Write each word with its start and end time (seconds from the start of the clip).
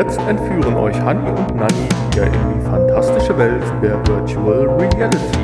jetzt 0.00 0.18
entführen 0.20 0.76
euch 0.76 0.98
Hani 0.98 1.28
und 1.28 1.54
Nani 1.54 1.88
wieder 2.10 2.26
in 2.26 2.32
die 2.32 2.64
fantastische 2.64 3.36
Welt 3.36 3.62
der 3.82 3.98
Virtual 4.06 4.66
Reality. 4.66 5.38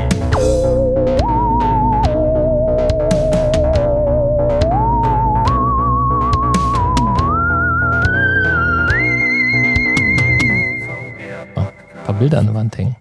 Ein 11.54 12.06
paar 12.06 12.14
Bilder 12.14 12.38
an 12.38 12.46
der 12.46 12.54
Wand 12.54 12.78
hängen. 12.78 12.96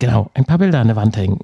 Genau, 0.00 0.30
ein 0.34 0.44
paar 0.44 0.58
Bilder 0.58 0.80
an 0.80 0.88
der 0.88 0.96
Wand 0.96 1.16
hängen. 1.16 1.38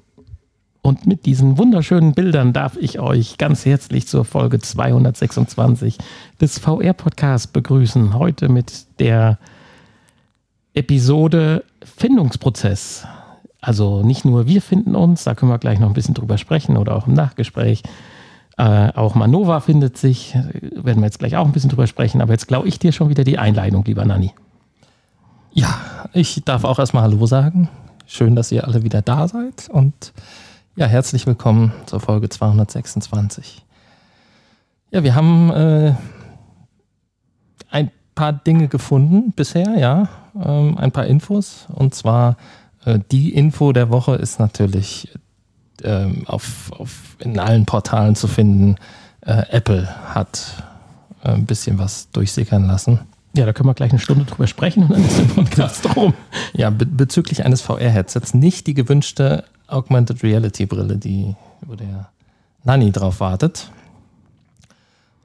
Und 0.87 1.05
mit 1.05 1.25
diesen 1.25 1.57
wunderschönen 1.57 2.13
Bildern 2.13 2.53
darf 2.53 2.77
ich 2.77 2.99
euch 2.99 3.37
ganz 3.37 3.65
herzlich 3.65 4.07
zur 4.07 4.23
Folge 4.23 4.59
226 4.59 5.97
des 6.39 6.59
VR-Podcasts 6.59 7.47
begrüßen. 7.47 8.17
Heute 8.17 8.47
mit 8.47 8.85
der 8.99 9.37
Episode 10.77 11.63
Findungsprozess. 11.83 13.07
Also 13.61 14.03
nicht 14.03 14.25
nur 14.25 14.45
wir 14.45 14.61
finden 14.61 14.95
uns, 14.95 15.23
da 15.23 15.33
können 15.33 15.51
wir 15.51 15.57
gleich 15.57 15.79
noch 15.79 15.87
ein 15.87 15.95
bisschen 15.95 16.13
drüber 16.13 16.37
sprechen 16.37 16.77
oder 16.77 16.95
auch 16.95 17.07
im 17.07 17.13
Nachgespräch. 17.13 17.81
Äh, 18.57 18.93
auch 18.93 19.15
Manova 19.15 19.59
findet 19.59 19.97
sich, 19.97 20.35
werden 20.35 21.01
wir 21.01 21.05
jetzt 21.05 21.17
gleich 21.17 21.35
auch 21.35 21.47
ein 21.47 21.51
bisschen 21.51 21.71
drüber 21.71 21.87
sprechen. 21.87 22.21
Aber 22.21 22.31
jetzt 22.31 22.47
glaube 22.47 22.67
ich 22.67 22.77
dir 22.77 22.91
schon 22.91 23.09
wieder 23.09 23.23
die 23.23 23.39
Einleitung, 23.39 23.83
lieber 23.85 24.05
Nanni. 24.05 24.33
Ja, 25.51 25.79
ich 26.13 26.43
darf 26.45 26.63
auch 26.63 26.77
erstmal 26.77 27.01
Hallo 27.01 27.25
sagen. 27.25 27.69
Schön, 28.05 28.35
dass 28.35 28.51
ihr 28.51 28.67
alle 28.67 28.83
wieder 28.83 29.01
da 29.01 29.27
seid 29.27 29.69
und 29.69 30.13
ja, 30.75 30.85
herzlich 30.85 31.25
willkommen 31.25 31.73
zur 31.87 31.99
Folge 31.99 32.29
226. 32.29 33.65
Ja, 34.91 35.03
wir 35.03 35.15
haben 35.15 35.49
äh, 35.49 35.95
ein 37.71 37.89
paar 38.17 38.33
Dinge 38.33 38.67
gefunden 38.67 39.31
bisher, 39.31 39.77
ja, 39.77 40.09
ähm, 40.43 40.77
ein 40.77 40.91
paar 40.91 41.05
Infos. 41.05 41.67
Und 41.69 41.95
zwar 41.95 42.35
äh, 42.83 42.99
die 43.11 43.33
Info 43.33 43.71
der 43.71 43.89
Woche 43.89 44.15
ist 44.15 44.39
natürlich 44.39 45.09
ähm, 45.83 46.23
auf, 46.25 46.71
auf, 46.77 47.15
in 47.19 47.39
allen 47.39 47.65
Portalen 47.65 48.15
zu 48.15 48.27
finden. 48.27 48.75
Äh, 49.21 49.43
Apple 49.51 49.87
hat 50.13 50.63
äh, 51.23 51.29
ein 51.29 51.45
bisschen 51.45 51.77
was 51.77 52.09
durchsickern 52.11 52.65
lassen. 52.65 52.99
Ja, 53.35 53.45
da 53.45 53.53
können 53.53 53.69
wir 53.69 53.75
gleich 53.75 53.91
eine 53.91 53.99
Stunde 53.99 54.25
drüber 54.25 54.47
sprechen 54.47 54.83
und 54.83 54.91
dann 54.91 55.05
ist 55.05 55.19
der 55.19 55.25
Podcast 55.25 55.95
rum. 55.95 56.13
Ja, 56.53 56.71
be 56.71 56.87
bezüglich 56.87 57.45
eines 57.45 57.61
VR-Headsets 57.61 58.33
nicht 58.33 58.65
die 58.65 58.73
gewünschte 58.73 59.43
Augmented 59.67 60.23
Reality 60.23 60.65
Brille, 60.65 60.97
die, 60.97 61.35
wo 61.61 61.75
der 61.75 62.09
Nani 62.63 62.91
drauf 62.91 63.19
wartet. 63.19 63.69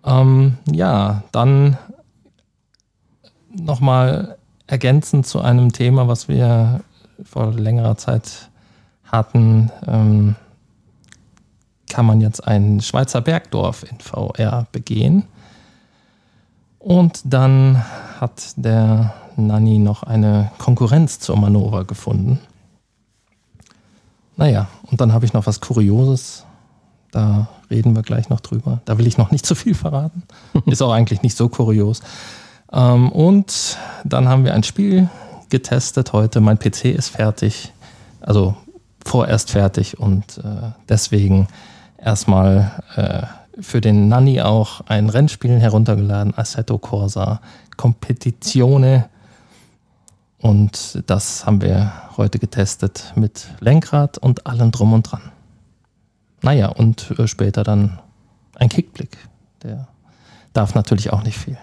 Ähm, 0.04 0.58
ja, 0.70 1.22
dann 1.32 1.78
nochmal 3.54 4.36
ergänzend 4.66 5.26
zu 5.26 5.40
einem 5.40 5.72
Thema, 5.72 6.08
was 6.08 6.28
wir 6.28 6.80
vor 7.24 7.52
längerer 7.52 7.96
Zeit 7.96 8.50
hatten, 9.04 9.70
ähm, 9.86 10.36
kann 11.90 12.06
man 12.06 12.20
jetzt 12.20 12.46
ein 12.46 12.80
Schweizer 12.80 13.20
Bergdorf 13.20 13.84
in 13.84 14.00
VR 14.00 14.66
begehen. 14.72 15.24
Und 16.78 17.20
dann 17.24 17.84
hat 18.18 18.54
der 18.56 19.12
Nanny 19.36 19.78
noch 19.78 20.02
eine 20.02 20.50
Konkurrenz 20.58 21.18
zur 21.20 21.36
Manova 21.36 21.82
gefunden. 21.82 22.40
Naja, 24.36 24.68
und 24.90 25.00
dann 25.00 25.12
habe 25.12 25.26
ich 25.26 25.32
noch 25.32 25.46
was 25.46 25.60
Kurioses. 25.60 26.46
Da 27.10 27.48
reden 27.70 27.94
wir 27.94 28.02
gleich 28.02 28.30
noch 28.30 28.40
drüber. 28.40 28.80
Da 28.86 28.96
will 28.98 29.06
ich 29.06 29.18
noch 29.18 29.30
nicht 29.30 29.44
zu 29.44 29.54
viel 29.54 29.74
verraten. 29.74 30.22
Ist 30.66 30.82
auch 30.82 30.92
eigentlich 30.92 31.22
nicht 31.22 31.36
so 31.36 31.48
kurios. 31.48 32.00
Ähm, 32.72 33.10
und 33.12 33.76
dann 34.04 34.28
haben 34.28 34.44
wir 34.44 34.54
ein 34.54 34.62
Spiel 34.62 35.08
getestet 35.50 36.12
heute. 36.12 36.40
Mein 36.40 36.58
PC 36.58 36.86
ist 36.86 37.10
fertig. 37.10 37.72
Also 38.20 38.56
vorerst 39.04 39.50
fertig 39.50 39.98
und 39.98 40.38
äh, 40.38 40.70
deswegen 40.88 41.48
erstmal 41.98 42.82
äh, 42.96 43.26
für 43.60 43.80
den 43.80 44.08
Nanny 44.08 44.40
auch 44.40 44.82
ein 44.86 45.08
Rennspiel 45.08 45.58
heruntergeladen. 45.58 46.36
Assetto 46.36 46.78
Corsa 46.78 47.40
Competizione. 47.76 49.08
Und 50.38 51.02
das 51.06 51.46
haben 51.46 51.60
wir 51.60 51.92
heute 52.16 52.38
getestet 52.38 53.12
mit 53.14 53.46
Lenkrad 53.60 54.18
und 54.18 54.46
allem 54.46 54.72
drum 54.72 54.92
und 54.92 55.02
dran. 55.02 55.22
Naja, 56.42 56.68
und 56.68 57.12
äh, 57.18 57.28
später 57.28 57.62
dann 57.62 57.98
ein 58.56 58.68
Kickblick. 58.68 59.16
Der 59.62 59.88
darf 60.52 60.74
natürlich 60.74 61.12
auch 61.12 61.22
nicht 61.22 61.38
fehlen. 61.38 61.58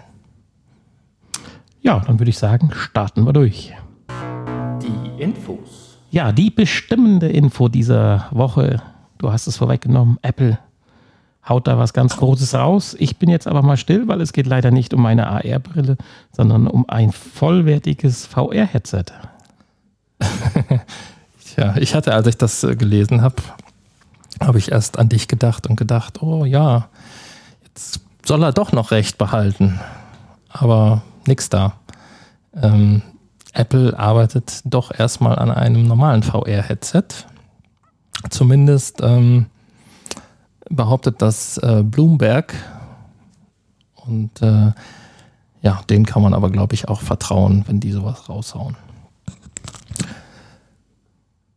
Ja, 1.82 2.00
dann 2.00 2.18
würde 2.18 2.30
ich 2.30 2.38
sagen, 2.38 2.70
starten 2.74 3.24
wir 3.24 3.32
durch. 3.32 3.72
Die 4.82 5.22
Infos. 5.22 5.98
Ja, 6.10 6.32
die 6.32 6.50
bestimmende 6.50 7.28
Info 7.28 7.68
dieser 7.68 8.26
Woche, 8.32 8.82
du 9.18 9.32
hast 9.32 9.46
es 9.46 9.56
vorweggenommen, 9.56 10.18
Apple 10.22 10.58
haut 11.48 11.66
da 11.66 11.78
was 11.78 11.92
ganz 11.92 12.16
Großes 12.16 12.54
raus. 12.54 12.94
Ich 12.98 13.16
bin 13.16 13.30
jetzt 13.30 13.46
aber 13.46 13.62
mal 13.62 13.76
still, 13.76 14.08
weil 14.08 14.20
es 14.20 14.32
geht 14.32 14.46
leider 14.46 14.70
nicht 14.70 14.92
um 14.92 15.02
meine 15.02 15.28
AR-Brille, 15.28 15.96
sondern 16.32 16.66
um 16.66 16.88
ein 16.88 17.12
vollwertiges 17.12 18.26
VR-Headset. 18.26 19.04
ja, 21.56 21.76
ich 21.76 21.94
hatte, 21.94 22.12
als 22.14 22.26
ich 22.26 22.36
das 22.36 22.62
äh, 22.62 22.76
gelesen 22.76 23.22
habe, 23.22 23.36
habe 24.40 24.58
ich 24.58 24.70
erst 24.70 24.98
an 24.98 25.08
dich 25.08 25.28
gedacht 25.28 25.66
und 25.66 25.76
gedacht, 25.76 26.22
oh 26.22 26.44
ja, 26.44 26.88
jetzt 27.64 28.00
soll 28.24 28.42
er 28.42 28.52
doch 28.52 28.72
noch 28.72 28.90
recht 28.90 29.16
behalten. 29.16 29.80
Aber 30.50 31.02
nix 31.26 31.48
da. 31.48 31.74
Ähm, 32.54 33.02
Apple 33.52 33.98
arbeitet 33.98 34.60
doch 34.64 34.96
erstmal 34.96 35.38
an 35.38 35.50
einem 35.50 35.86
normalen 35.86 36.22
VR-Headset. 36.22 37.04
Zumindest 38.28 39.00
ähm, 39.02 39.46
behauptet 40.68 41.20
das 41.22 41.58
äh, 41.58 41.82
Bloomberg. 41.82 42.54
Und 43.94 44.40
äh, 44.42 44.72
ja, 45.62 45.82
denen 45.88 46.06
kann 46.06 46.22
man 46.22 46.34
aber, 46.34 46.50
glaube 46.50 46.74
ich, 46.74 46.88
auch 46.88 47.00
vertrauen, 47.00 47.64
wenn 47.66 47.80
die 47.80 47.92
sowas 47.92 48.28
raushauen. 48.28 48.76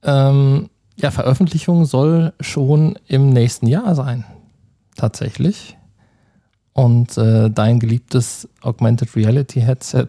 Ähm, 0.03 0.69
ja, 0.95 1.11
Veröffentlichung 1.11 1.85
soll 1.85 2.33
schon 2.39 2.99
im 3.07 3.29
nächsten 3.29 3.67
Jahr 3.67 3.95
sein. 3.95 4.25
Tatsächlich. 4.95 5.77
Und 6.73 7.17
äh, 7.17 7.49
dein 7.51 7.79
geliebtes 7.79 8.49
Augmented 8.61 9.15
Reality 9.15 9.61
Headset, 9.61 10.07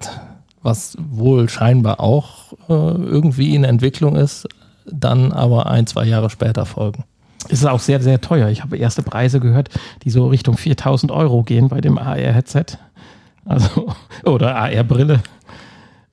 was 0.63 0.97
wohl 0.99 1.49
scheinbar 1.49 2.01
auch 2.01 2.55
äh, 2.69 2.73
irgendwie 2.73 3.55
in 3.55 3.65
Entwicklung 3.65 4.17
ist, 4.17 4.49
dann 4.87 5.33
aber 5.33 5.67
ein, 5.67 5.87
zwei 5.87 6.07
Jahre 6.07 6.31
später 6.31 6.65
folgen. 6.65 7.05
Ist 7.49 7.67
auch 7.67 7.81
sehr, 7.81 8.01
sehr 8.01 8.21
teuer. 8.23 8.49
Ich 8.49 8.63
habe 8.63 8.79
erste 8.79 9.03
Preise 9.03 9.41
gehört, 9.41 9.69
die 10.03 10.11
so 10.11 10.29
Richtung 10.29 10.57
4000 10.57 11.13
Euro 11.13 11.43
gehen 11.43 11.69
bei 11.69 11.83
dem 11.83 11.99
AR-Headset. 11.99 12.79
Also, 13.45 13.93
oder 14.25 14.57
AR-Brille. 14.57 15.23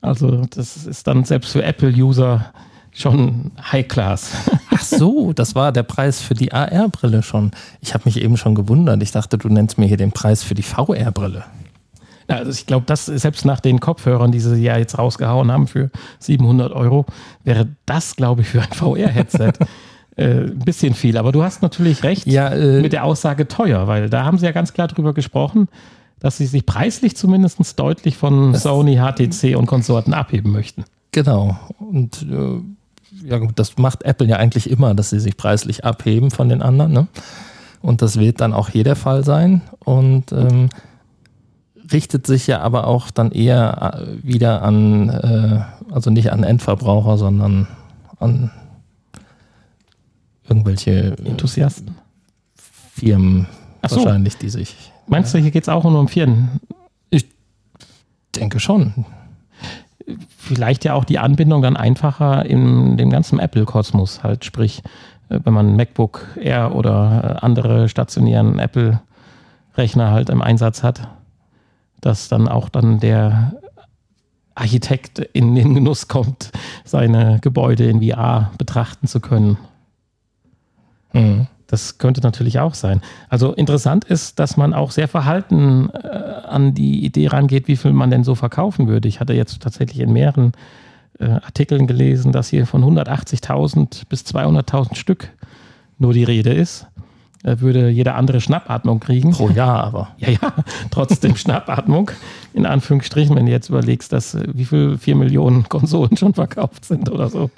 Also, 0.02 0.44
das 0.54 0.86
ist 0.86 1.08
dann 1.08 1.24
selbst 1.24 1.52
für 1.52 1.64
Apple-User 1.64 2.52
schon 2.94 3.52
High 3.72 3.88
Class. 3.88 4.32
Ach 4.70 4.82
so, 4.82 5.34
das 5.34 5.56
war 5.56 5.72
der 5.72 5.84
Preis 5.84 6.22
für 6.22 6.34
die 6.34 6.52
AR-Brille 6.52 7.24
schon. 7.24 7.52
Ich 7.82 7.94
habe 7.94 8.04
mich 8.06 8.22
eben 8.22 8.38
schon 8.38 8.56
gewundert. 8.56 9.02
Ich 9.02 9.12
dachte, 9.12 9.38
du 9.38 9.50
nennst 9.50 9.78
mir 9.78 9.88
hier 9.88 9.98
den 9.98 10.12
Preis 10.12 10.44
für 10.44 10.56
die 10.56 10.64
VR-Brille. 10.64 11.46
Also 12.28 12.52
ich 12.52 12.66
glaube, 12.66 12.86
das 12.86 13.06
selbst 13.06 13.46
nach 13.46 13.60
den 13.60 13.80
Kopfhörern, 13.80 14.32
die 14.32 14.40
sie 14.40 14.62
ja 14.62 14.78
jetzt 14.78 14.98
rausgehauen 14.98 15.52
haben 15.52 15.68
für 15.68 15.90
700 16.20 16.72
Euro, 16.72 17.06
wäre 17.44 17.68
das, 17.86 18.16
glaube 18.16 18.42
ich, 18.42 18.48
für 18.48 18.62
ein 18.62 18.72
VR-Headset 18.72 19.54
äh, 20.16 20.24
ein 20.24 20.60
bisschen 20.60 20.94
viel. 20.94 21.18
Aber 21.18 21.32
du 21.32 21.44
hast 21.44 21.62
natürlich 21.62 22.04
recht 22.04 22.28
Ja, 22.28 22.50
äh, 22.50 22.82
mit 22.82 22.94
der 22.94 23.04
Aussage 23.04 23.48
teuer, 23.48 23.88
weil 23.88 24.10
da 24.10 24.24
haben 24.24 24.38
sie 24.38 24.46
ja 24.46 24.52
ganz 24.52 24.74
klar 24.74 24.88
drüber 24.88 25.14
gesprochen, 25.14 25.68
dass 26.20 26.38
sie 26.38 26.46
sich 26.46 26.66
preislich 26.66 27.18
zumindest 27.18 27.80
deutlich 27.80 28.16
von 28.16 28.56
Sony, 28.56 28.98
HTC 28.98 29.56
und 29.56 29.66
Konsorten 29.66 30.14
abheben 30.14 30.52
möchten. 30.52 30.86
Genau. 31.12 31.60
Und 31.80 32.22
äh, 32.24 32.62
ja, 33.24 33.38
gut, 33.38 33.54
das 33.56 33.78
macht 33.78 34.04
Apple 34.04 34.28
ja 34.28 34.38
eigentlich 34.38 34.70
immer, 34.70 34.94
dass 34.94 35.10
sie 35.10 35.20
sich 35.20 35.38
preislich 35.38 35.86
abheben 35.86 36.32
von 36.32 36.50
den 36.50 36.62
anderen. 36.62 36.94
Ne? 36.94 37.08
Und 37.82 38.02
das 38.02 38.18
wird 38.18 38.42
dann 38.42 38.54
auch 38.54 38.70
hier 38.70 38.84
der 38.84 38.96
Fall 38.96 39.24
sein. 39.24 39.62
Und 39.84 40.32
ähm, 40.32 40.70
richtet 41.92 42.26
sich 42.26 42.48
ja 42.48 42.62
aber 42.62 42.88
auch 42.88 43.12
dann 43.12 43.32
eher 43.32 44.06
äh, 44.08 44.28
wieder 44.28 44.62
an, 44.62 45.10
äh, 45.10 45.62
also 45.94 46.10
nicht 46.10 46.32
an 46.32 46.44
Endverbraucher, 46.44 47.18
sondern 47.18 47.68
an 48.20 48.52
irgendwelche 50.48 50.92
äh, 50.92 51.30
Enthusiasten. 51.30 51.96
Firmen 52.94 53.48
so. 53.88 53.98
wahrscheinlich, 53.98 54.38
die 54.38 54.50
sich. 54.50 54.92
Meinst 55.08 55.34
du, 55.34 55.40
hier 55.40 55.52
geht 55.52 55.64
es 55.64 55.70
auch 55.70 55.84
nur 55.84 56.00
um 56.00 56.08
Firmen? 56.08 56.60
Ich 57.10 57.26
denke 58.36 58.60
schon. 58.60 59.06
Vielleicht 60.38 60.86
ja 60.86 60.94
auch 60.94 61.06
die 61.06 61.20
Anbindung 61.20 61.62
dann 61.62 61.78
einfacher 61.78 62.46
in 62.46 62.98
dem 62.98 63.10
ganzen 63.10 63.40
Apple-Kosmos, 63.40 64.24
halt 64.24 64.46
sprich, 64.46 64.82
äh, 65.30 65.40
wenn 65.44 65.54
man 65.54 65.76
MacBook 65.76 66.28
Air 66.40 66.76
oder 66.76 67.40
äh, 67.42 67.46
andere 67.46 67.90
stationären 67.90 68.60
Apple-Rechner 68.60 70.12
halt 70.12 70.30
im 70.30 70.42
Einsatz 70.42 70.84
hat, 70.84 71.08
dass 72.02 72.30
dann 72.30 72.48
auch 72.48 72.70
dann 72.70 73.00
der 73.00 73.54
Architekt 74.56 75.20
in 75.20 75.56
den 75.56 75.74
Genuss 75.76 76.08
kommt, 76.08 76.52
seine 76.84 77.40
Gebäude 77.42 77.86
in 77.86 78.02
VR 78.02 78.52
betrachten 78.58 79.08
zu 79.08 79.20
können. 79.20 79.58
Mhm. 81.14 81.48
Das 81.72 81.98
könnte 81.98 82.20
natürlich 82.20 82.60
auch 82.60 82.74
sein. 82.74 83.02
Also 83.30 83.54
interessant 83.54 84.04
ist, 84.04 84.40
dass 84.40 84.58
man 84.58 84.74
auch 84.74 84.92
sehr 84.92 85.08
verhalten 85.08 85.90
äh, 85.90 86.08
an 86.08 86.74
die 86.74 87.06
Idee 87.06 87.28
rangeht, 87.28 87.70
wie 87.70 87.78
viel 87.78 87.94
man 87.94 88.12
denn 88.12 88.26
so 88.26 88.36
verkaufen 88.36 88.90
würde. 88.90 89.08
Ich 89.08 89.22
hatte 89.22 89.32
jetzt 89.32 89.62
tatsächlich 89.62 90.02
in 90.02 90.12
mehreren 90.12 90.52
äh, 91.18 91.30
Artikeln 91.30 91.88
gelesen, 91.88 92.34
dass 92.34 92.50
hier 92.50 92.68
von 92.68 92.84
180.000 92.84 94.02
bis 94.10 94.24
200.000 94.26 94.96
Stück 94.96 95.30
nur 95.98 96.12
die 96.12 96.26
Rede 96.26 96.52
ist. 96.54 96.88
Äh, 97.44 97.62
würde 97.62 97.88
jeder 97.88 98.16
andere 98.16 98.42
Schnappatmung 98.42 99.00
kriegen. 99.00 99.32
Pro 99.32 99.50
Jahr 99.50 99.82
aber. 99.82 100.10
Ja, 100.18 100.30
ja, 100.30 100.54
trotzdem 100.92 101.36
Schnappatmung. 101.38 102.12
In 102.54 102.66
Anführungsstrichen, 102.66 103.34
wenn 103.38 103.46
du 103.46 103.52
jetzt 103.54 103.70
überlegst, 103.70 104.12
dass 104.12 104.36
äh, 104.36 104.46
wie 104.54 104.66
viel 104.66 104.98
4 104.98 105.16
Millionen 105.16 105.70
Konsolen 105.70 106.18
schon 106.18 106.34
verkauft 106.34 106.84
sind 106.84 107.10
oder 107.10 107.30
so. 107.30 107.50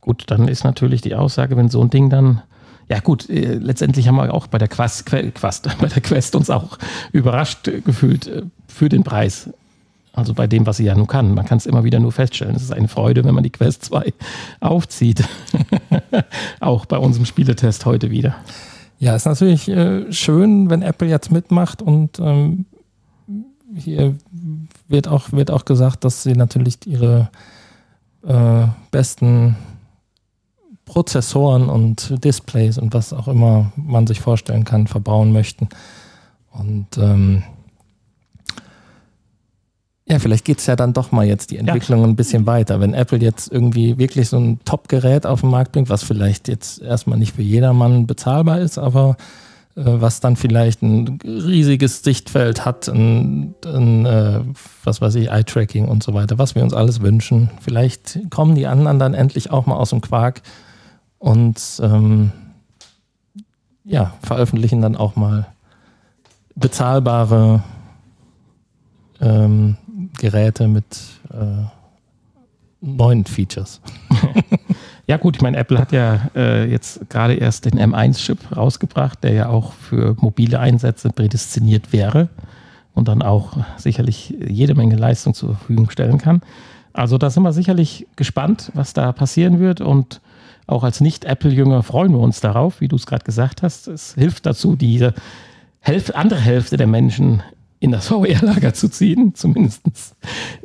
Gut, 0.00 0.24
dann 0.26 0.48
ist 0.48 0.64
natürlich 0.64 1.00
die 1.00 1.14
Aussage, 1.14 1.56
wenn 1.56 1.68
so 1.68 1.80
ein 1.82 1.90
Ding 1.90 2.10
dann 2.10 2.42
ja 2.88 3.00
gut, 3.00 3.28
äh, 3.30 3.54
letztendlich 3.54 4.08
haben 4.08 4.16
wir 4.16 4.32
auch 4.34 4.46
bei 4.46 4.58
der 4.58 4.68
Quest, 4.68 5.06
Quest, 5.06 5.68
bei 5.80 5.86
der 5.86 6.02
Quest 6.02 6.36
uns 6.36 6.50
auch 6.50 6.78
überrascht 7.12 7.68
äh, 7.68 7.80
gefühlt 7.80 8.26
äh, 8.26 8.42
für 8.68 8.88
den 8.88 9.04
Preis. 9.04 9.50
Also 10.12 10.32
bei 10.32 10.46
dem, 10.46 10.64
was 10.66 10.76
sie 10.76 10.84
ja 10.84 10.94
nun 10.94 11.08
kann. 11.08 11.34
Man 11.34 11.44
kann 11.44 11.58
es 11.58 11.66
immer 11.66 11.82
wieder 11.82 11.98
nur 11.98 12.12
feststellen. 12.12 12.54
Es 12.54 12.62
ist 12.62 12.72
eine 12.72 12.86
Freude, 12.86 13.24
wenn 13.24 13.34
man 13.34 13.42
die 13.42 13.50
Quest 13.50 13.84
2 13.86 14.12
aufzieht. 14.60 15.24
auch 16.60 16.86
bei 16.86 16.98
unserem 16.98 17.26
Spieletest 17.26 17.84
heute 17.84 18.10
wieder. 18.10 18.36
Ja, 18.98 19.14
ist 19.14 19.26
natürlich 19.26 19.68
äh, 19.68 20.10
schön, 20.12 20.70
wenn 20.70 20.82
Apple 20.82 21.08
jetzt 21.08 21.30
mitmacht 21.30 21.82
und 21.82 22.18
ähm, 22.20 22.66
hier 23.74 24.14
wird 24.88 25.08
auch, 25.08 25.32
wird 25.32 25.50
auch 25.50 25.64
gesagt, 25.64 26.04
dass 26.04 26.22
sie 26.22 26.34
natürlich 26.34 26.86
ihre 26.86 27.30
äh, 28.26 28.66
besten 28.90 29.56
Prozessoren 30.84 31.68
und 31.68 32.24
Displays 32.24 32.78
und 32.78 32.94
was 32.94 33.12
auch 33.12 33.26
immer 33.26 33.72
man 33.76 34.06
sich 34.06 34.20
vorstellen 34.20 34.64
kann, 34.64 34.86
verbauen 34.86 35.32
möchten. 35.32 35.68
Und 36.52 36.98
ähm, 36.98 37.42
ja, 40.06 40.18
vielleicht 40.18 40.44
geht 40.44 40.58
es 40.58 40.66
ja 40.66 40.76
dann 40.76 40.92
doch 40.92 41.12
mal 41.12 41.24
jetzt 41.24 41.50
die 41.50 41.56
Entwicklung 41.56 42.00
ja. 42.00 42.06
ein 42.06 42.16
bisschen 42.16 42.46
weiter. 42.46 42.78
Wenn 42.78 42.92
Apple 42.92 43.18
jetzt 43.18 43.50
irgendwie 43.50 43.96
wirklich 43.96 44.28
so 44.28 44.38
ein 44.38 44.60
Top-Gerät 44.64 45.24
auf 45.24 45.40
den 45.40 45.50
Markt 45.50 45.72
bringt, 45.72 45.88
was 45.88 46.02
vielleicht 46.02 46.46
jetzt 46.48 46.82
erstmal 46.82 47.18
nicht 47.18 47.36
für 47.36 47.42
jedermann 47.42 48.06
bezahlbar 48.06 48.60
ist, 48.60 48.76
aber 48.76 49.16
äh, 49.76 49.82
was 49.84 50.20
dann 50.20 50.36
vielleicht 50.36 50.82
ein 50.82 51.18
riesiges 51.24 52.02
Sichtfeld 52.02 52.66
hat, 52.66 52.86
ein, 52.88 53.54
ein 53.64 54.04
äh, 54.04 54.40
was 54.84 55.00
weiß 55.00 55.14
ich, 55.14 55.30
Eye-Tracking 55.30 55.88
und 55.88 56.02
so 56.02 56.12
weiter, 56.12 56.36
was 56.36 56.54
wir 56.54 56.62
uns 56.62 56.74
alles 56.74 57.00
wünschen. 57.00 57.50
Vielleicht 57.62 58.30
kommen 58.30 58.54
die 58.54 58.66
anderen 58.66 58.98
dann 58.98 59.14
endlich 59.14 59.50
auch 59.50 59.64
mal 59.64 59.76
aus 59.76 59.90
dem 59.90 60.02
Quark 60.02 60.42
und 61.18 61.58
ähm, 61.82 62.30
ja, 63.84 64.12
veröffentlichen 64.22 64.82
dann 64.82 64.96
auch 64.96 65.16
mal 65.16 65.46
bezahlbare 66.54 67.62
ähm, 69.20 69.76
Geräte 70.18 70.68
mit 70.68 70.84
äh, 71.32 71.64
neuen 72.80 73.24
Features. 73.24 73.80
ja 75.06 75.16
gut, 75.16 75.36
ich 75.36 75.42
meine, 75.42 75.56
Apple 75.56 75.78
hat 75.78 75.92
ja 75.92 76.30
äh, 76.34 76.70
jetzt 76.70 77.08
gerade 77.08 77.34
erst 77.34 77.64
den 77.64 77.78
M1-Chip 77.78 78.56
rausgebracht, 78.56 79.22
der 79.24 79.32
ja 79.32 79.48
auch 79.48 79.72
für 79.72 80.16
mobile 80.20 80.60
Einsätze 80.60 81.10
prädestiniert 81.10 81.92
wäre 81.92 82.28
und 82.94 83.08
dann 83.08 83.22
auch 83.22 83.56
sicherlich 83.76 84.34
jede 84.46 84.74
Menge 84.74 84.96
Leistung 84.96 85.34
zur 85.34 85.56
Verfügung 85.56 85.90
stellen 85.90 86.18
kann. 86.18 86.42
Also 86.92 87.18
da 87.18 87.28
sind 87.28 87.42
wir 87.42 87.52
sicherlich 87.52 88.06
gespannt, 88.16 88.70
was 88.74 88.92
da 88.92 89.12
passieren 89.12 89.58
wird 89.58 89.80
und 89.80 90.20
auch 90.66 90.84
als 90.84 91.00
Nicht-Apple-Jünger 91.00 91.82
freuen 91.82 92.12
wir 92.12 92.20
uns 92.20 92.40
darauf, 92.40 92.80
wie 92.80 92.88
du 92.88 92.96
es 92.96 93.04
gerade 93.04 93.24
gesagt 93.24 93.62
hast. 93.62 93.86
Es 93.88 94.14
hilft 94.14 94.46
dazu, 94.46 94.76
diese 94.76 95.12
Hälfte, 95.80 96.16
andere 96.16 96.40
Hälfte 96.40 96.76
der 96.76 96.86
Menschen 96.86 97.42
in 97.84 97.90
das 97.90 98.08
VR-Lager 98.08 98.72
zu 98.72 98.88
ziehen, 98.88 99.34
zumindest 99.34 99.82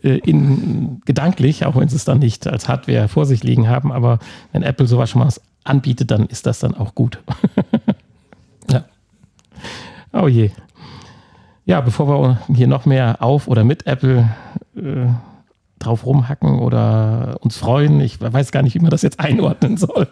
äh, 0.02 0.20
in, 0.20 1.02
gedanklich, 1.06 1.66
auch 1.66 1.76
wenn 1.76 1.90
sie 1.90 1.98
es 1.98 2.06
dann 2.06 2.20
nicht 2.20 2.48
als 2.48 2.70
Hardware 2.70 3.10
vor 3.10 3.26
sich 3.26 3.44
liegen 3.44 3.68
haben. 3.68 3.92
Aber 3.92 4.20
wenn 4.54 4.64
Apple 4.64 4.88
sowas 4.88 5.10
schon 5.10 5.22
mal 5.22 5.30
anbietet, 5.66 6.12
dann 6.12 6.28
ist 6.28 6.46
das 6.46 6.60
dann 6.60 6.76
auch 6.76 6.96
gut. 6.96 7.22
ja. 8.72 8.86
Oh 10.14 10.30
je. 10.30 10.52
Ja, 11.66 11.82
bevor 11.82 12.08
wir 12.08 12.40
hier 12.56 12.68
noch 12.68 12.86
mehr 12.86 13.22
auf 13.22 13.50
oder 13.50 13.66
mit 13.66 13.86
Apple 13.86 14.30
äh, 14.78 15.08
drauf 15.80 16.06
rumhacken 16.06 16.60
oder 16.60 17.38
uns 17.42 17.58
freuen. 17.58 18.00
Ich 18.02 18.20
weiß 18.22 18.52
gar 18.52 18.62
nicht, 18.62 18.76
wie 18.76 18.80
man 18.80 18.92
das 18.92 19.02
jetzt 19.02 19.20
einordnen 19.20 19.78
soll. 19.78 20.08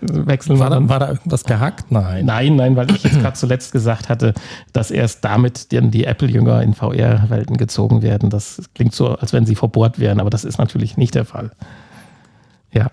Wechseln 0.00 0.58
war, 0.58 0.70
da, 0.70 0.88
war 0.88 1.00
da 1.00 1.08
irgendwas 1.08 1.44
gehackt? 1.44 1.90
Nein. 1.90 2.24
Nein, 2.24 2.56
nein, 2.56 2.76
weil 2.76 2.90
ich 2.90 3.02
jetzt 3.04 3.18
gerade 3.20 3.36
zuletzt 3.36 3.72
gesagt 3.72 4.08
hatte, 4.08 4.34
dass 4.72 4.90
erst 4.90 5.24
damit 5.24 5.72
die, 5.72 5.80
die 5.90 6.04
Apple-Jünger 6.04 6.62
in 6.62 6.74
VR-Welten 6.74 7.56
gezogen 7.56 8.02
werden. 8.02 8.30
Das 8.30 8.62
klingt 8.74 8.94
so, 8.94 9.08
als 9.16 9.32
wenn 9.32 9.46
sie 9.46 9.54
verbohrt 9.54 9.98
wären, 9.98 10.20
aber 10.20 10.30
das 10.30 10.44
ist 10.44 10.58
natürlich 10.58 10.96
nicht 10.96 11.14
der 11.14 11.24
Fall. 11.24 11.50
Ja. 12.72 12.90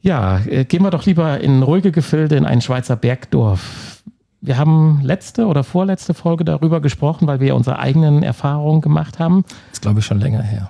Ja, 0.00 0.40
äh, 0.46 0.64
gehen 0.64 0.82
wir 0.82 0.90
doch 0.90 1.06
lieber 1.06 1.40
in 1.40 1.62
ruhige 1.62 1.90
Gefilde 1.90 2.36
in 2.36 2.44
ein 2.44 2.60
Schweizer 2.60 2.94
Bergdorf. 2.94 4.02
Wir 4.44 4.58
haben 4.58 5.00
letzte 5.02 5.46
oder 5.46 5.64
vorletzte 5.64 6.12
Folge 6.12 6.44
darüber 6.44 6.82
gesprochen, 6.82 7.26
weil 7.26 7.40
wir 7.40 7.56
unsere 7.56 7.78
eigenen 7.78 8.22
Erfahrungen 8.22 8.82
gemacht 8.82 9.18
haben. 9.18 9.42
Das 9.48 9.78
ist, 9.78 9.82
glaube 9.82 10.00
ich, 10.00 10.04
schon 10.04 10.20
länger 10.20 10.42
her. 10.42 10.68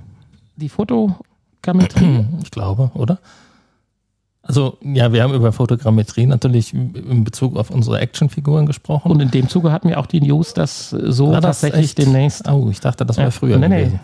Die 0.55 0.69
Fotogrammetrie? 0.69 2.25
Ich 2.45 2.53
glaube, 2.53 2.93
oder? 2.95 3.19
Also, 4.43 4.79
ja, 4.83 5.13
wir 5.13 5.25
haben 5.25 5.35
über 5.35 5.51
Fotogrammetrie 5.53 6.27
natürlich 6.27 6.73
in 6.73 7.25
Bezug 7.25 7.57
auf 7.57 7.71
unsere 7.71 7.99
Actionfiguren 7.99 8.67
gesprochen. 8.67 9.11
Und 9.11 9.21
in 9.21 9.33
dem 9.33 9.49
Zuge 9.49 9.73
hatten 9.73 9.89
wir 9.89 9.99
auch 9.99 10.07
die 10.07 10.21
News, 10.21 10.55
dass 10.55 10.91
so 10.91 11.33
das 11.33 11.43
tatsächlich 11.43 11.87
echt? 11.87 11.99
demnächst. 11.99 12.49
Oh, 12.49 12.69
ich 12.71 12.79
dachte, 12.79 13.05
das 13.05 13.17
war 13.17 13.25
Ja, 13.25 13.31
früher 13.33 13.59
nee, 13.59 13.69
nee. 13.69 13.99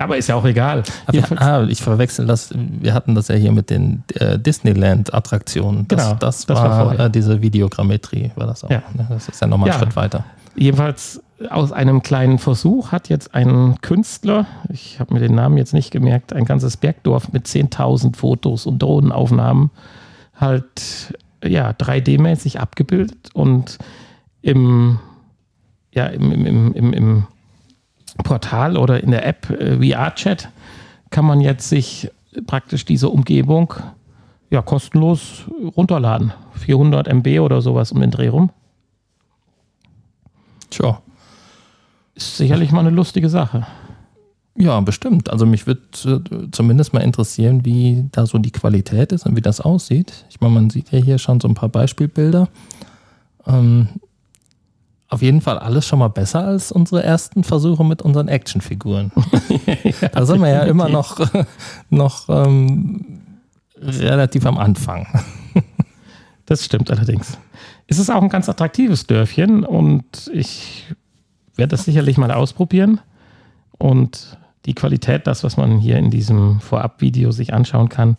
Aber 0.00 0.16
ist 0.16 0.28
ja 0.28 0.34
auch 0.34 0.46
egal. 0.46 0.82
Aber 1.06 1.30
wir, 1.30 1.42
ah, 1.42 1.62
ich 1.68 1.82
verwechsel 1.82 2.26
das. 2.26 2.54
Wir 2.54 2.94
hatten 2.94 3.14
das 3.14 3.28
ja 3.28 3.34
hier 3.34 3.52
mit 3.52 3.68
den 3.68 4.02
äh, 4.14 4.38
Disneyland-Attraktionen. 4.38 5.86
Das, 5.88 6.02
Genau, 6.02 6.14
das, 6.18 6.46
das 6.46 6.58
war 6.58 6.86
war, 6.98 7.06
äh, 7.06 7.10
diese 7.10 7.42
Videogrammetrie, 7.42 8.30
war 8.34 8.46
das 8.46 8.64
auch. 8.64 8.70
Ja. 8.70 8.82
Ne? 8.94 9.06
Das 9.10 9.28
ist 9.28 9.40
ja 9.42 9.46
nochmal 9.46 9.68
Ja. 9.68 9.74
ein 9.74 9.80
Schritt 9.80 9.96
weiter. 9.96 10.24
Jedenfalls 10.56 11.22
aus 11.50 11.70
einem 11.72 12.02
kleinen 12.02 12.38
Versuch 12.38 12.92
hat 12.92 13.10
jetzt 13.10 13.34
ein 13.34 13.76
Künstler, 13.82 14.46
ich 14.70 15.00
habe 15.00 15.12
mir 15.12 15.20
den 15.20 15.34
Namen 15.34 15.58
jetzt 15.58 15.74
nicht 15.74 15.90
gemerkt, 15.90 16.32
ein 16.32 16.44
ganzes 16.46 16.78
Bergdorf 16.78 17.32
mit 17.32 17.46
10.000 17.46 18.16
Fotos 18.16 18.64
und 18.66 18.80
Drohnenaufnahmen 18.80 19.70
halt 20.34 21.14
ja 21.44 21.70
3D-mäßig 21.70 22.58
abgebildet 22.58 23.30
und 23.34 23.78
im 24.42 24.98
ja 25.92 26.06
im, 26.06 26.32
im, 26.32 26.46
im, 26.46 26.72
im, 26.74 26.92
im 26.94 27.26
Portal 28.22 28.76
oder 28.76 29.02
in 29.02 29.10
der 29.10 29.26
App 29.26 29.50
äh, 29.50 29.76
VR-Chat 29.76 30.48
kann 31.10 31.24
man 31.24 31.40
jetzt 31.40 31.68
sich 31.68 32.10
praktisch 32.46 32.84
diese 32.84 33.08
Umgebung 33.08 33.74
ja 34.50 34.62
kostenlos 34.62 35.44
runterladen. 35.76 36.32
400 36.54 37.08
MB 37.08 37.40
oder 37.40 37.62
sowas 37.62 37.92
um 37.92 38.00
den 38.00 38.10
Dreh 38.10 38.28
rum. 38.28 38.50
Tja. 40.70 41.00
Ist 42.14 42.36
sicherlich 42.36 42.70
mal 42.70 42.80
eine 42.80 42.90
lustige 42.90 43.28
Sache. 43.28 43.66
Ja, 44.56 44.78
bestimmt. 44.80 45.30
Also 45.30 45.46
mich 45.46 45.66
würde 45.66 45.80
äh, 46.04 46.50
zumindest 46.50 46.92
mal 46.92 47.00
interessieren, 47.00 47.64
wie 47.64 48.08
da 48.12 48.26
so 48.26 48.38
die 48.38 48.50
Qualität 48.50 49.12
ist 49.12 49.24
und 49.26 49.36
wie 49.36 49.40
das 49.40 49.60
aussieht. 49.60 50.26
Ich 50.28 50.40
meine, 50.40 50.54
man 50.54 50.70
sieht 50.70 50.90
ja 50.90 50.98
hier 50.98 51.18
schon 51.18 51.40
so 51.40 51.48
ein 51.48 51.54
paar 51.54 51.68
Beispielbilder. 51.68 52.48
Ähm, 53.46 53.88
auf 55.10 55.22
jeden 55.22 55.40
Fall 55.40 55.58
alles 55.58 55.86
schon 55.86 55.98
mal 55.98 56.08
besser 56.08 56.44
als 56.44 56.70
unsere 56.70 57.02
ersten 57.02 57.42
Versuche 57.42 57.84
mit 57.84 58.00
unseren 58.00 58.28
Actionfiguren. 58.28 59.12
ja, 60.00 60.08
da 60.12 60.24
sind 60.24 60.40
wir 60.40 60.48
ja 60.48 60.62
immer 60.62 60.88
noch, 60.88 61.20
noch 61.90 62.28
ähm, 62.28 63.04
relativ 63.76 64.46
am 64.46 64.56
Anfang. 64.56 65.06
das 66.46 66.64
stimmt 66.64 66.90
allerdings. 66.90 67.38
Es 67.88 67.98
ist 67.98 68.08
auch 68.08 68.22
ein 68.22 68.28
ganz 68.28 68.48
attraktives 68.48 69.08
Dörfchen 69.08 69.64
und 69.64 70.30
ich 70.32 70.86
werde 71.56 71.72
das 71.72 71.84
sicherlich 71.84 72.16
mal 72.16 72.30
ausprobieren. 72.30 73.00
Und 73.78 74.38
die 74.66 74.74
Qualität, 74.74 75.26
das, 75.26 75.42
was 75.42 75.56
man 75.56 75.78
hier 75.78 75.96
in 75.96 76.10
diesem 76.10 76.60
Vorab-Video 76.60 77.32
sich 77.32 77.52
anschauen 77.52 77.88
kann, 77.88 78.16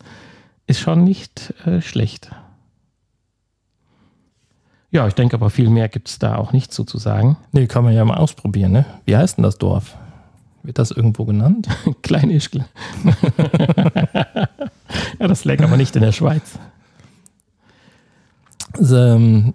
ist 0.66 0.80
schon 0.80 1.04
nicht 1.04 1.54
äh, 1.64 1.80
schlecht. 1.80 2.30
Ja, 4.92 5.08
ich 5.08 5.14
denke 5.14 5.34
aber 5.34 5.48
viel 5.48 5.70
mehr 5.70 5.88
gibt 5.88 6.08
es 6.08 6.18
da 6.18 6.36
auch 6.36 6.52
nicht 6.52 6.72
so 6.72 6.84
zu 6.84 6.98
sagen. 6.98 7.38
Nee, 7.50 7.66
kann 7.66 7.82
man 7.82 7.94
ja 7.94 8.04
mal 8.04 8.18
ausprobieren. 8.18 8.72
Ne? 8.72 8.84
Wie 9.06 9.16
heißt 9.16 9.38
denn 9.38 9.42
das 9.42 9.56
Dorf? 9.56 9.96
Wird 10.62 10.78
das 10.78 10.90
irgendwo 10.90 11.24
genannt? 11.24 11.66
Klein 12.02 12.30
Ischgl. 12.30 12.66
ja, 15.18 15.28
das 15.28 15.46
lag 15.46 15.60
aber 15.62 15.78
nicht 15.78 15.96
in 15.96 16.02
der 16.02 16.12
Schweiz. 16.12 16.58
Ähm, 18.78 19.54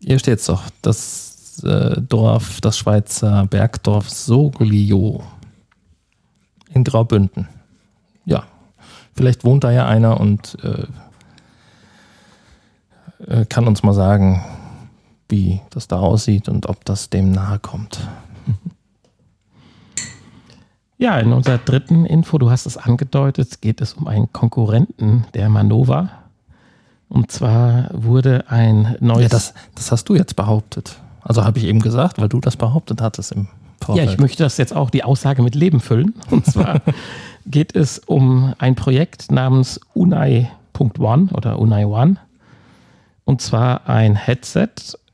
hier 0.00 0.18
steht 0.18 0.38
es 0.38 0.46
doch, 0.46 0.62
das 0.80 1.62
äh, 1.62 2.00
Dorf, 2.00 2.62
das 2.62 2.78
Schweizer 2.78 3.46
Bergdorf 3.46 4.08
Soglio 4.08 5.22
in 6.72 6.84
Graubünden. 6.84 7.48
Ja, 8.24 8.44
vielleicht 9.14 9.44
wohnt 9.44 9.64
da 9.64 9.70
ja 9.70 9.86
einer 9.86 10.18
und 10.20 10.56
äh, 10.64 10.86
äh, 13.26 13.44
kann 13.46 13.66
uns 13.66 13.82
mal 13.82 13.94
sagen, 13.94 14.44
wie 15.28 15.60
das 15.70 15.88
da 15.88 15.98
aussieht 15.98 16.48
und 16.48 16.66
ob 16.66 16.84
das 16.84 17.10
dem 17.10 17.32
nahe 17.32 17.58
kommt. 17.58 18.06
Ja, 20.96 21.18
in 21.18 21.32
unserer 21.32 21.58
dritten 21.58 22.06
Info, 22.06 22.38
du 22.38 22.50
hast 22.50 22.66
es 22.66 22.76
angedeutet, 22.76 23.60
geht 23.60 23.80
es 23.80 23.94
um 23.94 24.06
einen 24.06 24.32
Konkurrenten 24.32 25.26
der 25.34 25.48
Manova. 25.48 26.10
Und 27.08 27.32
zwar 27.32 27.88
wurde 27.92 28.44
ein 28.48 28.96
neues. 29.00 29.22
Ja, 29.24 29.28
das, 29.28 29.54
das 29.74 29.90
hast 29.92 30.08
du 30.08 30.14
jetzt 30.14 30.36
behauptet. 30.36 31.00
Also 31.20 31.44
habe 31.44 31.58
ich 31.58 31.64
eben 31.64 31.80
gesagt, 31.80 32.20
weil 32.20 32.28
du 32.28 32.40
das 32.40 32.56
behauptet 32.56 33.02
hattest 33.02 33.32
im 33.32 33.48
Vorfeld. 33.82 34.06
Ja, 34.06 34.12
ich 34.12 34.18
möchte 34.18 34.42
das 34.42 34.56
jetzt 34.56 34.74
auch 34.74 34.88
die 34.88 35.04
Aussage 35.04 35.42
mit 35.42 35.54
Leben 35.54 35.80
füllen. 35.80 36.14
Und 36.30 36.46
zwar 36.46 36.80
geht 37.46 37.74
es 37.74 37.98
um 37.98 38.54
ein 38.58 38.74
Projekt 38.74 39.30
namens 39.30 39.80
Unai.one 39.94 41.28
oder 41.32 41.58
Unai 41.58 41.86
One. 41.86 42.16
Und 43.24 43.40
zwar 43.40 43.88
ein 43.88 44.16
Headset, 44.16 44.68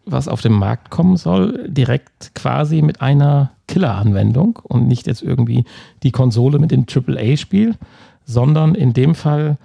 was 0.04 0.28
auf 0.28 0.40
den 0.40 0.52
Markt 0.52 0.90
kommen 0.90 1.16
soll, 1.16 1.68
direkt 1.68 2.34
quasi 2.34 2.82
mit 2.82 3.00
einer 3.00 3.52
Killer-Anwendung 3.68 4.58
und 4.62 4.88
nicht 4.88 5.06
jetzt 5.06 5.22
irgendwie 5.22 5.64
die 6.02 6.10
Konsole 6.10 6.58
mit 6.58 6.72
dem 6.72 6.86
AAA-Spiel, 6.92 7.76
sondern 8.24 8.74
in 8.74 8.92
dem 8.92 9.14
Fall 9.14 9.58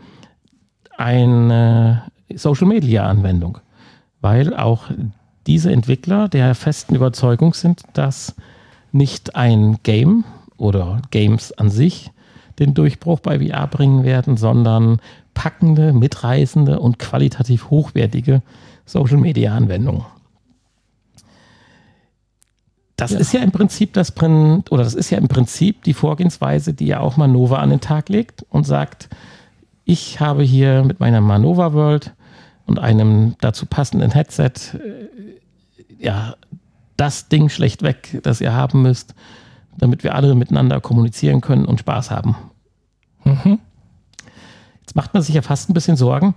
eine 0.98 2.04
Social-Media-Anwendung. 2.34 3.58
Weil 4.22 4.56
auch 4.56 4.90
diese 5.48 5.72
Entwickler 5.72 6.28
der 6.30 6.56
festen 6.56 6.96
Überzeugung 6.96 7.54
sind, 7.54 7.82
dass 7.94 8.36
nicht 8.92 9.36
ein 9.36 9.80
Game 9.84 10.24
oder 10.58 11.02
Games 11.12 11.52
an 11.52 11.70
sich 11.70 12.12
den 12.60 12.74
Durchbruch 12.74 13.20
bei 13.20 13.40
VR 13.40 13.68
bringen 13.68 14.04
werden, 14.04 14.38
sondern 14.38 15.00
packende, 15.34 15.94
mitreißende 15.94 16.80
und 16.80 17.00
qualitativ 17.00 17.70
hochwertige 17.70 18.42
Social-Media-Anwendungen. 18.86 20.06
Das 22.96 23.12
ja. 23.12 23.20
ist 23.20 23.34
ja 23.34 23.42
im 23.42 23.52
Prinzip 23.52 23.94
das 23.94 24.16
oder 24.18 24.84
das 24.84 24.94
ist 24.94 25.10
ja 25.10 25.18
im 25.18 25.28
Prinzip 25.28 25.84
die 25.84 25.94
Vorgehensweise, 25.94 26.74
die 26.74 26.88
ja 26.88 27.02
auch 27.02 27.18
Manova 27.18 27.58
an 27.58 27.70
den 27.70 27.82
Tag 27.82 28.08
legt 28.10 28.46
und 28.50 28.66
sagt, 28.66 29.10
ich 29.84 30.20
habe 30.20 30.44
hier 30.44 30.84
mit 30.84 31.00
meiner 31.00 31.22
Manova 31.22 31.74
World 31.74 32.14
und 32.66 32.80
einem 32.80 33.36
dazu 33.42 33.66
passenden 33.66 34.12
Headset 34.12 34.52
äh, 34.74 36.04
ja 36.04 36.36
das 36.98 37.28
Ding 37.28 37.50
schlecht 37.50 37.84
weg, 37.84 38.20
das 38.24 38.40
ihr 38.40 38.54
haben 38.54 38.82
müsst, 38.82 39.14
damit 39.78 40.04
wir 40.04 40.16
alle 40.16 40.36
miteinander 40.36 40.80
kommunizieren 40.82 41.42
können 41.42 41.66
und 41.66 41.80
Spaß 41.80 42.12
haben. 42.12 42.36
Mhm. 43.24 43.60
Jetzt 44.82 44.96
macht 44.96 45.14
man 45.14 45.24
sich 45.24 45.36
ja 45.36 45.42
fast 45.42 45.70
ein 45.70 45.74
bisschen 45.74 45.98
Sorgen. 45.98 46.36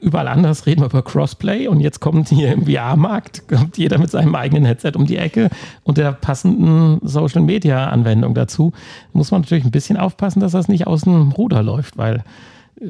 Überall 0.00 0.26
anders 0.26 0.66
reden 0.66 0.80
wir 0.80 0.86
über 0.86 1.02
Crossplay 1.02 1.68
und 1.68 1.78
jetzt 1.78 2.00
kommt 2.00 2.28
hier 2.28 2.52
im 2.52 2.66
VR-Markt, 2.66 3.46
kommt 3.46 3.78
jeder 3.78 3.98
mit 3.98 4.10
seinem 4.10 4.34
eigenen 4.34 4.64
Headset 4.64 4.92
um 4.96 5.06
die 5.06 5.16
Ecke 5.16 5.48
und 5.84 5.96
der 5.96 6.12
passenden 6.12 6.98
Social-Media-Anwendung 7.06 8.34
dazu. 8.34 8.72
Muss 9.12 9.30
man 9.30 9.42
natürlich 9.42 9.64
ein 9.64 9.70
bisschen 9.70 9.96
aufpassen, 9.96 10.40
dass 10.40 10.52
das 10.52 10.66
nicht 10.66 10.88
aus 10.88 11.02
dem 11.02 11.30
Ruder 11.30 11.62
läuft, 11.62 11.98
weil 11.98 12.24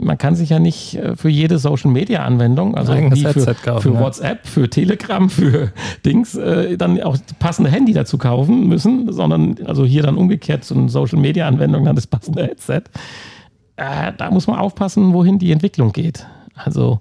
man 0.00 0.18
kann 0.18 0.34
sich 0.34 0.50
ja 0.50 0.58
nicht 0.58 0.94
äh, 0.96 1.16
für 1.16 1.28
jede 1.28 1.58
Social-Media-Anwendung, 1.58 2.74
also 2.76 2.94
wie 2.94 3.24
für, 3.24 3.54
kaufen, 3.54 3.82
für 3.82 3.98
WhatsApp, 3.98 4.46
für 4.46 4.70
Telegram, 4.70 5.28
für 5.28 5.72
Dings, 6.04 6.34
äh, 6.34 6.76
dann 6.76 7.00
auch 7.02 7.16
passende 7.38 7.70
Handy 7.70 7.92
dazu 7.92 8.18
kaufen 8.18 8.68
müssen, 8.68 9.12
sondern 9.12 9.56
also 9.64 9.84
hier 9.84 10.02
dann 10.02 10.16
umgekehrt 10.16 10.64
zu 10.64 10.74
einer 10.74 10.88
Social-Media-Anwendung 10.88 11.84
dann 11.84 11.96
das 11.96 12.06
passende 12.06 12.44
Headset 12.44 12.82
äh, 13.76 14.12
da 14.16 14.30
muss 14.30 14.46
man 14.46 14.58
aufpassen, 14.58 15.12
wohin 15.12 15.38
die 15.38 15.52
Entwicklung 15.52 15.92
geht. 15.92 16.26
Also 16.54 17.00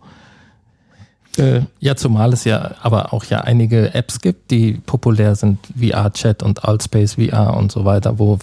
äh, 1.38 1.62
ja, 1.80 1.96
zumal 1.96 2.34
es 2.34 2.44
ja 2.44 2.72
aber 2.82 3.14
auch 3.14 3.24
ja 3.26 3.42
einige 3.42 3.94
Apps 3.94 4.20
gibt, 4.20 4.52
die 4.52 4.74
populär 4.74 5.36
sind, 5.36 5.60
VR-Chat 5.80 6.44
und 6.44 6.66
Altspace 6.66 7.16
VR 7.16 7.56
und 7.58 7.72
so 7.72 7.86
weiter, 7.86 8.20
wo 8.20 8.40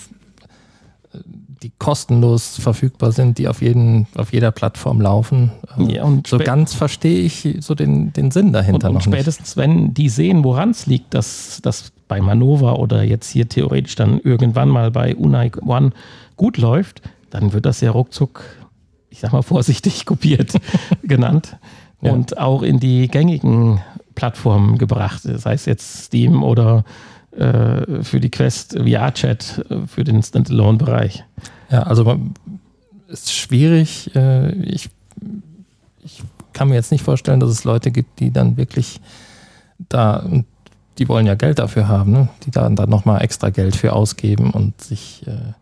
die 1.63 1.73
kostenlos 1.79 2.57
verfügbar 2.59 3.13
sind, 3.13 3.39
die 3.39 3.49
auf, 3.49 3.63
jeden, 3.63 4.07
auf 4.15 4.33
jeder 4.33 4.51
Plattform 4.51 5.01
laufen. 5.01 5.51
Ähm, 5.77 5.91
ja, 5.91 6.05
und 6.05 6.27
so 6.27 6.39
ganz 6.39 6.75
verstehe 6.75 7.21
ich 7.21 7.57
so 7.61 7.75
den, 7.75 8.13
den 8.13 8.31
Sinn 8.31 8.53
dahinter 8.53 8.89
und, 8.89 8.97
und 8.97 9.07
noch 9.07 9.13
spätestens, 9.13 9.57
nicht. 9.57 9.57
wenn 9.57 9.95
die 9.95 10.09
sehen, 10.09 10.45
woran 10.45 10.71
es 10.71 10.87
liegt, 10.87 11.15
dass 11.15 11.61
das 11.63 11.93
bei 12.07 12.21
Manova 12.21 12.75
oder 12.75 13.03
jetzt 13.03 13.31
hier 13.31 13.49
theoretisch 13.49 13.95
dann 13.95 14.21
irgendwann 14.21 14.69
mal 14.69 14.91
bei 14.91 15.15
Unai 15.15 15.51
One 15.65 15.91
gut 16.37 16.57
läuft, 16.59 17.03
dann 17.31 17.53
wird 17.53 17.67
das 17.67 17.81
ja 17.81 17.91
ruckzuck, 17.91 18.45
ich 19.11 19.21
sag 19.21 19.33
mal 19.33 19.43
vorsichtig, 19.43 20.07
kopiert 20.07 20.55
genannt 21.03 21.57
ja. 22.01 22.13
und 22.13 22.39
auch 22.39 22.63
in 22.63 22.81
die 22.81 23.09
gängigen 23.09 23.81
Plattformen 24.15 24.79
gebracht. 24.79 25.23
Das 25.25 25.47
heißt 25.47 25.67
jetzt 25.67 26.05
Steam 26.07 26.43
oder 26.43 26.85
äh, 27.33 28.03
für 28.03 28.21
die 28.21 28.31
Quest 28.31 28.79
VR-Chat 28.79 29.67
äh, 29.71 29.87
für 29.87 30.05
den 30.05 30.23
Standalone-Bereich. 30.23 31.25
Ja, 31.71 31.83
also 31.83 32.19
ist 33.09 33.33
schwierig. 33.33 34.15
Äh, 34.15 34.53
ich, 34.63 34.91
ich 36.03 36.23
kann 36.53 36.69
mir 36.69 36.75
jetzt 36.75 36.93
nicht 36.93 37.05
vorstellen, 37.05 37.41
dass 37.41 37.51
es 37.51 37.65
Leute 37.65 37.91
gibt, 37.91 38.21
die 38.21 38.31
dann 38.31 38.57
wirklich 38.57 39.01
da, 39.89 40.25
die 40.99 41.09
wollen 41.09 41.27
ja 41.27 41.35
Geld 41.35 41.59
dafür 41.59 41.89
haben, 41.89 42.13
ne? 42.13 42.29
die 42.45 42.51
da 42.51 42.69
dann 42.69 42.91
nochmal 42.91 43.23
extra 43.23 43.51
Geld 43.51 43.77
für 43.77 43.93
ausgeben 43.93 44.51
und 44.51 44.81
sich 44.81 45.27
äh, 45.27 45.53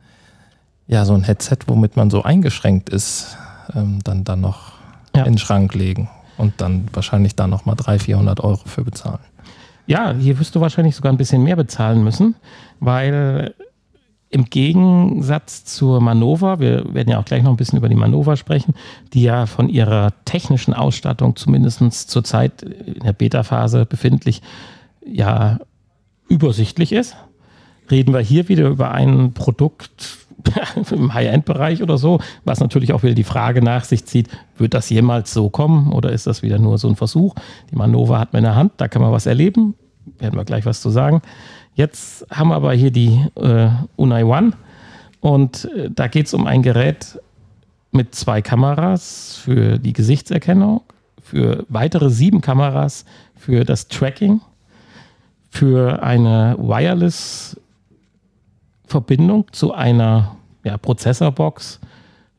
ja, 0.89 1.05
so 1.05 1.15
ein 1.15 1.25
Headset, 1.25 1.59
womit 1.67 1.97
man 1.97 2.11
so 2.11 2.23
eingeschränkt 2.23 2.89
ist, 2.89 3.37
ähm, 3.75 3.99
dann, 4.05 4.25
dann 4.25 4.41
noch 4.41 4.73
ja. 5.15 5.25
in 5.25 5.33
den 5.33 5.39
Schrank 5.39 5.75
legen 5.75 6.09
und 6.39 6.61
dann 6.61 6.89
wahrscheinlich 6.93 7.35
da 7.35 7.47
nochmal 7.47 7.77
300, 7.77 8.03
400 8.03 8.41
Euro 8.41 8.63
für 8.65 8.85
bezahlen. 8.85 9.21
Ja, 9.87 10.13
hier 10.13 10.39
wirst 10.39 10.55
du 10.55 10.61
wahrscheinlich 10.61 10.97
sogar 10.97 11.13
ein 11.13 11.19
bisschen 11.19 11.43
mehr 11.43 11.57
bezahlen 11.57 12.03
müssen, 12.03 12.35
weil 12.81 13.55
im 14.29 14.47
Gegensatz 14.47 15.65
zur 15.65 16.01
Manova, 16.01 16.59
wir 16.59 16.93
werden 16.93 17.11
ja 17.11 17.19
auch 17.19 17.25
gleich 17.25 17.43
noch 17.43 17.51
ein 17.51 17.57
bisschen 17.57 17.79
über 17.79 17.89
die 17.89 17.95
Manova 17.95 18.37
sprechen, 18.37 18.75
die 19.13 19.23
ja 19.23 19.47
von 19.47 19.69
ihrer 19.69 20.13
technischen 20.25 20.75
Ausstattung 20.75 21.37
zumindest 21.37 22.11
zurzeit 22.11 22.63
in 22.63 23.05
der 23.05 23.13
Beta-Phase 23.13 23.87
befindlich 23.87 24.43
ja 25.07 25.61
übersichtlich 26.29 26.93
ist, 26.93 27.17
reden 27.91 28.13
wir 28.13 28.21
hier 28.21 28.49
wieder 28.49 28.67
über 28.67 28.91
ein 28.91 29.33
Produkt, 29.33 30.26
im 30.91 31.15
High-End-Bereich 31.15 31.83
oder 31.83 31.99
so, 31.99 32.21
was 32.45 32.61
natürlich 32.61 32.93
auch 32.93 33.03
wieder 33.03 33.15
die 33.15 33.25
Frage 33.25 33.63
nach 33.63 33.85
sich 33.85 34.07
zieht, 34.07 34.29
wird 34.57 34.75
das 34.75 34.91
jemals 34.91 35.33
so 35.33 35.51
kommen 35.51 35.93
oder 35.93 36.13
ist 36.13 36.27
das 36.27 36.43
wieder 36.43 36.59
nur 36.59 36.79
so 36.79 36.89
ein 36.89 36.97
Versuch? 36.97 37.35
Die 37.71 37.77
Manova 37.77 38.19
hat 38.19 38.33
man 38.33 38.41
in 38.41 38.45
der 38.45 38.57
Hand, 38.57 38.73
da 38.77 38.89
kann 38.89 39.03
man 39.03 39.13
was 39.13 39.27
erleben, 39.27 39.75
werden 40.19 40.37
wir 40.37 40.45
gleich 40.45 40.67
was 40.67 40.81
zu 40.81 40.91
sagen. 40.91 41.23
Jetzt 41.75 42.27
haben 42.31 42.49
wir 42.49 42.57
aber 42.57 42.73
hier 42.73 42.91
die 42.91 43.25
äh, 43.37 43.69
Unai 43.97 44.25
One 44.25 44.53
und 45.21 45.69
äh, 45.77 45.91
da 45.91 46.09
geht 46.09 46.27
es 46.27 46.35
um 46.35 46.47
ein 46.47 46.63
Gerät 46.63 47.21
mit 47.93 48.15
zwei 48.15 48.43
Kameras 48.43 49.39
für 49.43 49.79
die 49.79 49.93
Gesichtserkennung, 49.93 50.83
für 51.23 51.65
weitere 51.69 52.11
sieben 52.11 52.41
Kameras 52.41 53.05
für 53.35 53.65
das 53.65 53.89
Tracking, 53.89 54.41
für 55.51 56.03
eine 56.03 56.57
Wireless-Verbindung 56.59 59.47
zu 59.53 59.73
einer 59.73 60.36
ja, 60.67 60.77
Prozessorbox, 60.77 61.79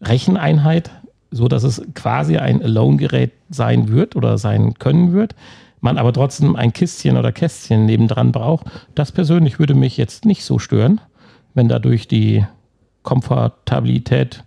Recheneinheit, 0.01 0.91
so 1.31 1.47
dass 1.47 1.63
es 1.63 1.81
quasi 1.95 2.37
ein 2.37 2.61
Alone-Gerät 2.61 3.31
sein 3.49 3.87
wird 3.87 4.17
oder 4.17 4.37
sein 4.37 4.73
können 4.75 5.13
wird, 5.13 5.33
man 5.79 5.97
aber 5.97 6.11
trotzdem 6.11 6.57
ein 6.57 6.73
Kistchen 6.73 7.15
oder 7.15 7.31
Kästchen 7.31 7.85
nebendran 7.85 8.33
braucht. 8.33 8.65
Das 8.95 9.13
persönlich 9.13 9.59
würde 9.59 9.75
mich 9.75 9.95
jetzt 9.95 10.25
nicht 10.25 10.43
so 10.43 10.59
stören, 10.59 10.99
wenn 11.53 11.69
dadurch 11.69 12.09
die 12.09 12.45
Komfortabilität 13.03 14.43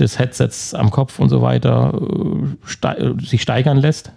des 0.00 0.18
Headsets 0.18 0.74
am 0.74 0.90
Kopf 0.90 1.20
und 1.20 1.28
so 1.28 1.42
weiter 1.42 1.94
äh, 1.94 2.66
ste 2.66 3.16
sich 3.22 3.42
steigern 3.42 3.76
lässt, 3.76 4.10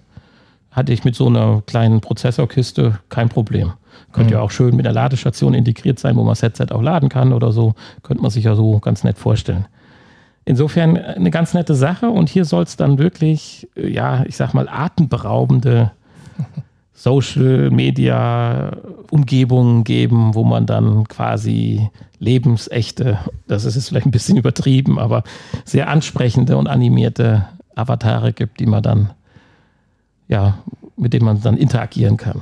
hatte 0.71 0.93
ich 0.93 1.03
mit 1.03 1.15
so 1.15 1.27
einer 1.27 1.61
kleinen 1.67 2.01
Prozessorkiste 2.01 2.97
kein 3.09 3.29
Problem. 3.29 3.73
Könnte 4.13 4.33
Mhm. 4.33 4.37
ja 4.37 4.41
auch 4.41 4.51
schön 4.51 4.75
mit 4.75 4.85
einer 4.85 4.93
Ladestation 4.93 5.53
integriert 5.53 5.99
sein, 5.99 6.15
wo 6.15 6.21
man 6.23 6.31
das 6.31 6.41
Headset 6.41 6.67
auch 6.71 6.81
laden 6.81 7.09
kann 7.09 7.33
oder 7.33 7.51
so. 7.51 7.73
Könnte 8.03 8.21
man 8.21 8.31
sich 8.31 8.45
ja 8.45 8.55
so 8.55 8.79
ganz 8.79 9.03
nett 9.03 9.17
vorstellen. 9.17 9.65
Insofern 10.45 10.97
eine 10.97 11.31
ganz 11.31 11.53
nette 11.53 11.73
Sache 11.75 12.09
und 12.09 12.29
hier 12.29 12.45
soll 12.45 12.63
es 12.63 12.75
dann 12.77 12.97
wirklich, 12.97 13.67
äh, 13.75 13.87
ja, 13.89 14.23
ich 14.25 14.35
sag 14.37 14.53
mal, 14.53 14.67
atemberaubende 14.69 15.91
Social 16.93 17.69
Media 17.71 18.71
Umgebungen 19.09 19.83
geben, 19.83 20.35
wo 20.35 20.43
man 20.43 20.65
dann 20.65 21.07
quasi 21.07 21.89
lebensechte, 22.19 23.17
das 23.47 23.65
ist 23.65 23.75
jetzt 23.75 23.89
vielleicht 23.89 24.05
ein 24.05 24.11
bisschen 24.11 24.37
übertrieben, 24.37 24.99
aber 24.99 25.23
sehr 25.65 25.89
ansprechende 25.89 26.55
und 26.55 26.67
animierte 26.67 27.45
Avatare 27.75 28.31
gibt, 28.31 28.59
die 28.59 28.65
man 28.65 28.83
dann, 28.83 29.09
ja, 30.27 30.59
mit 30.95 31.13
denen 31.13 31.25
man 31.25 31.41
dann 31.41 31.57
interagieren 31.57 32.15
kann. 32.17 32.41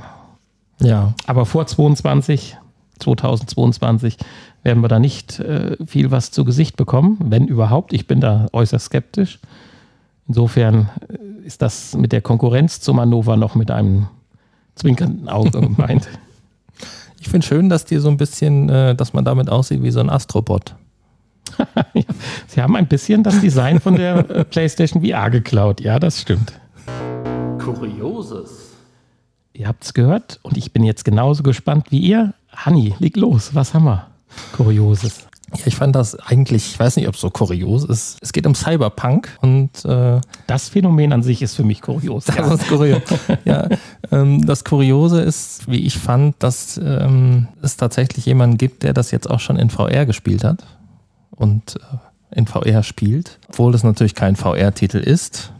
Ja, 0.82 1.14
Aber 1.26 1.46
vor 1.46 1.66
22, 1.66 2.56
2022 2.98 4.16
werden 4.62 4.82
wir 4.82 4.88
da 4.88 4.98
nicht 4.98 5.40
äh, 5.40 5.76
viel 5.86 6.10
was 6.10 6.30
zu 6.30 6.44
Gesicht 6.44 6.76
bekommen, 6.76 7.18
wenn 7.24 7.46
überhaupt. 7.46 7.92
Ich 7.92 8.06
bin 8.06 8.20
da 8.20 8.46
äußerst 8.52 8.86
skeptisch. 8.86 9.38
Insofern 10.28 10.88
äh, 11.08 11.46
ist 11.46 11.62
das 11.62 11.96
mit 11.96 12.12
der 12.12 12.20
Konkurrenz 12.20 12.80
zum 12.80 12.96
Manöver 12.96 13.36
noch 13.36 13.54
mit 13.54 13.70
einem 13.70 14.08
zwinkernden 14.74 15.28
Auge 15.28 15.50
gemeint. 15.60 16.08
ich 17.20 17.28
finde 17.28 17.46
schön, 17.46 17.68
dass 17.68 17.84
die 17.84 17.98
so 17.98 18.08
ein 18.08 18.16
bisschen, 18.16 18.68
äh, 18.68 18.94
dass 18.94 19.12
man 19.12 19.24
damit 19.24 19.50
aussieht 19.50 19.82
wie 19.82 19.90
so 19.90 20.00
ein 20.00 20.10
Astrobot. 20.10 20.74
ja, 21.94 22.02
Sie 22.46 22.62
haben 22.62 22.76
ein 22.76 22.86
bisschen 22.86 23.22
das 23.22 23.40
Design 23.40 23.80
von 23.80 23.96
der 23.96 24.30
äh, 24.30 24.44
PlayStation 24.50 25.04
VR 25.04 25.30
geklaut. 25.30 25.80
Ja, 25.80 25.98
das 25.98 26.20
stimmt. 26.20 26.52
Kurioses. 27.58 28.71
Ihr 29.54 29.68
habt 29.68 29.84
es 29.84 29.92
gehört 29.92 30.40
und 30.42 30.56
ich 30.56 30.72
bin 30.72 30.82
jetzt 30.82 31.04
genauso 31.04 31.42
gespannt 31.42 31.86
wie 31.90 31.98
ihr. 31.98 32.34
Hanni, 32.50 32.94
leg 32.98 33.16
los. 33.16 33.54
Was 33.54 33.74
haben 33.74 33.84
wir? 33.84 34.06
Kurioses. 34.56 35.26
Ja, 35.54 35.66
ich 35.66 35.76
fand 35.76 35.94
das 35.94 36.18
eigentlich, 36.18 36.72
ich 36.72 36.80
weiß 36.80 36.96
nicht, 36.96 37.06
ob 37.08 37.14
es 37.14 37.20
so 37.20 37.28
kurios 37.28 37.84
ist. 37.84 38.16
Es 38.22 38.32
geht 38.32 38.46
um 38.46 38.54
Cyberpunk 38.54 39.28
und 39.42 39.84
äh, 39.84 40.20
Das 40.46 40.70
Phänomen 40.70 41.12
an 41.12 41.22
sich 41.22 41.42
ist 41.42 41.54
für 41.54 41.64
mich 41.64 41.82
kurios. 41.82 42.24
Das 42.24 42.60
ist 42.60 42.68
kurios. 42.68 43.02
ja, 43.44 43.68
ähm, 44.10 44.46
das 44.46 44.64
Kuriose 44.64 45.20
ist, 45.20 45.70
wie 45.70 45.84
ich 45.84 45.98
fand, 45.98 46.42
dass 46.42 46.80
ähm, 46.82 47.48
es 47.60 47.76
tatsächlich 47.76 48.24
jemanden 48.24 48.56
gibt, 48.56 48.82
der 48.82 48.94
das 48.94 49.10
jetzt 49.10 49.28
auch 49.28 49.40
schon 49.40 49.56
in 49.56 49.68
VR 49.68 50.06
gespielt 50.06 50.44
hat 50.44 50.64
und 51.32 51.76
äh, 51.76 52.38
in 52.38 52.46
VR 52.46 52.82
spielt, 52.82 53.38
obwohl 53.50 53.72
das 53.72 53.84
natürlich 53.84 54.14
kein 54.14 54.36
VR-Titel 54.36 54.98
ist. 54.98 55.52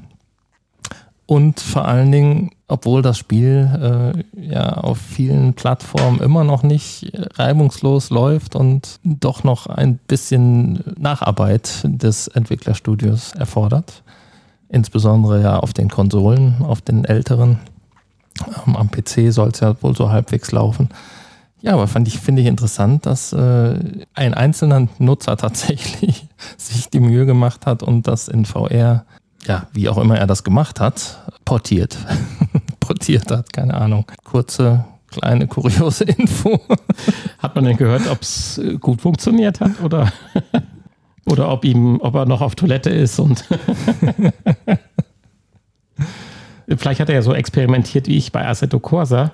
Und 1.26 1.60
vor 1.60 1.86
allen 1.86 2.10
Dingen, 2.10 2.50
obwohl 2.72 3.02
das 3.02 3.18
Spiel 3.18 4.14
äh, 4.36 4.50
ja 4.50 4.74
auf 4.74 4.98
vielen 4.98 5.54
Plattformen 5.54 6.20
immer 6.20 6.44
noch 6.44 6.62
nicht 6.62 7.12
reibungslos 7.34 8.10
läuft 8.10 8.56
und 8.56 8.98
doch 9.04 9.44
noch 9.44 9.66
ein 9.66 9.98
bisschen 10.08 10.82
Nacharbeit 10.98 11.82
des 11.84 12.28
Entwicklerstudios 12.28 13.32
erfordert 13.34 14.02
insbesondere 14.72 15.40
ja 15.40 15.58
auf 15.58 15.72
den 15.72 15.88
Konsolen, 15.88 16.56
auf 16.62 16.80
den 16.80 17.04
älteren. 17.04 17.60
Ähm, 18.66 18.74
am 18.74 18.90
PC 18.90 19.30
soll 19.32 19.50
es 19.50 19.60
ja 19.60 19.80
wohl 19.82 19.94
so 19.94 20.10
halbwegs 20.10 20.50
laufen. 20.50 20.88
Ja, 21.60 21.74
aber 21.74 21.86
fand 21.86 22.08
ich, 22.08 22.18
finde 22.18 22.42
ich 22.42 22.48
interessant, 22.48 23.06
dass 23.06 23.32
äh, 23.32 23.78
ein 24.14 24.34
einzelner 24.34 24.88
Nutzer 24.98 25.36
tatsächlich 25.36 26.26
sich 26.56 26.88
die 26.88 27.00
Mühe 27.00 27.26
gemacht 27.26 27.66
hat 27.66 27.84
und 27.84 28.08
das 28.08 28.26
in 28.26 28.46
VR, 28.46 29.04
ja, 29.46 29.66
wie 29.72 29.88
auch 29.88 29.98
immer 29.98 30.18
er 30.18 30.26
das 30.26 30.42
gemacht 30.42 30.80
hat, 30.80 31.22
portiert. 31.44 31.96
portiert 32.82 33.30
hat, 33.30 33.52
keine 33.52 33.74
Ahnung. 33.74 34.04
Kurze, 34.24 34.84
kleine, 35.10 35.46
kuriose 35.46 36.04
Info. 36.18 36.60
Hat 37.38 37.54
man 37.54 37.64
denn 37.64 37.76
gehört, 37.76 38.08
ob 38.10 38.22
es 38.22 38.60
gut 38.80 39.00
funktioniert 39.00 39.60
hat 39.60 39.80
oder, 39.82 40.12
oder 41.26 41.50
ob, 41.50 41.64
ihm, 41.64 42.00
ob 42.00 42.14
er 42.14 42.26
noch 42.26 42.40
auf 42.40 42.54
Toilette 42.54 42.90
ist 42.90 43.18
und 43.18 43.44
vielleicht 46.76 47.00
hat 47.00 47.08
er 47.08 47.16
ja 47.16 47.22
so 47.22 47.34
experimentiert 47.34 48.06
wie 48.08 48.16
ich 48.16 48.32
bei 48.32 48.46
Assetto 48.46 48.80
Corsa, 48.80 49.32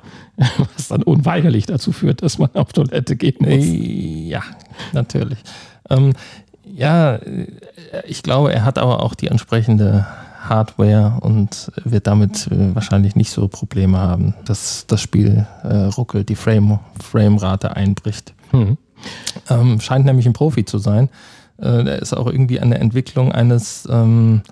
was 0.75 0.89
dann 0.89 1.03
unweigerlich 1.03 1.67
dazu 1.67 1.93
führt, 1.93 2.23
dass 2.23 2.39
man 2.39 2.55
auf 2.55 2.73
Toilette 2.73 3.17
gehen 3.17 3.37
muss. 3.39 3.65
Äh, 3.65 4.29
Ja, 4.29 4.43
natürlich. 4.93 5.39
Ähm, 5.91 6.13
ja, 6.65 7.17
äh, 7.17 7.47
ich 8.07 8.23
glaube, 8.23 8.53
er 8.53 8.65
hat 8.65 8.79
aber 8.79 9.03
auch 9.03 9.15
die 9.15 9.29
entsprechende 9.29 10.07
Hardware 10.49 11.19
und 11.21 11.71
wird 11.85 12.07
damit 12.07 12.47
äh, 12.49 12.75
wahrscheinlich 12.75 13.17
nicht 13.17 13.31
so 13.31 13.49
Probleme 13.49 13.99
haben, 13.99 14.35
dass 14.45 14.87
das 14.87 15.01
Spiel 15.01 15.47
äh, 15.63 15.75
ruckelt, 15.85 16.29
die 16.29 16.37
Frame, 16.37 16.81
Framerate 17.03 17.77
einbricht. 17.77 18.35
Hm. 18.51 18.77
Ähm, 19.49 19.81
scheint 19.81 20.07
nämlich 20.07 20.27
ein 20.27 20.33
Profi 20.33 20.65
zu 20.65 20.79
sein. 20.79 21.09
Äh, 21.59 21.85
der 21.85 22.01
ist 22.01 22.15
auch 22.15 22.27
irgendwie 22.27 22.61
an 22.61 22.71
der 22.71 22.81
Entwicklung 22.81 23.33
eines 23.33 23.87
ähm, 23.91 24.43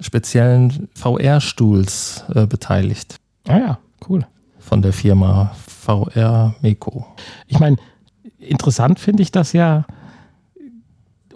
speziellen 0.00 0.88
VR-Stuhls 0.94 2.24
äh, 2.34 2.46
beteiligt 2.46 3.16
Ah 3.48 3.58
ja, 3.58 3.78
cool. 4.08 4.26
von 4.58 4.82
der 4.82 4.92
Firma 4.92 5.52
VR 5.56 6.54
Meko. 6.60 7.06
Ich 7.46 7.58
meine, 7.58 7.76
interessant 8.38 9.00
finde 9.00 9.22
ich 9.22 9.32
das 9.32 9.52
ja, 9.52 9.86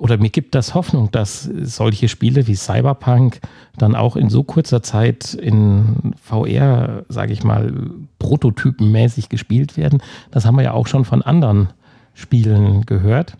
oder 0.03 0.19
mir 0.19 0.31
gibt 0.31 0.57
das 0.57 0.75
Hoffnung, 0.75 1.12
dass 1.12 1.45
solche 1.45 2.09
Spiele 2.09 2.49
wie 2.49 2.57
Cyberpunk 2.57 3.41
dann 3.79 3.95
auch 3.95 4.17
in 4.17 4.31
so 4.31 4.43
kurzer 4.43 4.83
Zeit 4.83 5.33
in 5.33 6.12
VR, 6.21 7.05
sage 7.09 7.33
ich 7.33 7.45
mal, 7.45 7.73
prototypenmäßig 8.19 9.29
gespielt 9.29 9.77
werden. 9.77 10.03
Das 10.33 10.45
haben 10.45 10.57
wir 10.57 10.65
ja 10.65 10.73
auch 10.73 10.88
schon 10.88 11.05
von 11.05 11.23
anderen 11.23 11.69
Spielen 12.15 12.85
gehört, 12.85 13.37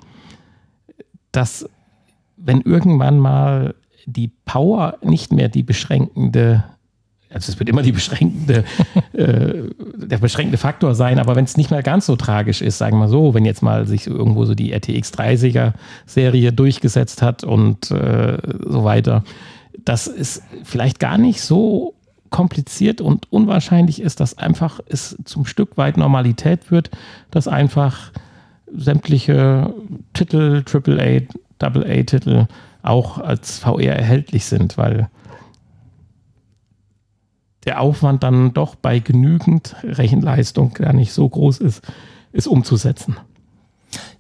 dass 1.33 1.69
wenn 2.37 2.61
irgendwann 2.61 3.19
mal 3.19 3.75
die 4.07 4.31
Power 4.45 4.99
nicht 5.03 5.33
mehr 5.33 5.49
die 5.49 5.65
beschränkende 5.65 6.63
also 7.35 7.53
es 7.53 7.59
wird 7.59 7.69
immer 7.69 7.83
die 7.83 7.93
beschränkende, 7.93 8.65
äh, 9.13 9.71
der 9.97 10.19
beschränkende 10.19 10.59
Faktor 10.59 10.95
sein, 10.95 11.19
aber 11.19 11.37
wenn 11.37 11.45
es 11.45 11.57
nicht 11.57 11.71
mehr 11.71 11.83
ganz 11.83 12.07
so 12.07 12.17
tragisch 12.17 12.63
ist, 12.63 12.79
sagen 12.79 12.99
wir 12.99 13.09
so, 13.09 13.35
wenn 13.35 13.45
jetzt 13.45 13.63
mal 13.63 13.87
sich 13.87 14.07
irgendwo 14.07 14.45
so 14.45 14.55
die 14.55 14.73
RTX 14.73 15.13
30er 15.13 15.73
Serie 16.07 16.53
durchgesetzt 16.53 17.23
hat 17.23 17.45
und 17.45 17.91
äh, 17.91 18.39
so 18.67 18.85
weiter, 18.85 19.25
dass 19.85 20.07
es 20.07 20.43
vielleicht 20.65 20.99
gar 20.99 21.19
nicht 21.19 21.41
so 21.41 21.95
kompliziert 22.31 23.01
und 23.01 23.31
unwahrscheinlich 23.31 24.01
ist, 24.01 24.21
dass 24.21 24.39
einfach 24.39 24.81
es 24.87 25.17
zum 25.25 25.45
Stück 25.45 25.77
weit 25.77 25.97
Normalität 25.97 26.71
wird, 26.71 26.91
dass 27.31 27.47
einfach 27.47 28.11
sämtliche 28.75 29.73
Titel, 30.15 30.65
AAA, 30.65 31.23
AA-Titel 31.61 32.47
auch 32.83 33.19
als 33.19 33.59
VR 33.61 33.95
erhältlich 33.97 34.47
sind, 34.47 34.77
weil 34.77 35.09
der 37.65 37.81
Aufwand 37.81 38.23
dann 38.23 38.53
doch 38.53 38.75
bei 38.75 38.99
genügend 38.99 39.77
Rechenleistung 39.83 40.75
gar 40.75 40.93
nicht 40.93 41.13
so 41.13 41.29
groß 41.29 41.59
ist, 41.59 41.83
es 42.33 42.47
umzusetzen. 42.47 43.17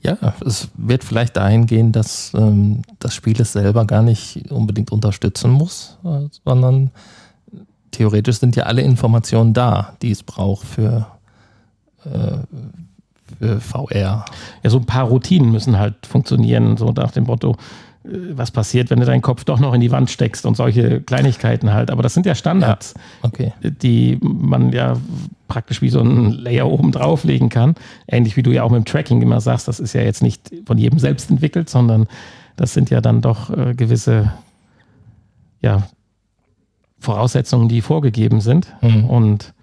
Ja, 0.02 0.34
es 0.44 0.68
wird 0.76 1.04
vielleicht 1.04 1.36
dahin 1.36 1.66
gehen, 1.66 1.92
dass 1.92 2.32
ähm, 2.34 2.82
das 2.98 3.14
Spiel 3.14 3.40
es 3.40 3.52
selber 3.52 3.84
gar 3.86 4.02
nicht 4.02 4.50
unbedingt 4.50 4.92
unterstützen 4.92 5.50
muss, 5.50 5.98
äh, 6.04 6.26
sondern 6.44 6.90
theoretisch 7.90 8.38
sind 8.38 8.56
ja 8.56 8.64
alle 8.64 8.82
Informationen 8.82 9.54
da, 9.54 9.94
die 10.02 10.10
es 10.10 10.22
braucht 10.22 10.66
für, 10.66 11.06
äh, 12.04 12.38
für 13.38 13.60
VR. 13.60 14.24
Ja, 14.62 14.70
so 14.70 14.78
ein 14.78 14.86
paar 14.86 15.04
Routinen 15.04 15.52
müssen 15.52 15.78
halt 15.78 16.06
funktionieren, 16.06 16.76
so 16.76 16.90
nach 16.90 17.12
dem 17.12 17.24
Motto, 17.24 17.56
was 18.04 18.50
passiert, 18.50 18.90
wenn 18.90 18.98
du 19.00 19.06
deinen 19.06 19.22
Kopf 19.22 19.44
doch 19.44 19.60
noch 19.60 19.74
in 19.74 19.80
die 19.80 19.90
Wand 19.92 20.10
steckst 20.10 20.44
und 20.46 20.56
solche 20.56 21.00
Kleinigkeiten 21.00 21.72
halt. 21.72 21.90
Aber 21.90 22.02
das 22.02 22.14
sind 22.14 22.26
ja 22.26 22.34
Standards, 22.34 22.94
Okay. 23.22 23.52
die 23.62 24.18
man 24.20 24.72
ja 24.72 24.96
praktisch 25.46 25.82
wie 25.82 25.88
so 25.88 26.00
ein 26.00 26.32
Layer 26.32 26.68
oben 26.68 26.90
drauflegen 26.92 27.48
kann. 27.48 27.74
Ähnlich 28.08 28.36
wie 28.36 28.42
du 28.42 28.50
ja 28.50 28.64
auch 28.64 28.70
mit 28.70 28.78
dem 28.80 28.84
Tracking 28.86 29.22
immer 29.22 29.40
sagst, 29.40 29.68
das 29.68 29.78
ist 29.80 29.92
ja 29.92 30.02
jetzt 30.02 30.22
nicht 30.22 30.50
von 30.66 30.78
jedem 30.78 30.98
selbst 30.98 31.30
entwickelt, 31.30 31.68
sondern 31.70 32.08
das 32.56 32.74
sind 32.74 32.90
ja 32.90 33.00
dann 33.00 33.20
doch 33.20 33.50
äh, 33.56 33.74
gewisse 33.74 34.32
ja, 35.60 35.86
Voraussetzungen, 36.98 37.68
die 37.68 37.80
vorgegeben 37.82 38.40
sind. 38.40 38.74
Mhm. 38.80 39.04
Und 39.04 39.54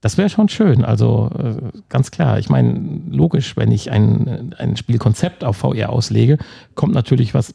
Das 0.00 0.18
wäre 0.18 0.28
schon 0.28 0.48
schön. 0.48 0.84
Also 0.84 1.30
äh, 1.38 1.78
ganz 1.88 2.10
klar. 2.10 2.38
Ich 2.38 2.48
meine, 2.50 3.00
logisch, 3.10 3.56
wenn 3.56 3.70
ich 3.70 3.90
ein, 3.90 4.54
ein 4.58 4.76
Spielkonzept 4.76 5.44
auf 5.44 5.58
VR 5.58 5.90
auslege, 5.90 6.38
kommt 6.74 6.92
natürlich 6.94 7.34
was 7.34 7.54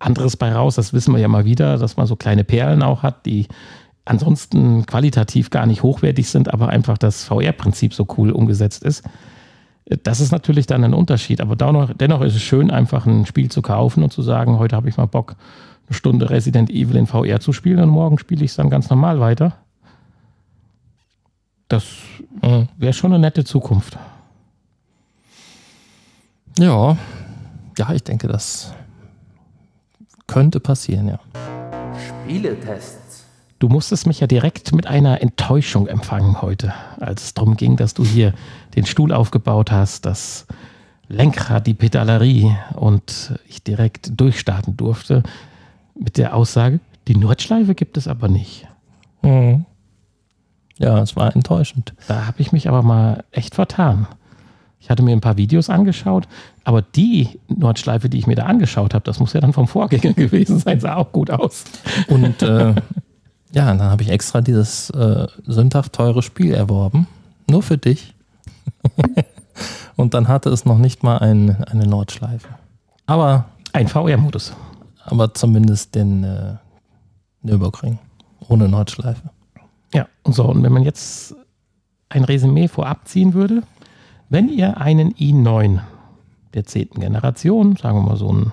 anderes 0.00 0.36
bei 0.36 0.52
raus. 0.52 0.74
Das 0.74 0.92
wissen 0.92 1.12
wir 1.12 1.20
ja 1.20 1.28
mal 1.28 1.44
wieder, 1.44 1.78
dass 1.78 1.96
man 1.96 2.06
so 2.06 2.16
kleine 2.16 2.42
Perlen 2.42 2.82
auch 2.82 3.02
hat, 3.02 3.26
die 3.26 3.46
ansonsten 4.04 4.86
qualitativ 4.86 5.50
gar 5.50 5.66
nicht 5.66 5.82
hochwertig 5.82 6.28
sind, 6.28 6.52
aber 6.52 6.68
einfach 6.68 6.98
das 6.98 7.24
VR-Prinzip 7.24 7.94
so 7.94 8.06
cool 8.16 8.32
umgesetzt 8.32 8.82
ist. 8.82 9.04
Das 10.02 10.20
ist 10.20 10.32
natürlich 10.32 10.66
dann 10.66 10.84
ein 10.84 10.94
Unterschied. 10.94 11.40
Aber 11.40 11.56
dennoch, 11.56 12.22
ist 12.22 12.34
es 12.34 12.42
schön, 12.42 12.70
einfach 12.70 13.06
ein 13.06 13.26
Spiel 13.26 13.50
zu 13.50 13.62
kaufen 13.62 14.02
und 14.02 14.12
zu 14.12 14.22
sagen, 14.22 14.58
heute 14.58 14.76
habe 14.76 14.88
ich 14.88 14.96
mal 14.96 15.06
Bock, 15.06 15.36
eine 15.86 15.94
Stunde 15.94 16.30
Resident 16.30 16.70
Evil 16.70 16.96
in 16.96 17.06
VR 17.06 17.40
zu 17.40 17.52
spielen 17.52 17.80
und 17.80 17.88
morgen 17.88 18.18
spiele 18.18 18.44
ich 18.44 18.52
es 18.52 18.56
dann 18.56 18.70
ganz 18.70 18.88
normal 18.88 19.20
weiter. 19.20 19.56
Das 21.68 21.84
äh, 22.42 22.64
wäre 22.76 22.92
schon 22.92 23.12
eine 23.12 23.20
nette 23.20 23.44
Zukunft. 23.44 23.98
Ja, 26.58 26.96
ja, 27.78 27.92
ich 27.92 28.02
denke, 28.02 28.28
das 28.28 28.74
könnte 30.30 30.60
passieren, 30.60 31.08
ja. 31.08 31.18
Spieletests. 31.98 33.24
Du 33.58 33.68
musstest 33.68 34.06
mich 34.06 34.20
ja 34.20 34.28
direkt 34.28 34.72
mit 34.72 34.86
einer 34.86 35.20
Enttäuschung 35.20 35.88
empfangen 35.88 36.40
heute, 36.40 36.72
als 37.00 37.24
es 37.24 37.34
darum 37.34 37.56
ging, 37.56 37.76
dass 37.76 37.94
du 37.94 38.04
hier 38.04 38.32
den 38.76 38.86
Stuhl 38.86 39.12
aufgebaut 39.12 39.72
hast, 39.72 40.06
das 40.06 40.46
Lenkrad, 41.08 41.66
die 41.66 41.74
Pedalerie 41.74 42.56
und 42.76 43.34
ich 43.48 43.64
direkt 43.64 44.18
durchstarten 44.20 44.76
durfte 44.76 45.24
mit 45.94 46.16
der 46.16 46.36
Aussage, 46.36 46.78
die 47.08 47.16
Nordschleife 47.16 47.74
gibt 47.74 47.96
es 47.96 48.06
aber 48.06 48.28
nicht. 48.28 48.68
Mhm. 49.22 49.66
Ja, 50.78 51.02
es 51.02 51.16
war 51.16 51.34
enttäuschend. 51.34 51.92
Da 52.06 52.26
habe 52.26 52.40
ich 52.40 52.52
mich 52.52 52.68
aber 52.68 52.82
mal 52.82 53.24
echt 53.32 53.56
vertan. 53.56 54.06
Ich 54.80 54.88
hatte 54.88 55.02
mir 55.02 55.12
ein 55.12 55.20
paar 55.20 55.36
Videos 55.36 55.68
angeschaut, 55.68 56.26
aber 56.64 56.82
die 56.82 57.38
Nordschleife, 57.48 58.08
die 58.08 58.18
ich 58.18 58.26
mir 58.26 58.34
da 58.34 58.46
angeschaut 58.46 58.94
habe, 58.94 59.04
das 59.04 59.20
muss 59.20 59.34
ja 59.34 59.40
dann 59.40 59.52
vom 59.52 59.68
Vorgänger 59.68 60.12
gewesen 60.14 60.58
sein, 60.58 60.80
sah 60.80 60.96
auch 60.96 61.12
gut 61.12 61.30
aus. 61.30 61.64
Und 62.08 62.42
äh, 62.42 62.74
ja, 63.52 63.66
dann 63.66 63.82
habe 63.82 64.02
ich 64.02 64.10
extra 64.10 64.40
dieses 64.40 64.90
äh, 64.90 65.26
sündhaft 65.46 65.92
teure 65.92 66.22
Spiel 66.22 66.54
erworben. 66.54 67.06
Nur 67.48 67.62
für 67.62 67.78
dich. 67.78 68.14
Und 69.96 70.14
dann 70.14 70.28
hatte 70.28 70.48
es 70.48 70.64
noch 70.64 70.78
nicht 70.78 71.02
mal 71.02 71.18
ein, 71.18 71.62
eine 71.64 71.86
Nordschleife. 71.86 72.48
Aber. 73.06 73.46
Ein 73.72 73.86
VR-Modus. 73.86 74.54
Aber 75.04 75.34
zumindest 75.34 75.94
den 75.94 76.24
äh, 76.24 76.54
Nürburgring. 77.42 77.98
Ohne 78.48 78.68
Nordschleife. 78.68 79.30
Ja, 79.92 80.06
und 80.22 80.34
so, 80.34 80.44
und 80.44 80.62
wenn 80.62 80.72
man 80.72 80.84
jetzt 80.84 81.34
ein 82.08 82.24
Resümee 82.24 82.68
vorab 82.68 83.06
ziehen 83.06 83.34
würde, 83.34 83.62
wenn 84.30 84.48
ihr 84.48 84.78
einen 84.78 85.12
i9 85.12 85.80
der 86.54 86.64
zehnten 86.64 87.00
Generation, 87.00 87.76
sagen 87.76 87.98
wir 87.98 88.10
mal 88.10 88.16
so 88.16 88.32
ein 88.32 88.52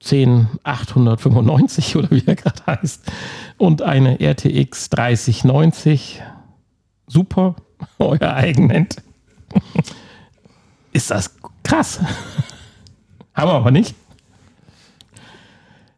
10895 0.00 1.96
oder 1.96 2.10
wie 2.10 2.22
er 2.26 2.36
gerade 2.36 2.64
heißt, 2.66 3.10
und 3.58 3.82
eine 3.82 4.20
RTX 4.20 4.90
3090 4.90 6.22
Super, 7.06 7.56
euer 7.98 8.34
eigen 8.34 8.68
nennt, 8.68 9.02
ist 10.92 11.10
das 11.10 11.34
krass. 11.62 12.00
Haben 13.34 13.50
wir 13.50 13.54
aber 13.54 13.70
nicht. 13.70 13.94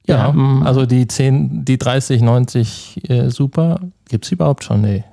Ja, 0.06 0.30
ähm, 0.30 0.62
also 0.64 0.86
die 0.86 1.06
10, 1.06 1.64
die 1.64 1.78
3090 1.78 3.10
äh, 3.10 3.28
Super, 3.30 3.80
gibt 4.08 4.24
es 4.24 4.32
überhaupt 4.32 4.64
schon? 4.64 4.80
Nee. 4.80 5.04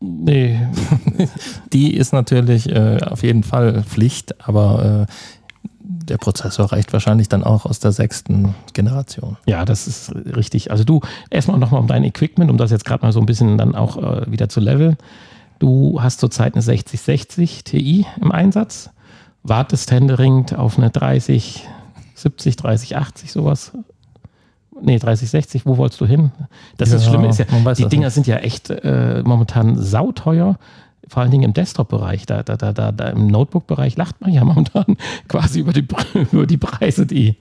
Nee. 0.00 0.60
die 1.72 1.94
ist 1.94 2.12
natürlich 2.12 2.68
äh, 2.70 2.98
auf 3.02 3.22
jeden 3.22 3.42
Fall 3.42 3.82
Pflicht, 3.84 4.46
aber 4.46 5.06
äh, 5.08 5.12
der 6.04 6.18
Prozessor 6.18 6.72
reicht 6.72 6.92
wahrscheinlich 6.92 7.28
dann 7.28 7.44
auch 7.44 7.64
aus 7.66 7.78
der 7.78 7.92
sechsten 7.92 8.54
Generation. 8.72 9.36
Ja, 9.46 9.64
das 9.64 9.86
ist 9.86 10.14
richtig. 10.14 10.70
Also 10.70 10.84
du, 10.84 11.00
erstmal 11.30 11.58
nochmal 11.58 11.80
um 11.80 11.86
dein 11.86 12.04
Equipment, 12.04 12.50
um 12.50 12.58
das 12.58 12.70
jetzt 12.70 12.84
gerade 12.84 13.04
mal 13.04 13.12
so 13.12 13.20
ein 13.20 13.26
bisschen 13.26 13.58
dann 13.58 13.74
auch 13.74 13.96
äh, 13.96 14.30
wieder 14.30 14.48
zu 14.48 14.60
leveln. 14.60 14.96
Du 15.58 16.02
hast 16.02 16.20
zurzeit 16.20 16.54
eine 16.54 16.62
6060 16.62 17.64
Ti 17.64 18.06
im 18.20 18.32
Einsatz, 18.32 18.90
wartest 19.42 19.90
händeringend 19.90 20.54
auf 20.54 20.78
eine 20.78 20.90
3070, 20.90 22.56
3080 22.56 23.32
sowas 23.32 23.72
nee, 24.80 24.98
3060, 24.98 25.66
wo 25.66 25.76
wolltest 25.76 26.00
du 26.00 26.06
hin? 26.06 26.32
Das 26.76 26.90
ja, 26.90 26.96
ist 26.96 27.06
Schlimme 27.06 27.28
ist 27.28 27.38
ja, 27.38 27.46
die 27.46 27.86
Dinger 27.86 28.06
nicht. 28.06 28.14
sind 28.14 28.26
ja 28.26 28.36
echt 28.36 28.70
äh, 28.70 29.22
momentan 29.24 29.76
sauteuer, 29.80 30.58
vor 31.08 31.22
allen 31.22 31.30
Dingen 31.30 31.44
im 31.44 31.54
Desktop-Bereich. 31.54 32.26
Da, 32.26 32.42
da, 32.42 32.56
da, 32.56 32.72
da, 32.72 32.92
da 32.92 33.08
im 33.10 33.26
Notebook-Bereich 33.26 33.96
lacht 33.96 34.20
man 34.20 34.32
ja 34.32 34.44
momentan 34.44 34.96
quasi 35.28 35.60
über 35.60 35.72
die, 35.72 35.86
über 36.32 36.46
die 36.46 36.58
Preise, 36.58 37.06
die 37.06 37.36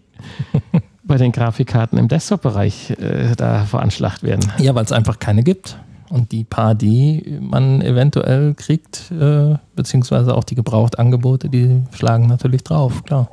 bei 1.04 1.18
den 1.18 1.32
Grafikkarten 1.32 1.98
im 1.98 2.08
Desktop-Bereich 2.08 2.92
äh, 2.92 3.36
da 3.36 3.66
veranschlagt 3.66 4.24
werden. 4.24 4.52
Ja, 4.60 4.76
weil 4.76 4.86
es 4.86 4.92
einfach 4.92 5.20
keine 5.20 5.44
gibt. 5.44 5.78
Und 6.10 6.32
die 6.32 6.44
paar, 6.44 6.76
die 6.76 7.40
man 7.42 7.82
eventuell 7.82 8.54
kriegt, 8.54 9.12
äh, 9.12 9.56
beziehungsweise 9.76 10.36
auch 10.36 10.44
die 10.44 10.54
Gebrauchtangebote, 10.54 11.50
die 11.50 11.82
schlagen 11.92 12.28
natürlich 12.28 12.64
drauf, 12.64 13.04
klar. 13.04 13.32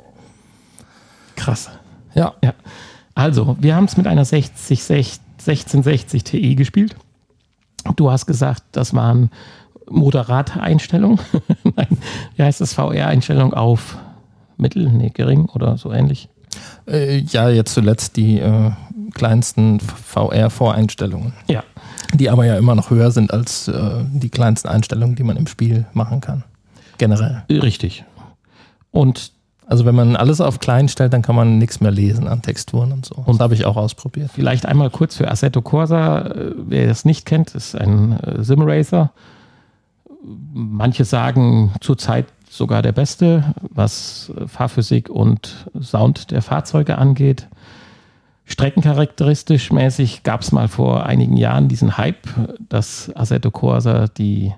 Krass. 1.35 1.69
Ja. 2.15 2.33
ja. 2.43 2.53
Also, 3.15 3.57
wir 3.59 3.75
haben 3.75 3.85
es 3.85 3.97
mit 3.97 4.07
einer 4.07 4.25
60, 4.25 4.79
1660 4.81 6.23
Ti 6.23 6.55
gespielt. 6.55 6.95
Du 7.95 8.11
hast 8.11 8.25
gesagt, 8.25 8.63
das 8.71 8.93
waren 8.93 9.31
moderate 9.89 10.61
Einstellungen. 10.61 11.19
Nein, 11.75 11.97
wie 12.35 12.43
heißt 12.43 12.61
das? 12.61 12.73
VR-Einstellung 12.73 13.53
auf 13.53 13.97
Mittel, 14.57 14.89
nee, 14.91 15.09
gering 15.09 15.45
oder 15.45 15.77
so 15.77 15.91
ähnlich? 15.91 16.29
Äh, 16.87 17.19
ja, 17.19 17.49
jetzt 17.49 17.73
zuletzt 17.73 18.17
die 18.17 18.39
äh, 18.39 18.71
kleinsten 19.13 19.79
VR-Voreinstellungen. 19.79 21.33
Ja. 21.47 21.63
Die 22.13 22.29
aber 22.29 22.45
ja 22.45 22.57
immer 22.57 22.75
noch 22.75 22.89
höher 22.89 23.11
sind 23.11 23.33
als 23.33 23.67
äh, 23.67 24.03
die 24.11 24.29
kleinsten 24.29 24.67
Einstellungen, 24.67 25.15
die 25.15 25.23
man 25.23 25.37
im 25.37 25.47
Spiel 25.47 25.85
machen 25.93 26.21
kann. 26.21 26.43
Generell. 26.97 27.43
Richtig. 27.49 28.03
Und 28.91 29.31
also 29.71 29.85
wenn 29.85 29.95
man 29.95 30.17
alles 30.17 30.41
auf 30.41 30.59
klein 30.59 30.89
stellt, 30.89 31.13
dann 31.13 31.21
kann 31.21 31.33
man 31.33 31.57
nichts 31.57 31.79
mehr 31.79 31.91
lesen 31.91 32.27
an 32.27 32.41
Texturen 32.41 32.91
und 32.91 33.05
so. 33.05 33.15
Und 33.15 33.35
das 33.35 33.39
habe 33.39 33.53
ich 33.53 33.63
auch 33.63 33.77
ausprobiert. 33.77 34.29
Vielleicht 34.33 34.65
einmal 34.65 34.89
kurz 34.89 35.15
für 35.15 35.31
Assetto 35.31 35.61
Corsa, 35.61 36.23
äh, 36.27 36.51
wer 36.57 36.87
das 36.87 37.05
nicht 37.05 37.25
kennt, 37.25 37.55
ist 37.55 37.73
ein 37.75 38.19
äh, 38.19 38.43
Simracer. 38.43 39.13
Manche 40.53 41.05
sagen 41.05 41.71
zurzeit 41.79 42.25
sogar 42.49 42.81
der 42.81 42.91
beste, 42.91 43.45
was 43.61 44.33
Fahrphysik 44.45 45.09
und 45.09 45.69
Sound 45.81 46.31
der 46.31 46.41
Fahrzeuge 46.41 46.97
angeht. 46.97 47.47
Streckencharakteristisch 48.43 49.71
mäßig 49.71 50.23
gab 50.23 50.41
es 50.41 50.51
mal 50.51 50.67
vor 50.67 51.05
einigen 51.05 51.37
Jahren 51.37 51.69
diesen 51.69 51.97
Hype, 51.97 52.27
dass 52.67 53.09
Assetto 53.15 53.51
Corsa 53.51 54.07
die 54.09 54.51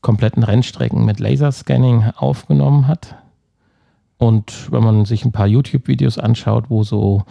kompletten 0.00 0.42
Rennstrecken 0.42 1.04
mit 1.04 1.20
Laserscanning 1.20 2.04
aufgenommen 2.16 2.88
hat. 2.88 3.16
Und 4.20 4.70
wenn 4.70 4.84
man 4.84 5.06
sich 5.06 5.24
ein 5.24 5.32
paar 5.32 5.46
YouTube-Videos 5.46 6.18
anschaut, 6.18 6.66
wo 6.68 6.84
so 6.84 7.24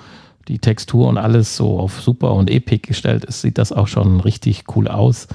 die 0.47 0.57
Textur 0.57 1.07
und 1.07 1.19
alles 1.19 1.55
so 1.55 1.79
auf 1.79 2.01
Super 2.01 2.33
und 2.33 2.49
Epic 2.49 2.87
gestellt 2.87 3.25
ist, 3.25 3.41
sieht 3.41 3.59
das 3.59 3.71
auch 3.71 3.87
schon 3.87 4.19
richtig 4.21 4.63
cool 4.75 4.87
aus. 4.87 5.27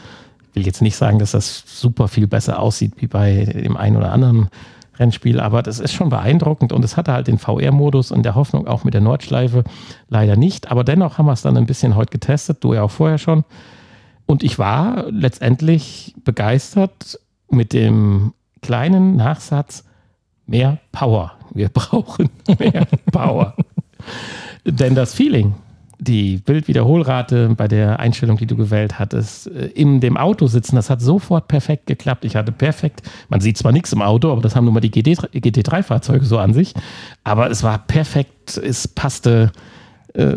Ich 0.50 0.56
will 0.56 0.66
jetzt 0.66 0.82
nicht 0.82 0.96
sagen, 0.96 1.20
dass 1.20 1.30
das 1.30 1.62
super 1.64 2.08
viel 2.08 2.26
besser 2.26 2.58
aussieht 2.58 2.94
wie 2.96 3.06
bei 3.06 3.44
dem 3.44 3.76
einen 3.76 3.96
oder 3.96 4.10
anderen 4.12 4.48
Rennspiel, 4.96 5.38
aber 5.38 5.62
das 5.62 5.78
ist 5.78 5.92
schon 5.92 6.08
beeindruckend 6.08 6.72
und 6.72 6.84
es 6.84 6.96
hatte 6.96 7.12
halt 7.12 7.28
den 7.28 7.38
VR-Modus 7.38 8.10
und 8.10 8.24
der 8.24 8.34
Hoffnung 8.34 8.66
auch 8.66 8.82
mit 8.82 8.92
der 8.92 9.00
Nordschleife 9.00 9.62
leider 10.08 10.34
nicht. 10.34 10.72
Aber 10.72 10.82
dennoch 10.82 11.18
haben 11.18 11.26
wir 11.26 11.34
es 11.34 11.42
dann 11.42 11.56
ein 11.56 11.66
bisschen 11.66 11.94
heute 11.94 12.10
getestet, 12.10 12.64
du 12.64 12.74
ja 12.74 12.82
auch 12.82 12.90
vorher 12.90 13.18
schon. 13.18 13.44
Und 14.26 14.42
ich 14.42 14.58
war 14.58 15.08
letztendlich 15.08 16.16
begeistert 16.24 17.20
mit 17.48 17.72
dem 17.72 18.32
kleinen 18.60 19.14
Nachsatz 19.14 19.84
mehr 20.46 20.78
Power. 20.92 21.32
Wir 21.52 21.68
brauchen 21.72 22.30
mehr 22.58 22.86
Power. 23.12 23.54
Denn 24.64 24.94
das 24.94 25.14
Feeling, 25.14 25.54
die 25.98 26.38
Bildwiederholrate 26.38 27.50
bei 27.56 27.68
der 27.68 27.98
Einstellung, 28.00 28.36
die 28.36 28.46
du 28.46 28.56
gewählt 28.56 28.98
hattest, 28.98 29.46
äh, 29.48 29.66
in 29.66 30.00
dem 30.00 30.16
Auto 30.16 30.46
sitzen, 30.46 30.76
das 30.76 30.90
hat 30.90 31.00
sofort 31.00 31.48
perfekt 31.48 31.86
geklappt. 31.86 32.24
Ich 32.24 32.36
hatte 32.36 32.52
perfekt, 32.52 33.02
man 33.28 33.40
sieht 33.40 33.58
zwar 33.58 33.72
nichts 33.72 33.92
im 33.92 34.02
Auto, 34.02 34.30
aber 34.30 34.42
das 34.42 34.56
haben 34.56 34.64
nun 34.64 34.74
mal 34.74 34.80
die 34.80 34.90
GT3-Fahrzeuge 34.90 36.24
so 36.24 36.38
an 36.38 36.52
sich, 36.52 36.74
aber 37.22 37.50
es 37.50 37.62
war 37.62 37.78
perfekt, 37.78 38.56
es 38.56 38.88
passte 38.88 39.52
äh, 40.14 40.36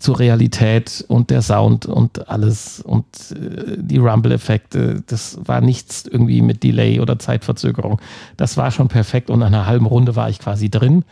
zur 0.00 0.18
Realität 0.18 1.04
und 1.06 1.30
der 1.30 1.42
Sound 1.42 1.86
und 1.86 2.28
alles 2.28 2.80
und 2.80 3.06
äh, 3.30 3.76
die 3.78 3.98
Rumble-Effekte, 3.98 5.02
das 5.06 5.38
war 5.44 5.60
nichts 5.60 6.06
irgendwie 6.06 6.42
mit 6.42 6.64
Delay 6.64 6.98
oder 6.98 7.18
Zeitverzögerung. 7.18 8.00
Das 8.36 8.56
war 8.56 8.72
schon 8.72 8.88
perfekt 8.88 9.30
und 9.30 9.38
nach 9.38 9.46
einer 9.46 9.66
halben 9.66 9.86
Runde 9.86 10.16
war 10.16 10.28
ich 10.28 10.40
quasi 10.40 10.70
drin. 10.70 11.04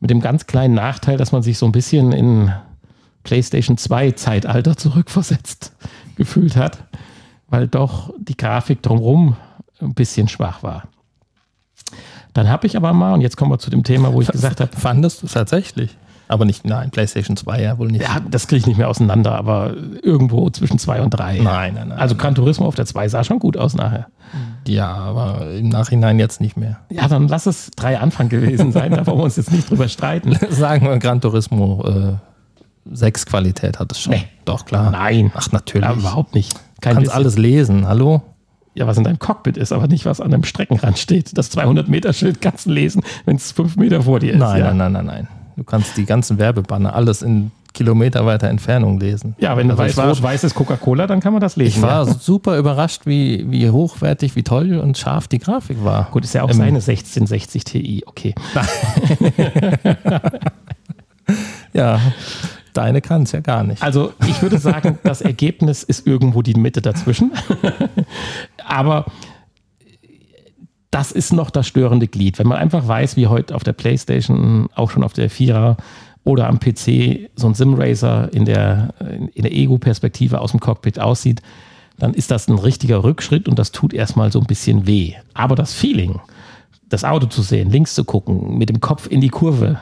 Mit 0.00 0.10
dem 0.10 0.20
ganz 0.20 0.46
kleinen 0.46 0.74
Nachteil, 0.74 1.16
dass 1.16 1.32
man 1.32 1.42
sich 1.42 1.56
so 1.56 1.64
ein 1.64 1.72
bisschen 1.72 2.12
in 2.12 2.52
PlayStation 3.24 3.78
2 3.78 4.12
Zeitalter 4.12 4.76
zurückversetzt 4.76 5.72
gefühlt 6.16 6.56
hat. 6.56 6.84
weil 7.48 7.68
doch 7.68 8.12
die 8.18 8.36
Grafik 8.36 8.82
drumherum 8.82 9.36
ein 9.80 9.94
bisschen 9.94 10.28
schwach 10.28 10.62
war. 10.62 10.88
Dann 12.34 12.50
habe 12.50 12.66
ich 12.66 12.76
aber 12.76 12.92
mal, 12.92 13.14
und 13.14 13.22
jetzt 13.22 13.38
kommen 13.38 13.50
wir 13.50 13.58
zu 13.58 13.70
dem 13.70 13.82
Thema, 13.82 14.12
wo 14.12 14.20
ich 14.20 14.28
gesagt 14.28 14.60
habe, 14.60 14.76
Fandest 14.76 15.22
du 15.22 15.26
es 15.26 15.32
tatsächlich? 15.32 15.96
Aber 16.28 16.44
nicht, 16.44 16.66
nein, 16.66 16.90
PlayStation 16.90 17.36
2 17.36 17.62
ja 17.62 17.78
wohl 17.78 17.88
nicht. 17.88 18.02
ja, 18.02 18.18
das 18.30 18.46
kriege 18.48 18.60
ich 18.60 18.66
nicht 18.66 18.76
mehr 18.76 18.88
auseinander, 18.88 19.34
aber 19.34 19.74
irgendwo 20.02 20.50
zwischen 20.50 20.78
zwei 20.78 21.00
und 21.00 21.10
drei. 21.10 21.38
Nein, 21.38 21.74
nein, 21.74 21.88
nein. 21.88 21.98
Also 21.98 22.14
Gran 22.16 22.34
Turismo 22.34 22.66
auf 22.66 22.74
der 22.74 22.84
2 22.84 23.08
sah 23.08 23.24
schon 23.24 23.38
gut 23.38 23.56
aus 23.56 23.74
nachher. 23.74 24.08
ja, 24.66 24.88
aber 24.92 25.50
im 25.52 25.70
Nachhinein 25.70 26.18
jetzt 26.18 26.40
nicht 26.42 26.56
mehr. 26.58 26.80
Ja, 26.90 27.08
dann 27.08 27.28
lass 27.28 27.46
es 27.46 27.70
drei 27.76 27.98
Anfang 27.98 28.28
gewesen 28.28 28.72
sein, 28.72 28.90
da 28.92 29.06
wollen 29.06 29.18
wir 29.18 29.24
uns 29.24 29.36
jetzt 29.36 29.50
nicht 29.52 29.70
drüber 29.70 29.88
streiten. 29.88 30.36
Sagen 30.50 30.86
wir, 30.86 30.98
Gran 30.98 31.20
Turismo 31.22 31.82
äh, 31.86 32.12
6 32.94 33.26
Qualität 33.26 33.78
hat 33.78 33.90
es 33.92 34.00
schon. 34.00 34.12
Nee. 34.12 34.24
Doch, 34.44 34.66
klar. 34.66 34.90
Nein, 34.90 35.32
Ach, 35.34 35.50
natürlich. 35.52 35.88
ja, 35.88 35.94
überhaupt 35.94 36.34
nicht. 36.34 36.54
Du 36.54 36.58
Kein 36.82 36.94
kannst 36.94 37.06
bisschen. 37.06 37.16
alles 37.16 37.38
lesen, 37.38 37.88
hallo? 37.88 38.22
Ja, 38.74 38.86
was 38.86 38.96
in 38.98 39.04
deinem 39.04 39.18
Cockpit 39.18 39.56
ist, 39.56 39.72
aber 39.72 39.88
nicht, 39.88 40.04
was 40.04 40.20
an 40.20 40.32
einem 40.32 40.44
Streckenrand 40.44 40.98
steht. 40.98 41.36
Das 41.36 41.50
200-Meter-Schild 41.56 42.40
kannst 42.40 42.66
du 42.66 42.70
lesen, 42.70 43.02
wenn 43.24 43.36
es 43.36 43.50
fünf 43.50 43.76
Meter 43.76 44.02
vor 44.02 44.20
dir 44.20 44.34
ist. 44.34 44.38
Nein, 44.38 44.58
ja. 44.60 44.72
nein, 44.74 44.92
nein, 44.92 44.92
nein, 44.92 45.06
nein. 45.06 45.28
Du 45.58 45.64
kannst 45.64 45.96
die 45.96 46.04
ganzen 46.06 46.38
Werbebanner 46.38 46.94
alles 46.94 47.20
in 47.22 47.50
Kilometer 47.74 48.24
weiter 48.24 48.48
Entfernung 48.48 48.98
lesen. 48.98 49.34
Ja, 49.38 49.56
wenn 49.56 49.68
du 49.68 49.72
Also 49.74 49.82
ich 49.82 49.88
weißt, 49.88 49.96
war- 49.98 50.08
rot-weiß 50.08 50.44
ist 50.44 50.54
Coca-Cola, 50.54 51.06
dann 51.06 51.20
kann 51.20 51.32
man 51.32 51.40
das 51.42 51.56
lesen. 51.56 51.78
Ich 51.78 51.82
war 51.82 52.06
ja. 52.06 52.14
super 52.14 52.56
überrascht, 52.58 53.02
wie, 53.06 53.44
wie 53.50 53.68
hochwertig, 53.70 54.36
wie 54.36 54.42
toll 54.42 54.78
und 54.78 54.96
scharf 54.96 55.28
die 55.28 55.38
Grafik 55.38 55.84
war. 55.84 56.08
Gut, 56.10 56.24
ist 56.24 56.32
ja 56.34 56.42
auch 56.44 56.50
Ähm, 56.50 56.56
seine 56.56 56.76
1660 56.78 57.64
Ti, 57.64 58.02
okay. 58.06 58.34
Ja, 61.74 62.00
deine 62.72 63.00
kann 63.02 63.24
es 63.24 63.32
ja 63.32 63.40
gar 63.40 63.62
nicht. 63.64 63.82
Also 63.82 64.12
ich 64.26 64.40
würde 64.40 64.58
sagen, 64.58 64.98
das 65.02 65.20
Ergebnis 65.20 65.82
ist 65.82 66.06
irgendwo 66.06 66.40
die 66.42 66.54
Mitte 66.54 66.80
dazwischen. 66.80 67.32
Aber 68.66 69.04
das 70.90 71.12
ist 71.12 71.32
noch 71.32 71.50
das 71.50 71.66
störende 71.66 72.08
Glied. 72.08 72.38
Wenn 72.38 72.46
man 72.46 72.58
einfach 72.58 72.86
weiß, 72.86 73.16
wie 73.16 73.26
heute 73.26 73.54
auf 73.54 73.64
der 73.64 73.74
Playstation, 73.74 74.68
auch 74.74 74.90
schon 74.90 75.02
auf 75.02 75.12
der 75.12 75.28
Vierer 75.28 75.76
oder 76.24 76.48
am 76.48 76.60
PC 76.60 77.30
so 77.36 77.46
ein 77.46 77.54
Simracer 77.54 78.32
in 78.32 78.44
der, 78.44 78.94
in 79.34 79.42
der 79.42 79.52
Ego-Perspektive 79.52 80.40
aus 80.40 80.52
dem 80.52 80.60
Cockpit 80.60 80.98
aussieht, 80.98 81.42
dann 81.98 82.14
ist 82.14 82.30
das 82.30 82.48
ein 82.48 82.58
richtiger 82.58 83.02
Rückschritt 83.02 83.48
und 83.48 83.58
das 83.58 83.72
tut 83.72 83.92
erstmal 83.92 84.32
so 84.32 84.40
ein 84.40 84.46
bisschen 84.46 84.86
weh. 84.86 85.14
Aber 85.34 85.56
das 85.56 85.74
Feeling, 85.74 86.20
das 86.88 87.04
Auto 87.04 87.26
zu 87.26 87.42
sehen, 87.42 87.70
links 87.70 87.94
zu 87.94 88.04
gucken, 88.04 88.56
mit 88.56 88.68
dem 88.68 88.80
Kopf 88.80 89.08
in 89.08 89.20
die 89.20 89.28
Kurve, 89.30 89.80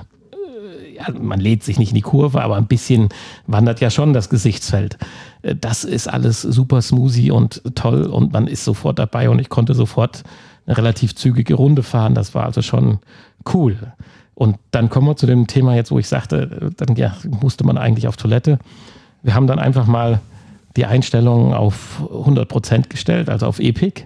ja, 0.96 1.06
man 1.20 1.40
lädt 1.40 1.62
sich 1.62 1.78
nicht 1.78 1.90
in 1.90 1.94
die 1.94 2.00
Kurve, 2.00 2.42
aber 2.42 2.56
ein 2.56 2.66
bisschen 2.66 3.10
wandert 3.46 3.80
ja 3.80 3.90
schon 3.90 4.12
das 4.12 4.30
Gesichtsfeld. 4.30 4.96
Äh, 5.42 5.54
Das 5.54 5.84
ist 5.84 6.08
alles 6.08 6.42
super 6.42 6.80
smoothie 6.82 7.30
und 7.30 7.62
toll 7.74 8.04
und 8.04 8.32
man 8.32 8.46
ist 8.46 8.64
sofort 8.64 8.98
dabei 8.98 9.28
und 9.30 9.38
ich 9.38 9.48
konnte 9.48 9.74
sofort 9.74 10.22
eine 10.66 10.76
relativ 10.76 11.14
zügige 11.14 11.54
Runde 11.54 11.82
fahren. 11.82 12.14
Das 12.14 12.34
war 12.34 12.44
also 12.44 12.62
schon 12.62 12.98
cool. 13.52 13.92
Und 14.34 14.58
dann 14.70 14.90
kommen 14.90 15.06
wir 15.06 15.16
zu 15.16 15.26
dem 15.26 15.46
Thema 15.46 15.74
jetzt, 15.74 15.90
wo 15.90 15.98
ich 15.98 16.08
sagte, 16.08 16.70
dann 16.76 16.96
ja, 16.96 17.16
musste 17.24 17.64
man 17.64 17.78
eigentlich 17.78 18.08
auf 18.08 18.16
Toilette. 18.16 18.58
Wir 19.22 19.34
haben 19.34 19.46
dann 19.46 19.58
einfach 19.58 19.86
mal 19.86 20.20
die 20.76 20.84
Einstellung 20.84 21.54
auf 21.54 22.02
100% 22.02 22.88
gestellt, 22.88 23.30
also 23.30 23.46
auf 23.46 23.60
Epic. 23.60 24.04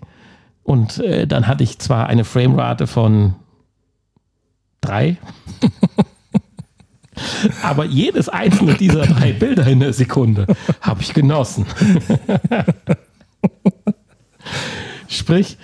Und 0.62 0.98
äh, 0.98 1.26
dann 1.26 1.46
hatte 1.46 1.64
ich 1.64 1.78
zwar 1.78 2.06
eine 2.06 2.24
Framerate 2.24 2.86
von 2.86 3.34
drei, 4.80 5.16
aber 7.62 7.84
jedes 7.84 8.28
einzelne 8.28 8.74
dieser 8.74 9.06
drei 9.06 9.32
Bilder 9.32 9.66
in 9.66 9.80
der 9.80 9.92
Sekunde 9.92 10.46
habe 10.80 11.02
ich 11.02 11.12
genossen. 11.12 11.66
Sprich, 15.08 15.58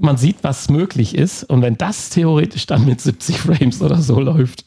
man 0.00 0.16
sieht, 0.16 0.38
was 0.42 0.68
möglich 0.68 1.14
ist. 1.14 1.44
Und 1.44 1.62
wenn 1.62 1.76
das 1.76 2.10
theoretisch 2.10 2.66
dann 2.66 2.84
mit 2.84 3.00
70 3.00 3.38
Frames 3.38 3.82
oder 3.82 3.98
so 3.98 4.20
läuft, 4.20 4.64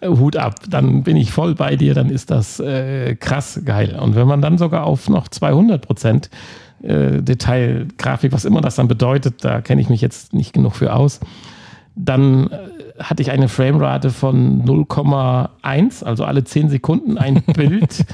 äh, 0.00 0.08
Hut 0.08 0.36
ab, 0.36 0.60
dann 0.68 1.02
bin 1.02 1.16
ich 1.16 1.32
voll 1.32 1.54
bei 1.54 1.76
dir, 1.76 1.94
dann 1.94 2.10
ist 2.10 2.30
das 2.30 2.60
äh, 2.60 3.16
krass 3.16 3.60
geil. 3.64 3.98
Und 4.00 4.14
wenn 4.14 4.26
man 4.26 4.42
dann 4.42 4.58
sogar 4.58 4.84
auf 4.84 5.08
noch 5.08 5.28
200 5.28 5.82
Prozent 5.86 6.30
äh, 6.82 7.22
Detailgrafik, 7.22 8.32
was 8.32 8.44
immer 8.44 8.60
das 8.60 8.76
dann 8.76 8.88
bedeutet, 8.88 9.44
da 9.44 9.60
kenne 9.60 9.80
ich 9.80 9.88
mich 9.88 10.00
jetzt 10.00 10.34
nicht 10.34 10.52
genug 10.52 10.74
für 10.76 10.94
aus, 10.94 11.20
dann 11.94 12.50
äh, 12.50 12.58
hatte 13.02 13.22
ich 13.22 13.30
eine 13.30 13.48
Framerate 13.48 14.10
von 14.10 14.64
0,1, 14.64 16.04
also 16.04 16.24
alle 16.24 16.44
10 16.44 16.68
Sekunden 16.68 17.18
ein 17.18 17.42
Bild. 17.54 18.04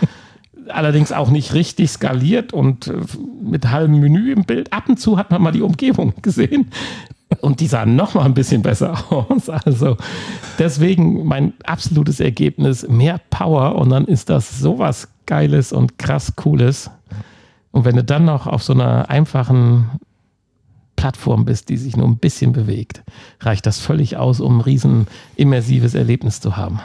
Allerdings 0.69 1.13
auch 1.13 1.31
nicht 1.31 1.55
richtig 1.55 1.91
skaliert 1.91 2.53
und 2.53 2.87
äh, 2.87 2.95
mit 3.43 3.71
halbem 3.71 4.01
Menü 4.01 4.33
im 4.33 4.45
Bild. 4.45 4.73
Ab 4.73 4.89
und 4.89 4.99
zu 4.99 5.19
hat 5.19 5.31
man 5.31 5.43
mal 5.43 5.53
die 5.53 5.63
Umgebung 5.63 6.15
gesehen 6.23 6.71
und 7.41 7.61
die 7.61 7.67
sahen 7.67 7.97
noch 7.97 8.15
mal 8.15 8.25
ein 8.25 8.35
bisschen 8.35 8.63
besser 8.63 9.05
aus. 9.11 9.49
Also 9.49 9.97
deswegen 10.59 11.25
mein 11.27 11.55
absolutes 11.65 12.21
Ergebnis, 12.21 12.87
mehr 12.89 13.21
Power 13.31 13.77
und 13.77 13.91
dann 13.91 14.05
ist 14.05 14.31
das 14.31 14.59
sowas 14.59 15.09
Geiles 15.27 15.73
und 15.73 15.99
krass 15.99 16.37
Cooles. 16.37 16.91
Und 17.71 17.85
wenn 17.85 17.97
du 17.97 18.05
dann 18.05 18.25
noch 18.25 18.47
auf 18.47 18.63
so 18.63 18.75
einer 18.75 19.09
einfachen 19.09 19.91
Plattform 20.97 21.45
bist, 21.45 21.69
die 21.69 21.79
sich 21.79 21.97
nur 21.97 22.07
ein 22.07 22.19
bisschen 22.19 22.53
bewegt, 22.53 23.03
reicht 23.41 23.67
das 23.67 23.81
völlig 23.81 24.19
aus, 24.19 24.41
um 24.41 24.59
ein 24.59 24.61
riesen 24.61 25.07
immersives 25.37 25.95
Erlebnis 25.95 26.41
zu 26.41 26.57
haben. 26.57 26.81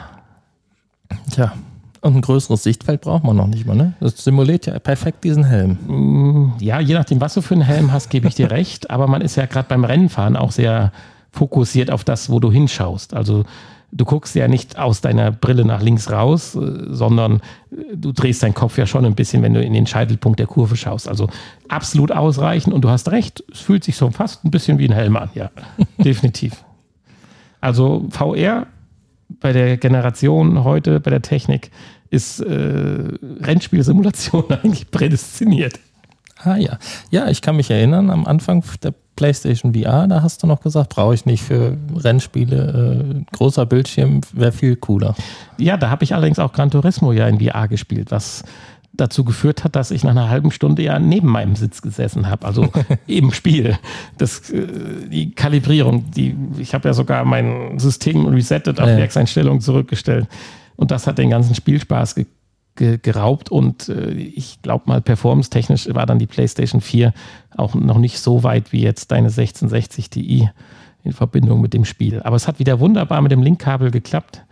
Tja, 1.30 1.52
und 2.00 2.16
ein 2.16 2.20
größeres 2.20 2.62
Sichtfeld 2.62 3.00
braucht 3.02 3.24
man 3.24 3.36
noch 3.36 3.46
nicht 3.46 3.66
mal, 3.66 3.74
ne? 3.76 3.94
Das 4.00 4.22
simuliert 4.24 4.66
ja 4.66 4.78
perfekt 4.78 5.24
diesen 5.24 5.44
Helm. 5.44 5.78
Mm, 5.86 6.52
Ja, 6.60 6.80
je 6.80 6.94
nachdem, 6.94 7.20
was 7.20 7.34
du 7.34 7.40
für 7.42 7.54
einen 7.54 7.62
Helm 7.62 7.92
hast, 7.92 8.10
gebe 8.10 8.28
ich 8.28 8.34
dir 8.34 8.50
recht. 8.52 8.90
Aber 8.90 9.06
man 9.06 9.20
ist 9.20 9.36
ja 9.36 9.46
gerade 9.46 9.68
beim 9.68 9.84
Rennenfahren 9.84 10.36
auch 10.36 10.52
sehr 10.52 10.92
fokussiert 11.32 11.90
auf 11.90 12.04
das, 12.04 12.30
wo 12.30 12.40
du 12.40 12.50
hinschaust. 12.50 13.14
Also 13.14 13.44
du 13.90 14.04
guckst 14.04 14.34
ja 14.34 14.48
nicht 14.48 14.78
aus 14.78 15.00
deiner 15.00 15.30
Brille 15.32 15.64
nach 15.64 15.80
links 15.82 16.10
raus, 16.10 16.54
äh, 16.54 16.60
sondern 16.90 17.36
äh, 17.70 17.96
du 17.96 18.12
drehst 18.12 18.42
deinen 18.42 18.54
Kopf 18.54 18.76
ja 18.78 18.86
schon 18.86 19.04
ein 19.04 19.14
bisschen, 19.14 19.42
wenn 19.42 19.54
du 19.54 19.62
in 19.62 19.72
den 19.72 19.86
Scheitelpunkt 19.86 20.38
der 20.38 20.46
Kurve 20.46 20.76
schaust. 20.76 21.08
Also 21.08 21.28
absolut 21.68 22.12
ausreichend 22.12 22.74
und 22.74 22.82
du 22.82 22.90
hast 22.90 23.10
recht, 23.10 23.42
es 23.52 23.60
fühlt 23.60 23.84
sich 23.84 23.96
so 23.96 24.10
fast 24.10 24.44
ein 24.44 24.50
bisschen 24.50 24.78
wie 24.78 24.86
ein 24.88 24.92
Helm 24.94 25.16
an, 25.16 25.30
ja, 25.34 25.50
definitiv. 25.98 26.64
Also 27.60 28.06
VR 28.10 28.66
bei 29.40 29.52
der 29.52 29.76
Generation 29.76 30.64
heute, 30.64 31.00
bei 31.00 31.10
der 31.10 31.22
Technik, 31.22 31.70
ist 32.10 32.40
äh, 32.40 33.08
Rennspielsimulation 33.40 34.44
eigentlich 34.62 34.90
prädestiniert. 34.90 35.78
Ah 36.42 36.56
ja. 36.56 36.78
Ja, 37.10 37.28
ich 37.28 37.42
kann 37.42 37.56
mich 37.56 37.70
erinnern, 37.70 38.10
am 38.10 38.26
Anfang 38.26 38.62
der 38.82 38.94
PlayStation 39.16 39.74
VR, 39.74 40.06
da 40.06 40.22
hast 40.22 40.42
du 40.42 40.46
noch 40.46 40.60
gesagt, 40.60 40.90
brauche 40.90 41.14
ich 41.14 41.26
nicht 41.26 41.42
für 41.42 41.76
Rennspiele. 41.96 43.24
Äh, 43.32 43.36
großer 43.36 43.66
Bildschirm 43.66 44.20
wäre 44.32 44.52
viel 44.52 44.76
cooler. 44.76 45.16
Ja, 45.58 45.76
da 45.76 45.90
habe 45.90 46.04
ich 46.04 46.14
allerdings 46.14 46.38
auch 46.38 46.52
Gran 46.52 46.70
Turismo 46.70 47.12
ja 47.12 47.26
in 47.26 47.40
VR 47.40 47.66
gespielt, 47.66 48.12
was 48.12 48.44
dazu 48.92 49.24
geführt 49.24 49.64
hat, 49.64 49.76
dass 49.76 49.90
ich 49.90 50.02
nach 50.02 50.10
einer 50.10 50.28
halben 50.28 50.50
Stunde 50.50 50.82
ja 50.82 50.98
neben 50.98 51.28
meinem 51.28 51.56
Sitz 51.56 51.82
gesessen 51.82 52.28
habe, 52.28 52.46
also 52.46 52.68
im 53.06 53.32
Spiel. 53.32 53.78
Das, 54.16 54.50
äh, 54.50 54.66
die 55.08 55.32
Kalibrierung, 55.32 56.10
die, 56.10 56.36
ich 56.58 56.74
habe 56.74 56.88
ja 56.88 56.94
sogar 56.94 57.24
mein 57.24 57.78
System 57.78 58.26
resettet, 58.26 58.80
auf 58.80 58.88
Ja. 58.88 58.96
Werkseinstellungen 58.96 59.60
zurückgestellt. 59.60 60.26
Und 60.76 60.90
das 60.90 61.06
hat 61.06 61.18
den 61.18 61.30
ganzen 61.30 61.54
Spielspaß 61.54 62.14
ge 62.14 62.26
ge 62.76 62.98
geraubt. 63.02 63.50
Und 63.50 63.88
äh, 63.88 64.12
ich 64.12 64.62
glaube 64.62 64.84
mal, 64.86 65.00
performance-technisch 65.00 65.92
war 65.94 66.06
dann 66.06 66.18
die 66.18 66.26
PlayStation 66.26 66.80
4 66.80 67.12
auch 67.56 67.74
noch 67.74 67.98
nicht 67.98 68.20
so 68.20 68.42
weit 68.44 68.72
wie 68.72 68.82
jetzt 68.82 69.10
deine 69.10 69.28
1660 69.28 70.10
Ti 70.10 70.48
in 71.04 71.12
Verbindung 71.12 71.60
mit 71.60 71.74
dem 71.74 71.84
Spiel. 71.84 72.20
Aber 72.22 72.36
es 72.36 72.46
hat 72.48 72.58
wieder 72.58 72.80
wunderbar 72.80 73.20
mit 73.20 73.32
dem 73.32 73.42
Linkkabel 73.42 73.90
geklappt. 73.90 74.44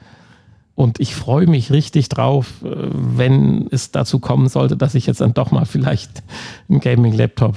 Und 0.76 1.00
ich 1.00 1.16
freue 1.16 1.46
mich 1.46 1.72
richtig 1.72 2.10
drauf, 2.10 2.62
äh, 2.62 2.68
wenn 2.68 3.66
es 3.70 3.90
dazu 3.90 4.20
kommen 4.20 4.48
sollte, 4.48 4.76
dass 4.76 4.94
ich 4.94 5.06
jetzt 5.06 5.22
dann 5.22 5.34
doch 5.34 5.50
mal 5.50 5.64
vielleicht 5.64 6.22
einen 6.68 6.80
Gaming-Laptop 6.80 7.56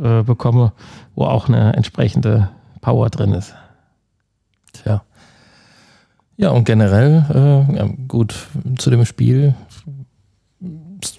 äh, 0.00 0.22
bekomme, 0.22 0.72
wo 1.16 1.24
auch 1.24 1.48
eine 1.48 1.72
entsprechende 1.74 2.50
Power 2.82 3.08
drin 3.08 3.32
ist. 3.32 3.54
Tja. 4.74 5.02
Ja, 6.36 6.50
und 6.50 6.64
generell, 6.64 7.24
äh, 7.34 7.76
ja, 7.76 7.88
gut, 8.06 8.34
zu 8.76 8.90
dem 8.90 9.04
Spiel, 9.06 9.54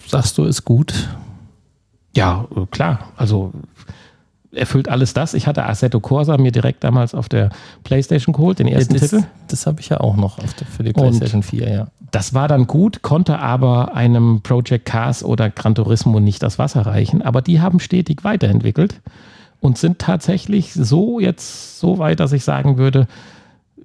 sagst 0.08 0.38
du, 0.38 0.46
ist 0.46 0.64
gut. 0.64 1.10
Ja, 2.16 2.48
äh, 2.56 2.68
klar. 2.68 3.10
Also 3.18 3.52
erfüllt 4.52 4.90
alles 4.90 5.14
das. 5.14 5.34
Ich 5.34 5.48
hatte 5.48 5.66
Assetto 5.66 6.00
Corsa 6.00 6.38
mir 6.38 6.52
direkt 6.52 6.84
damals 6.84 7.14
auf 7.14 7.30
der 7.30 7.50
Playstation 7.84 8.34
geholt, 8.34 8.60
den 8.60 8.68
ersten 8.68 8.94
das 8.94 9.04
Titel. 9.04 9.24
das 9.48 9.68
habe 9.68 9.80
ich 9.80 9.90
ja 9.90 10.00
auch 10.00 10.16
noch 10.16 10.40
auf 10.40 10.54
der, 10.54 10.68
für 10.68 10.84
die 10.84 10.94
PlayStation 10.94 11.44
4, 11.44 11.70
ja. 11.70 11.88
Das 12.12 12.34
war 12.34 12.48
dann 12.48 12.66
gut, 12.66 13.04
konnte 13.04 13.40
aber 13.40 13.94
einem 13.94 14.42
Project 14.42 14.86
Cars 14.86 15.24
oder 15.24 15.50
Gran 15.50 15.76
Turismo 15.76 16.20
nicht 16.20 16.42
das 16.42 16.58
Wasser 16.58 16.82
reichen. 16.82 17.22
Aber 17.22 17.42
die 17.42 17.62
haben 17.62 17.80
stetig 17.80 18.24
weiterentwickelt 18.24 19.02
und 19.60 19.78
sind 19.78 20.00
tatsächlich 20.00 20.74
so 20.74 21.20
jetzt 21.20 21.80
so 21.80 22.00
weit, 22.00 22.20
dass 22.20 22.32
ich 22.32 22.44
sagen 22.44 22.78
würde, 22.78 23.08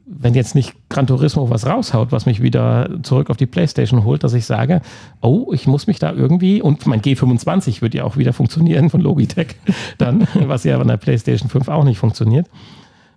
wenn 0.07 0.35
jetzt 0.35 0.55
nicht 0.55 0.75
Gran 0.91 1.07
Turismo 1.07 1.49
was 1.49 1.67
raushaut, 1.67 2.13
was 2.13 2.27
mich 2.27 2.43
wieder 2.43 2.91
zurück 3.03 3.31
auf 3.31 3.37
die 3.37 3.47
Playstation 3.47 4.05
holt, 4.05 4.23
dass 4.23 4.35
ich 4.35 4.45
sage, 4.45 4.83
oh, 5.23 5.53
ich 5.53 5.67
muss 5.67 5.87
mich 5.87 5.99
da 5.99 6.13
irgendwie, 6.13 6.61
und 6.61 6.87
mein 6.87 7.01
G25 7.01 7.81
wird 7.81 7.95
ja 7.95 8.05
auch 8.05 8.17
wieder 8.17 8.33
funktionieren 8.33 8.91
von 8.91 9.01
Logitech, 9.01 9.57
dann, 9.99 10.29
was 10.35 10.65
ja 10.65 10.79
an 10.79 10.89
der 10.89 10.99
Playstation 10.99 11.49
5 11.49 11.69
auch 11.69 11.85
nicht 11.85 11.99
funktioniert. 11.99 12.49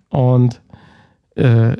Und 0.10 0.62
äh, 1.36 1.76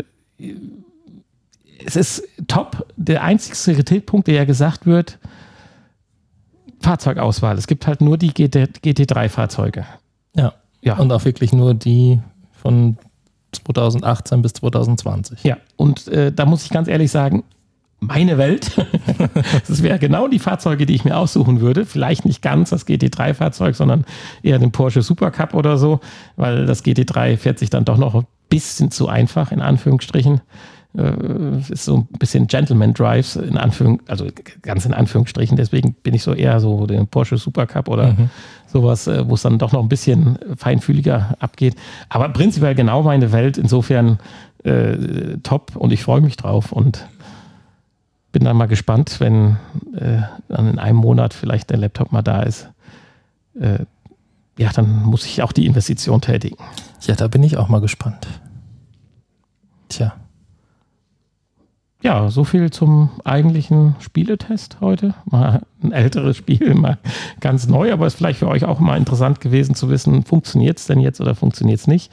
es 1.86 1.96
ist 1.96 2.28
top. 2.48 2.86
Der 2.98 3.24
einzige 3.24 3.76
Kritikpunkt, 3.76 4.28
der 4.28 4.36
ja 4.36 4.46
gesagt 4.46 4.86
wird, 4.86 5.20
Fahrzeugauswahl. 6.80 7.58
Es 7.58 7.68
gibt 7.68 7.88
halt 7.88 8.02
nur 8.02 8.18
die 8.18 8.34
GT, 8.34 8.80
GT3-Fahrzeuge. 8.84 9.86
Ja. 10.36 10.54
Ja. 10.82 10.98
Und 10.98 11.12
auch 11.12 11.26
wirklich 11.26 11.54
nur 11.54 11.74
die 11.74 12.20
von 12.52 12.98
2018 13.64 14.42
bis 14.42 14.54
2020. 14.54 15.44
Ja, 15.44 15.58
und 15.76 16.08
äh, 16.08 16.32
da 16.32 16.46
muss 16.46 16.64
ich 16.64 16.70
ganz 16.70 16.88
ehrlich 16.88 17.12
sagen, 17.12 17.44
meine 18.00 18.38
Welt, 18.38 18.72
das 19.68 19.82
wäre 19.82 19.98
genau 19.98 20.28
die 20.28 20.40
Fahrzeuge, 20.40 20.86
die 20.86 20.94
ich 20.94 21.04
mir 21.04 21.18
aussuchen 21.18 21.62
würde. 21.62 21.86
Vielleicht 21.86 22.26
nicht 22.26 22.42
ganz 22.42 22.70
das 22.70 22.86
GT3-Fahrzeug, 22.88 23.76
sondern 23.76 24.06
eher 24.44 24.60
den 24.60 24.72
Porsche 24.72 25.02
Supercup 25.02 25.54
oder 25.54 25.78
so, 25.78 26.00
weil 26.36 26.66
das 26.66 26.84
GT3 26.84 27.38
fährt 27.38 27.60
sich 27.60 27.70
dann 27.70 27.86
doch 27.86 27.98
noch 27.98 28.14
ein 28.14 28.28
bisschen 28.50 28.92
zu 28.92 29.08
einfach, 29.08 29.52
in 29.52 29.62
Anführungsstrichen. 29.62 30.42
Äh, 30.98 31.60
ist 31.72 31.86
so 31.86 31.98
ein 31.98 32.08
bisschen 32.18 32.48
Gentleman 32.48 32.94
Drives, 32.94 33.36
in 33.36 33.56
Anführung, 33.58 34.02
also 34.08 34.26
ganz 34.64 34.84
in 34.86 34.94
Anführungsstrichen. 34.96 35.56
Deswegen 35.56 35.94
bin 35.94 36.16
ich 36.16 36.24
so 36.24 36.34
eher 36.34 36.60
so 36.60 36.88
den 36.88 37.06
Porsche 37.08 37.38
Supercup 37.38 37.88
oder 37.88 38.14
Mhm. 38.14 38.30
sowas, 38.66 39.06
äh, 39.08 39.28
wo 39.30 39.36
es 39.36 39.44
dann 39.44 39.60
doch 39.60 39.72
noch 39.74 39.82
ein 39.84 39.90
bisschen 39.90 40.40
feinfühliger 40.58 41.36
abgeht. 41.40 41.76
Aber 42.10 42.30
prinzipiell 42.30 42.74
genau 42.74 43.04
meine 43.04 43.32
Welt. 43.32 43.58
Insofern 43.60 44.18
äh, 44.64 45.38
top 45.44 45.76
und 45.76 45.94
ich 45.94 46.02
freue 46.04 46.20
mich 46.22 46.36
drauf 46.36 46.72
und 46.72 47.06
bin 48.32 48.44
dann 48.44 48.58
mal 48.58 48.66
gespannt, 48.68 49.20
wenn 49.20 49.58
äh, 49.96 50.22
dann 50.50 50.68
in 50.68 50.80
einem 50.80 50.98
Monat 50.98 51.34
vielleicht 51.36 51.70
der 51.70 51.78
Laptop 51.78 52.12
mal 52.12 52.24
da 52.24 52.42
ist. 52.42 52.70
Äh, 53.60 53.86
ja, 54.58 54.72
dann 54.74 55.04
muss 55.04 55.26
ich 55.26 55.44
auch 55.44 55.52
die 55.52 55.68
Investition 55.68 56.22
tätigen. 56.22 56.58
Ja, 57.02 57.14
da 57.16 57.28
bin 57.28 57.44
ich 57.44 57.58
auch 57.58 57.70
mal 57.70 57.82
gespannt. 57.82 58.28
Tja. 59.90 60.14
Ja, 62.08 62.30
so 62.30 62.46
viel 62.46 62.72
zum 62.72 63.10
eigentlichen 63.26 63.98
Spieletest 64.00 64.78
heute. 64.80 65.14
Mal 65.26 65.64
ein 65.84 65.92
älteres 65.92 66.38
Spiel, 66.38 66.74
mal 66.74 67.00
ganz 67.42 67.68
neu, 67.68 67.92
aber 67.92 68.08
ist 68.08 68.16
vielleicht 68.16 68.40
für 68.40 68.48
euch 68.48 68.64
auch 68.64 68.80
mal 68.80 68.96
interessant 68.96 69.42
gewesen 69.42 69.76
zu 69.76 69.90
wissen, 69.90 70.24
funktioniert 70.24 70.80
es 70.80 70.86
denn 70.86 71.02
jetzt 71.02 71.20
oder 71.20 71.36
funktioniert 71.36 71.82
es 71.82 71.86
nicht? 71.86 72.10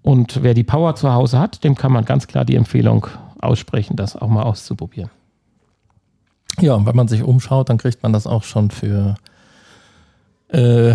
Und 0.00 0.42
wer 0.42 0.54
die 0.54 0.64
Power 0.64 0.94
zu 0.94 1.12
Hause 1.12 1.38
hat, 1.38 1.62
dem 1.62 1.74
kann 1.74 1.92
man 1.92 2.06
ganz 2.06 2.26
klar 2.26 2.46
die 2.46 2.56
Empfehlung 2.56 3.06
aussprechen, 3.38 3.96
das 3.96 4.16
auch 4.16 4.28
mal 4.28 4.44
auszuprobieren. 4.44 5.10
Ja, 6.58 6.72
und 6.72 6.86
wenn 6.86 6.96
man 6.96 7.08
sich 7.08 7.22
umschaut, 7.22 7.68
dann 7.68 7.76
kriegt 7.76 8.02
man 8.02 8.14
das 8.14 8.26
auch 8.26 8.44
schon 8.44 8.70
für 8.70 9.16
äh, 10.48 10.94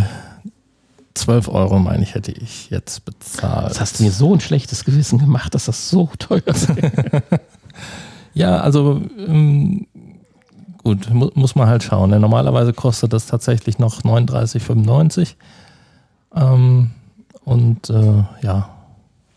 12 1.14 1.50
Euro, 1.50 1.78
meine 1.78 2.02
ich, 2.02 2.16
hätte 2.16 2.32
ich 2.32 2.72
jetzt 2.72 3.06
bezahlt. 3.06 3.70
Das 3.70 3.80
hast 3.80 4.00
du 4.00 4.06
mir 4.06 4.12
so 4.12 4.34
ein 4.34 4.40
schlechtes 4.40 4.86
Gewissen 4.86 5.20
gemacht, 5.20 5.54
dass 5.54 5.66
das 5.66 5.92
so 5.92 6.10
teuer 6.18 6.48
ist. 6.48 6.68
Ja, 8.40 8.62
also 8.62 9.02
ähm, 9.18 9.86
gut, 10.78 11.14
mu 11.14 11.30
muss 11.36 11.56
man 11.56 11.68
halt 11.68 11.84
schauen. 11.84 12.12
Ne? 12.12 12.22
Normalerweise 12.22 12.72
kostet 12.72 13.12
das 13.12 13.26
tatsächlich 13.26 13.80
noch 13.80 14.02
39,95. 14.04 15.36
Ähm, 16.34 16.92
und 17.44 17.90
äh, 17.90 18.24
ja, 18.42 18.70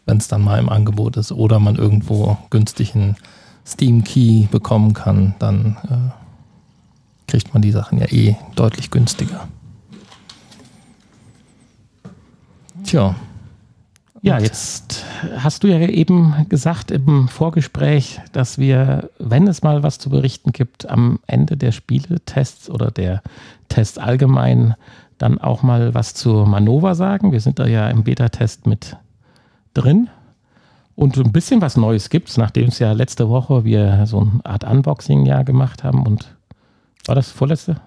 wenn 0.06 0.18
es 0.18 0.28
dann 0.28 0.42
mal 0.42 0.60
im 0.60 0.68
Angebot 0.68 1.16
ist 1.16 1.32
oder 1.32 1.58
man 1.58 1.74
irgendwo 1.74 2.38
günstigen 2.50 3.16
Steam 3.66 4.04
Key 4.04 4.46
bekommen 4.52 4.92
kann, 4.92 5.34
dann 5.40 5.76
äh, 5.90 7.28
kriegt 7.28 7.52
man 7.54 7.60
die 7.60 7.72
Sachen 7.72 7.98
ja 7.98 8.06
eh 8.06 8.36
deutlich 8.54 8.92
günstiger. 8.92 9.48
Tja, 12.84 13.16
Ja, 14.24 14.38
jetzt 14.38 15.04
hast 15.37 15.64
du 15.64 15.66
ja 15.66 15.80
eben 15.80 16.46
gesagt 16.48 16.92
im 16.92 17.26
Vorgespräch, 17.26 18.20
dass 18.30 18.56
wir, 18.56 19.11
wenn 19.18 19.48
es 19.48 19.62
mal 19.62 19.82
was 19.82 19.98
zu 19.98 20.11
berichten 20.11 20.52
gibt, 20.52 20.88
am 20.88 21.18
Ende 21.26 21.56
der 21.56 21.72
Spieletests 21.72 22.70
oder 22.70 22.92
der 22.92 23.20
Tests 23.68 23.98
allgemein, 23.98 24.76
dann 25.18 25.40
auch 25.40 25.64
mal 25.64 25.94
was 25.94 26.14
zur 26.14 26.46
Manova 26.46 26.94
sagen. 26.94 27.32
Wir 27.32 27.40
sind 27.40 27.58
da 27.58 27.66
ja 27.66 27.88
im 27.88 28.04
Beta-Test 28.04 28.68
mit 28.68 28.96
drin. 29.74 30.08
Und 30.94 31.16
ein 31.16 31.32
bisschen 31.32 31.61
was 31.61 31.76
Neues 31.76 32.08
gibt 32.08 32.28
es, 32.28 32.37
nachdem 32.37 32.68
es 32.68 32.78
ja 32.78 32.92
letzte 32.92 33.28
Woche 33.28 33.64
wir 33.64 34.06
so 34.06 34.20
eine 34.20 34.40
Art 34.44 34.62
Unboxing 34.62 35.26
ja 35.26 35.42
gemacht 35.42 35.82
haben. 35.82 36.06
Und 36.06 36.37
war 37.06 37.16
das 37.16 37.32
vorletzte? 37.32 37.80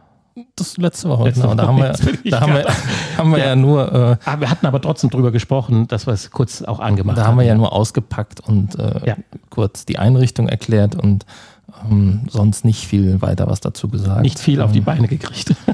Das 0.55 0.77
letzte 0.77 1.09
Woche, 1.09 1.23
Letzte 1.25 1.41
genau. 1.41 1.55
Da 1.55 1.67
haben 1.67 1.77
wir, 1.77 1.93
da 2.31 2.41
haben 2.41 2.53
wir, 2.53 2.65
haben 3.17 3.31
wir 3.31 3.39
ja. 3.39 3.55
nur 3.55 3.91
äh, 3.93 4.17
Ah, 4.25 4.39
wir 4.39 4.49
hatten 4.49 4.65
aber 4.65 4.81
trotzdem 4.81 5.09
drüber 5.09 5.31
gesprochen, 5.31 5.87
dass 5.87 6.07
wir 6.07 6.13
es 6.13 6.31
kurz 6.31 6.61
auch 6.61 6.79
angemacht 6.79 7.17
Da 7.17 7.25
haben 7.27 7.37
wir 7.37 7.45
ja 7.45 7.55
nur 7.55 7.71
ausgepackt 7.73 8.41
und 8.41 8.77
äh, 8.77 9.01
Ja. 9.07 9.15
kurz 9.49 9.85
die 9.85 9.97
Einrichtung 9.97 10.47
erklärt 10.49 10.95
und 10.95 11.25
ähm, 11.89 12.21
sonst 12.29 12.65
nicht 12.65 12.85
viel 12.85 13.21
weiter 13.21 13.47
was 13.47 13.59
dazu 13.61 13.87
gesagt. 13.89 14.21
nicht 14.21 14.39
viel 14.39 14.61
auf 14.61 14.71
die 14.71 14.79
Ähm, 14.79 14.85
Beine 14.85 15.07
gekriegt. 15.07 15.55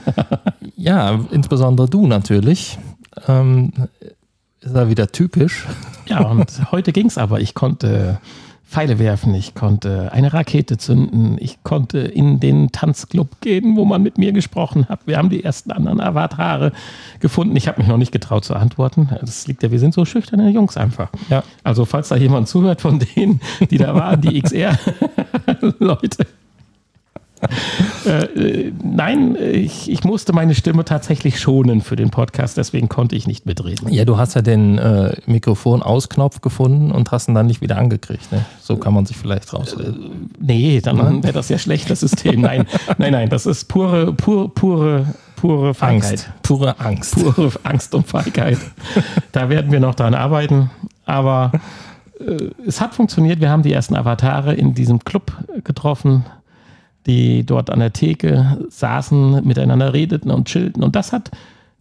Ja, 0.75 1.19
insbesondere 1.31 1.87
du 1.87 2.07
natürlich. 2.07 2.79
Ähm, 3.27 3.71
ist 4.61 4.75
ja 4.75 4.89
wieder 4.89 5.11
typisch. 5.11 5.67
Ja, 6.07 6.21
und 6.21 6.71
heute 6.71 6.91
ging 6.91 7.05
es 7.05 7.19
aber. 7.19 7.39
Ich 7.39 7.53
konnte 7.53 8.19
Pfeile 8.71 8.99
werfen, 8.99 9.35
ich 9.35 9.53
konnte 9.53 10.13
eine 10.13 10.31
Rakete 10.31 10.77
zünden, 10.77 11.35
ich 11.41 11.61
konnte 11.61 11.99
in 11.99 12.39
den 12.39 12.71
Tanzclub 12.71 13.41
gehen, 13.41 13.75
wo 13.75 13.83
man 13.83 14.01
mit 14.01 14.17
mir 14.17 14.31
gesprochen 14.31 14.87
hat. 14.87 15.01
Wir 15.05 15.17
haben 15.17 15.29
die 15.29 15.43
ersten 15.43 15.71
anderen 15.71 15.99
Avatare 15.99 16.71
gefunden. 17.19 17.53
Ich 17.57 17.67
habe 17.67 17.81
mich 17.81 17.89
noch 17.89 17.97
nicht 17.97 18.13
getraut 18.13 18.45
zu 18.45 18.55
antworten. 18.55 19.09
Das 19.19 19.45
liegt 19.45 19.61
ja, 19.61 19.71
wir 19.71 19.79
sind 19.79 19.93
so 19.93 20.05
schüchterne 20.05 20.49
Jungs 20.51 20.77
einfach. 20.77 21.09
Ja. 21.29 21.43
Also, 21.65 21.83
falls 21.83 22.07
da 22.07 22.15
jemand 22.15 22.47
zuhört 22.47 22.79
von 22.79 22.99
denen, 22.99 23.41
die 23.69 23.77
da 23.77 23.93
waren, 23.93 24.21
die 24.21 24.41
XR-Leute. 24.41 26.25
Äh, 28.05 28.09
äh, 28.67 28.73
nein, 28.83 29.35
ich, 29.35 29.89
ich 29.89 30.03
musste 30.03 30.33
meine 30.33 30.55
Stimme 30.55 30.85
tatsächlich 30.85 31.39
schonen 31.39 31.81
für 31.81 31.95
den 31.95 32.09
Podcast, 32.09 32.57
deswegen 32.57 32.89
konnte 32.89 33.15
ich 33.15 33.27
nicht 33.27 33.45
mitreden. 33.45 33.91
Ja, 33.91 34.05
du 34.05 34.17
hast 34.17 34.35
ja 34.35 34.41
den 34.41 34.77
äh, 34.77 35.15
Mikrofon-Ausknopf 35.25 36.41
gefunden 36.41 36.91
und 36.91 37.11
hast 37.11 37.27
ihn 37.27 37.35
dann 37.35 37.47
nicht 37.47 37.61
wieder 37.61 37.77
angekriegt. 37.77 38.31
Ne? 38.31 38.45
So 38.61 38.77
kann 38.77 38.93
man 38.93 39.05
sich 39.05 39.17
vielleicht 39.17 39.53
rausreden. 39.53 40.29
Nee, 40.39 40.81
dann 40.81 41.23
wäre 41.23 41.33
das 41.33 41.49
ja 41.49 41.57
schlecht, 41.57 41.89
das 41.89 42.01
System. 42.01 42.41
Nein, 42.41 42.65
nein, 42.97 43.11
nein, 43.11 43.29
das 43.29 43.45
ist 43.45 43.65
pure, 43.65 44.13
pure, 44.13 44.49
pure, 44.49 45.05
pure 45.35 45.73
Feigheit. 45.73 46.11
Angst. 46.11 46.29
Pure 46.43 46.79
Angst. 46.79 47.15
Pure 47.15 47.51
Angst 47.63 47.95
und 47.95 48.07
Feigheit. 48.07 48.57
Da 49.31 49.49
werden 49.49 49.71
wir 49.71 49.79
noch 49.79 49.95
dran 49.95 50.13
arbeiten. 50.13 50.69
Aber 51.05 51.51
äh, 52.19 52.49
es 52.65 52.81
hat 52.81 52.93
funktioniert. 52.95 53.39
Wir 53.41 53.49
haben 53.49 53.63
die 53.63 53.73
ersten 53.73 53.95
Avatare 53.95 54.53
in 54.53 54.73
diesem 54.73 54.99
Club 54.99 55.31
getroffen, 55.63 56.25
die 57.05 57.45
dort 57.45 57.69
an 57.69 57.79
der 57.79 57.93
Theke 57.93 58.65
saßen, 58.69 59.45
miteinander 59.45 59.93
redeten 59.93 60.31
und 60.31 60.47
chillten. 60.47 60.83
Und 60.83 60.95
das 60.95 61.11
hat 61.11 61.31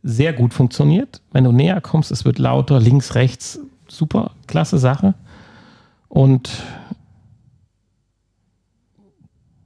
sehr 0.03 0.33
gut 0.33 0.55
funktioniert. 0.55 1.21
Wenn 1.33 1.45
du 1.45 1.53
näher 1.53 1.81
kommst, 1.81 2.11
es 2.11 2.25
wird 2.25 2.39
lauter, 2.39 2.81
links, 2.81 3.15
rechts. 3.15 3.61
Super, 3.89 4.33
klasse 4.47 4.79
Sache. 4.79 5.15
Und 6.09 6.51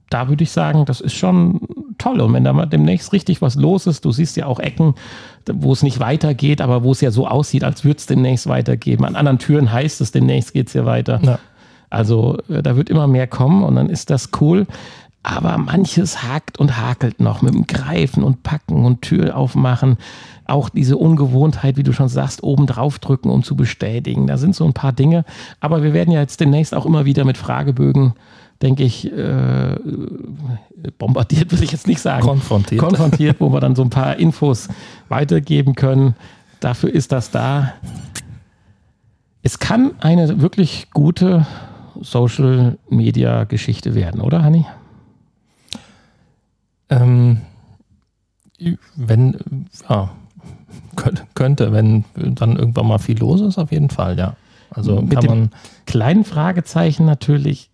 da 0.09 0.29
würde 0.29 0.43
ich 0.43 0.51
sagen, 0.51 0.85
das 0.85 1.01
ist 1.01 1.13
schon 1.13 1.61
toll. 1.97 2.21
Und 2.21 2.33
wenn 2.33 2.43
da 2.43 2.53
mal 2.53 2.65
demnächst 2.65 3.13
richtig 3.13 3.41
was 3.41 3.55
los 3.55 3.87
ist, 3.87 4.05
du 4.05 4.11
siehst 4.11 4.37
ja 4.37 4.45
auch 4.45 4.59
Ecken, 4.59 4.95
wo 5.51 5.71
es 5.71 5.83
nicht 5.83 5.99
weitergeht, 5.99 6.61
aber 6.61 6.83
wo 6.83 6.91
es 6.91 7.01
ja 7.01 7.11
so 7.11 7.27
aussieht, 7.27 7.63
als 7.63 7.83
würde 7.83 7.97
es 7.97 8.05
demnächst 8.05 8.47
weitergehen. 8.47 9.03
An 9.03 9.15
anderen 9.15 9.39
Türen 9.39 9.71
heißt 9.71 10.01
es, 10.01 10.11
demnächst 10.11 10.53
geht 10.53 10.67
es 10.67 10.73
hier 10.73 10.85
weiter. 10.85 11.19
Ja. 11.23 11.39
Also 11.89 12.37
äh, 12.49 12.61
da 12.61 12.75
wird 12.75 12.89
immer 12.89 13.07
mehr 13.07 13.27
kommen 13.27 13.63
und 13.63 13.75
dann 13.75 13.89
ist 13.89 14.09
das 14.09 14.29
cool. 14.41 14.67
Aber 15.27 15.57
manches 15.57 16.21
hakt 16.21 16.59
und 16.59 16.77
hakelt 16.77 17.19
noch 17.19 17.41
mit 17.41 17.55
dem 17.55 17.65
Greifen 17.65 18.23
und 18.23 18.43
Packen 18.43 18.85
und 18.85 19.01
Tür 19.01 19.35
aufmachen. 19.35 19.97
Auch 20.45 20.69
diese 20.69 20.97
Ungewohntheit, 20.97 21.77
wie 21.77 21.83
du 21.83 21.93
schon 21.93 22.09
sagst, 22.09 22.43
oben 22.43 22.67
drauf 22.67 22.99
drücken, 22.99 23.31
um 23.31 23.41
zu 23.41 23.55
bestätigen. 23.55 24.27
Da 24.27 24.37
sind 24.37 24.53
so 24.53 24.65
ein 24.65 24.73
paar 24.73 24.93
Dinge. 24.93 25.25
Aber 25.59 25.81
wir 25.81 25.93
werden 25.93 26.11
ja 26.11 26.19
jetzt 26.21 26.41
demnächst 26.41 26.75
auch 26.75 26.85
immer 26.85 27.05
wieder 27.05 27.25
mit 27.25 27.37
Fragebögen, 27.37 28.13
denke 28.61 28.83
ich, 28.83 29.11
äh, 29.11 29.75
bombardiert, 30.99 31.51
will 31.51 31.63
ich 31.63 31.71
jetzt 31.71 31.87
nicht 31.87 32.01
sagen. 32.01 32.21
Konfrontiert. 32.21 32.79
Konfrontiert, 32.79 33.37
wo 33.39 33.51
wir 33.51 33.59
dann 33.59 33.75
so 33.75 33.81
ein 33.81 33.89
paar 33.89 34.17
Infos 34.17 34.67
weitergeben 35.09 35.73
können. 35.73 36.13
Dafür 36.59 36.93
ist 36.93 37.11
das 37.11 37.31
da. 37.31 37.73
Es 39.41 39.57
kann 39.57 39.93
eine 40.01 40.39
wirklich 40.39 40.91
gute 40.93 41.47
Social 41.99 42.77
Media 42.91 43.45
Geschichte 43.45 43.95
werden, 43.95 44.21
oder, 44.21 44.43
Hanni? 44.43 44.67
Ähm, 46.89 47.41
wenn, 48.95 49.67
ja, 49.89 50.09
könnt- 50.95 51.23
könnte, 51.35 51.71
wenn 51.73 52.05
dann 52.15 52.55
irgendwann 52.55 52.87
mal 52.87 52.99
viel 52.99 53.17
los 53.19 53.41
ist, 53.41 53.57
auf 53.57 53.71
jeden 53.71 53.89
Fall, 53.89 54.17
ja. 54.17 54.35
Also 54.71 55.01
Mit 55.01 55.11
kann 55.13 55.25
man, 55.25 55.49
Kleinen 55.85 56.25
Fragezeichen 56.25 57.05
natürlich. 57.05 57.69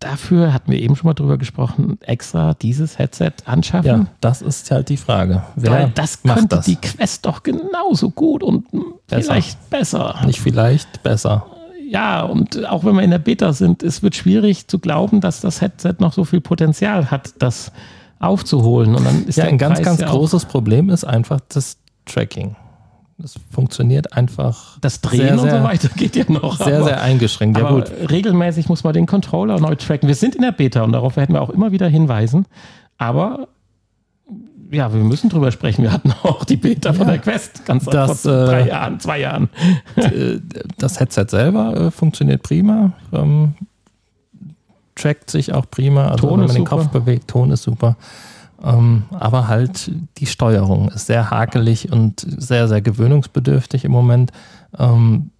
Dafür 0.00 0.52
hatten 0.52 0.72
wir 0.72 0.80
eben 0.80 0.96
schon 0.96 1.06
mal 1.06 1.14
drüber 1.14 1.38
gesprochen, 1.38 1.96
extra 2.00 2.54
dieses 2.54 2.98
Headset 2.98 3.30
anschaffen. 3.44 3.86
ja, 3.86 4.06
das 4.20 4.42
ist 4.42 4.68
halt 4.72 4.88
die 4.88 4.96
Frage. 4.96 5.44
Wer 5.54 5.70
Weil 5.70 5.90
das 5.94 6.24
macht 6.24 6.38
könnte 6.38 6.56
das? 6.56 6.64
die 6.64 6.74
Quest 6.74 7.24
doch 7.24 7.44
genauso 7.44 8.10
gut 8.10 8.42
und 8.42 8.66
Besser. 9.06 9.22
vielleicht 9.34 9.70
besser. 9.70 10.16
Nicht 10.26 10.40
vielleicht 10.40 11.04
besser. 11.04 11.46
Ja, 11.88 12.22
und 12.22 12.64
auch 12.66 12.84
wenn 12.84 12.96
wir 12.96 13.02
in 13.02 13.10
der 13.10 13.18
Beta 13.20 13.52
sind, 13.52 13.84
es 13.84 14.02
wird 14.02 14.16
schwierig 14.16 14.66
zu 14.66 14.80
glauben, 14.80 15.20
dass 15.20 15.40
das 15.40 15.60
Headset 15.60 15.96
noch 16.00 16.14
so 16.14 16.24
viel 16.24 16.40
Potenzial 16.40 17.12
hat, 17.12 17.34
das 17.38 17.70
aufzuholen. 18.22 18.94
Und 18.94 19.04
dann 19.04 19.24
ist 19.26 19.36
Ja, 19.36 19.44
ein 19.44 19.58
ganz, 19.58 19.76
Preis 19.78 19.84
ganz 19.86 20.00
ja 20.00 20.08
großes 20.08 20.46
Problem 20.46 20.88
ist 20.88 21.04
einfach 21.04 21.40
das 21.48 21.76
Tracking. 22.06 22.56
Das 23.18 23.34
funktioniert 23.50 24.14
einfach 24.14 24.78
Das 24.80 25.00
Drehen 25.00 25.38
sehr, 25.38 25.42
und 25.42 25.50
so 25.50 25.62
weiter 25.62 25.88
geht 25.96 26.16
ja 26.16 26.24
noch. 26.28 26.56
sehr, 26.56 26.76
aber- 26.78 26.84
sehr 26.86 27.02
eingeschränkt. 27.02 27.58
Ja, 27.58 27.68
gut. 27.70 27.84
regelmäßig 28.10 28.68
muss 28.68 28.82
man 28.84 28.94
den 28.94 29.06
Controller 29.06 29.60
neu 29.60 29.74
tracken. 29.76 30.08
Wir 30.08 30.14
sind 30.16 30.34
in 30.34 30.42
der 30.42 30.52
Beta 30.52 30.82
und 30.82 30.92
darauf 30.92 31.16
werden 31.16 31.34
wir 31.34 31.42
auch 31.42 31.50
immer 31.50 31.70
wieder 31.72 31.86
hinweisen. 31.88 32.46
Aber 32.98 33.48
ja, 34.72 34.92
wir 34.92 35.04
müssen 35.04 35.28
drüber 35.28 35.52
sprechen. 35.52 35.82
Wir 35.82 35.92
hatten 35.92 36.12
auch 36.22 36.44
die 36.44 36.56
Beta 36.56 36.92
von 36.94 37.06
Ja. 37.06 37.12
der 37.12 37.20
Quest 37.20 37.64
ganz 37.66 37.84
Das, 37.84 38.22
vor 38.22 38.46
drei 38.46 38.62
äh, 38.62 38.68
Jahren, 38.68 38.98
zwei 38.98 39.20
Jahren. 39.20 39.50
Äh, 39.96 40.38
das 40.78 40.98
Headset 40.98 41.26
selber 41.28 41.76
äh, 41.76 41.90
funktioniert 41.90 42.42
prima. 42.42 42.92
Ähm, 43.12 43.54
trackt 44.94 45.30
sich 45.30 45.52
auch 45.52 45.66
prima. 45.70 46.08
Also 46.08 46.28
Ton 46.28 46.40
wenn 46.40 46.46
man 46.46 46.56
den 46.56 46.64
super. 46.64 46.76
Kopf 46.76 46.88
bewegt, 46.88 47.28
Ton 47.28 47.50
ist 47.50 47.62
super. 47.62 47.96
Ähm, 48.64 49.04
aber 49.10 49.48
halt 49.48 49.90
die 50.18 50.26
Steuerung 50.26 50.88
ist 50.90 51.06
sehr 51.06 51.30
hakelig 51.30 51.90
und 51.90 52.24
sehr, 52.38 52.68
sehr 52.68 52.80
gewöhnungsbedürftig 52.80 53.84
im 53.84 53.92
Moment. 53.92 54.30
Ähm, 54.78 55.30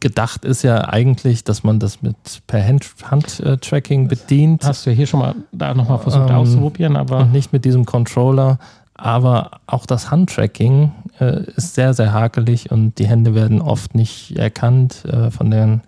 gedacht 0.00 0.44
ist 0.44 0.62
ja 0.62 0.88
eigentlich, 0.88 1.44
dass 1.44 1.64
man 1.64 1.78
das 1.78 2.02
mit 2.02 2.16
per 2.46 2.66
Hand- 2.66 2.94
Hand-Tracking 3.10 4.08
bedient. 4.08 4.64
Hast 4.64 4.84
du 4.84 4.90
ja 4.90 4.96
hier 4.96 5.06
schon 5.06 5.20
mal 5.20 5.34
da 5.52 5.72
nochmal 5.72 5.98
versucht 5.98 6.28
Ähm, 6.28 6.36
auszuprobieren, 6.36 6.96
aber 6.96 7.20
und 7.20 7.32
nicht 7.32 7.52
mit 7.52 7.64
diesem 7.64 7.86
Controller. 7.86 8.58
Aber 8.94 9.52
auch 9.66 9.86
das 9.86 10.10
Handtracking 10.10 10.90
äh, 11.20 11.44
ist 11.56 11.74
sehr, 11.74 11.94
sehr 11.94 12.12
hakelig 12.12 12.70
und 12.70 12.98
die 12.98 13.06
Hände 13.06 13.34
werden 13.34 13.60
oft 13.60 13.94
nicht 13.94 14.36
erkannt 14.38 15.04
äh, 15.04 15.30
von 15.30 15.50
den 15.50 15.82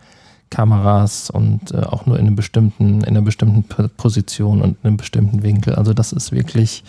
Kameras 0.50 1.30
und 1.30 1.72
äh, 1.72 1.78
auch 1.78 2.06
nur 2.06 2.18
in, 2.18 2.26
einem 2.26 2.36
bestimmten, 2.36 3.00
in 3.00 3.04
einer 3.04 3.22
bestimmten 3.22 3.64
Position 3.96 4.62
und 4.62 4.76
in 4.82 4.88
einem 4.88 4.96
bestimmten 4.96 5.42
Winkel. 5.42 5.74
Also 5.74 5.94
das 5.94 6.12
ist 6.12 6.32
wirklich, 6.32 6.84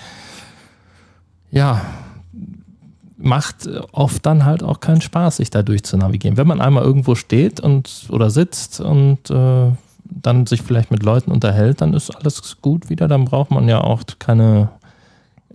ja, 1.51 1.81
macht 3.17 3.67
äh, 3.67 3.81
oft 3.91 4.25
dann 4.25 4.45
halt 4.45 4.63
auch 4.63 4.79
keinen 4.79 5.01
Spaß, 5.01 5.37
sich 5.37 5.49
da 5.49 5.61
durch 5.61 5.83
zu 5.83 5.97
navigieren. 5.97 6.37
Wenn 6.37 6.47
man 6.47 6.61
einmal 6.61 6.83
irgendwo 6.83 7.15
steht 7.15 7.59
und 7.59 8.07
oder 8.09 8.29
sitzt 8.29 8.79
und 8.79 9.29
äh, 9.29 9.71
dann 10.03 10.45
sich 10.45 10.61
vielleicht 10.61 10.91
mit 10.91 11.03
Leuten 11.03 11.31
unterhält, 11.31 11.81
dann 11.81 11.93
ist 11.93 12.09
alles 12.09 12.57
gut 12.61 12.89
wieder. 12.89 13.07
Dann 13.07 13.25
braucht 13.25 13.51
man 13.51 13.67
ja 13.67 13.81
auch 13.81 14.03
keine, 14.17 14.69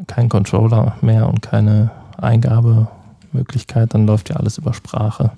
keinen 0.07 0.29
Controller 0.29 0.97
mehr 1.01 1.29
und 1.29 1.43
keine 1.43 1.91
Eingabemöglichkeit. 2.19 3.95
Dann 3.95 4.07
läuft 4.07 4.31
ja 4.31 4.37
alles 4.37 4.59
über 4.59 4.73
Sprache. 4.73 5.33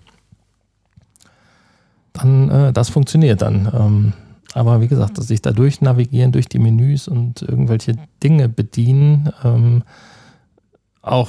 Dann, 2.18 2.50
äh, 2.50 2.72
das 2.72 2.88
funktioniert 2.88 3.42
dann. 3.42 3.70
Ähm, 3.74 4.12
aber 4.54 4.80
wie 4.80 4.88
gesagt, 4.88 5.18
dass 5.18 5.28
sich 5.28 5.42
da 5.42 5.52
durch 5.52 5.80
navigieren, 5.80 6.32
durch 6.32 6.48
die 6.48 6.58
Menüs 6.58 7.08
und 7.08 7.42
irgendwelche 7.42 7.94
Dinge 8.22 8.48
bedienen, 8.48 9.30
ähm, 9.44 9.82
auch 11.02 11.28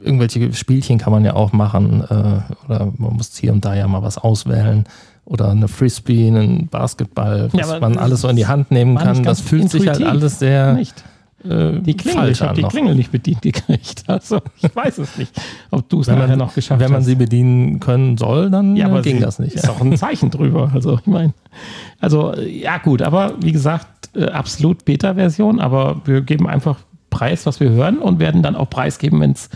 irgendwelche 0.00 0.52
Spielchen 0.52 0.98
kann 0.98 1.12
man 1.12 1.24
ja 1.24 1.34
auch 1.34 1.52
machen 1.52 2.02
äh, 2.02 2.64
oder 2.64 2.92
man 2.98 3.14
muss 3.14 3.36
hier 3.36 3.52
und 3.52 3.64
da 3.64 3.74
ja 3.74 3.88
mal 3.88 4.02
was 4.02 4.18
auswählen 4.18 4.84
oder 5.24 5.50
eine 5.50 5.68
Frisbee, 5.68 6.28
einen 6.28 6.68
Basketball, 6.68 7.48
was 7.52 7.70
Ja, 7.70 7.80
man 7.80 7.96
alles 7.96 8.20
so 8.20 8.28
in 8.28 8.36
die 8.36 8.46
Hand 8.46 8.70
nehmen 8.70 8.96
kann. 8.98 9.22
Das 9.22 9.40
fühlt 9.40 9.70
sich 9.70 9.88
halt 9.88 10.02
alles 10.02 10.38
sehr 10.38 10.74
nicht. 10.74 11.02
Äh, 11.48 11.80
Die 11.80 11.96
Klingel, 11.96 12.20
falsch 12.22 12.30
ich 12.40 12.42
habe 12.42 12.54
die 12.54 12.62
noch. 12.62 12.70
Klingel 12.70 12.94
nicht 12.94 13.12
bedient 13.12 13.42
gekriegt. 13.42 14.04
Also 14.08 14.40
ich 14.62 14.74
weiß 14.74 14.98
es 14.98 15.16
nicht, 15.18 15.32
ob 15.70 15.88
du 15.88 16.00
es 16.00 16.06
nachher 16.08 16.28
man, 16.28 16.38
noch 16.38 16.54
geschafft 16.54 16.80
wenn 16.80 16.90
man 16.90 17.00
hast. 17.00 17.06
sie 17.06 17.14
bedienen 17.14 17.80
können 17.80 18.16
soll, 18.18 18.50
dann 18.50 18.76
ja, 18.76 18.86
äh, 18.86 18.90
aber 18.90 19.02
ging 19.02 19.20
das 19.20 19.38
nicht. 19.38 19.54
Ist 19.54 19.68
auch 19.68 19.80
ein 19.80 19.96
Zeichen 19.96 20.30
drüber. 20.30 20.70
Also 20.74 20.98
ich 20.98 21.06
meine, 21.06 21.34
also 22.00 22.34
ja 22.36 22.78
gut, 22.78 23.02
aber 23.02 23.34
wie 23.40 23.52
gesagt, 23.52 24.10
äh, 24.16 24.26
absolut 24.26 24.84
Beta-Version, 24.84 25.60
aber 25.60 26.00
wir 26.04 26.20
geben 26.22 26.46
einfach 26.48 26.78
Preis, 27.10 27.46
was 27.46 27.60
wir 27.60 27.70
hören 27.70 27.98
und 27.98 28.18
werden 28.18 28.42
dann 28.42 28.56
auch 28.56 28.68
preisgeben, 28.70 29.20
wenn 29.20 29.32
es 29.32 29.48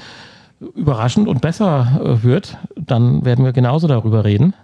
überraschend 0.74 1.28
und 1.28 1.40
besser 1.40 2.00
äh, 2.04 2.22
wird, 2.22 2.56
dann 2.76 3.24
werden 3.24 3.44
wir 3.44 3.52
genauso 3.52 3.86
darüber 3.88 4.24
reden. 4.24 4.54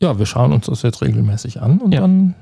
Ja, 0.00 0.18
wir 0.18 0.24
schauen 0.26 0.52
uns 0.52 0.66
das 0.66 0.80
jetzt 0.82 1.02
regelmäßig 1.02 1.60
an 1.60 1.78
und 1.78 1.92
Ja. 1.92 2.00
dann 2.00 2.34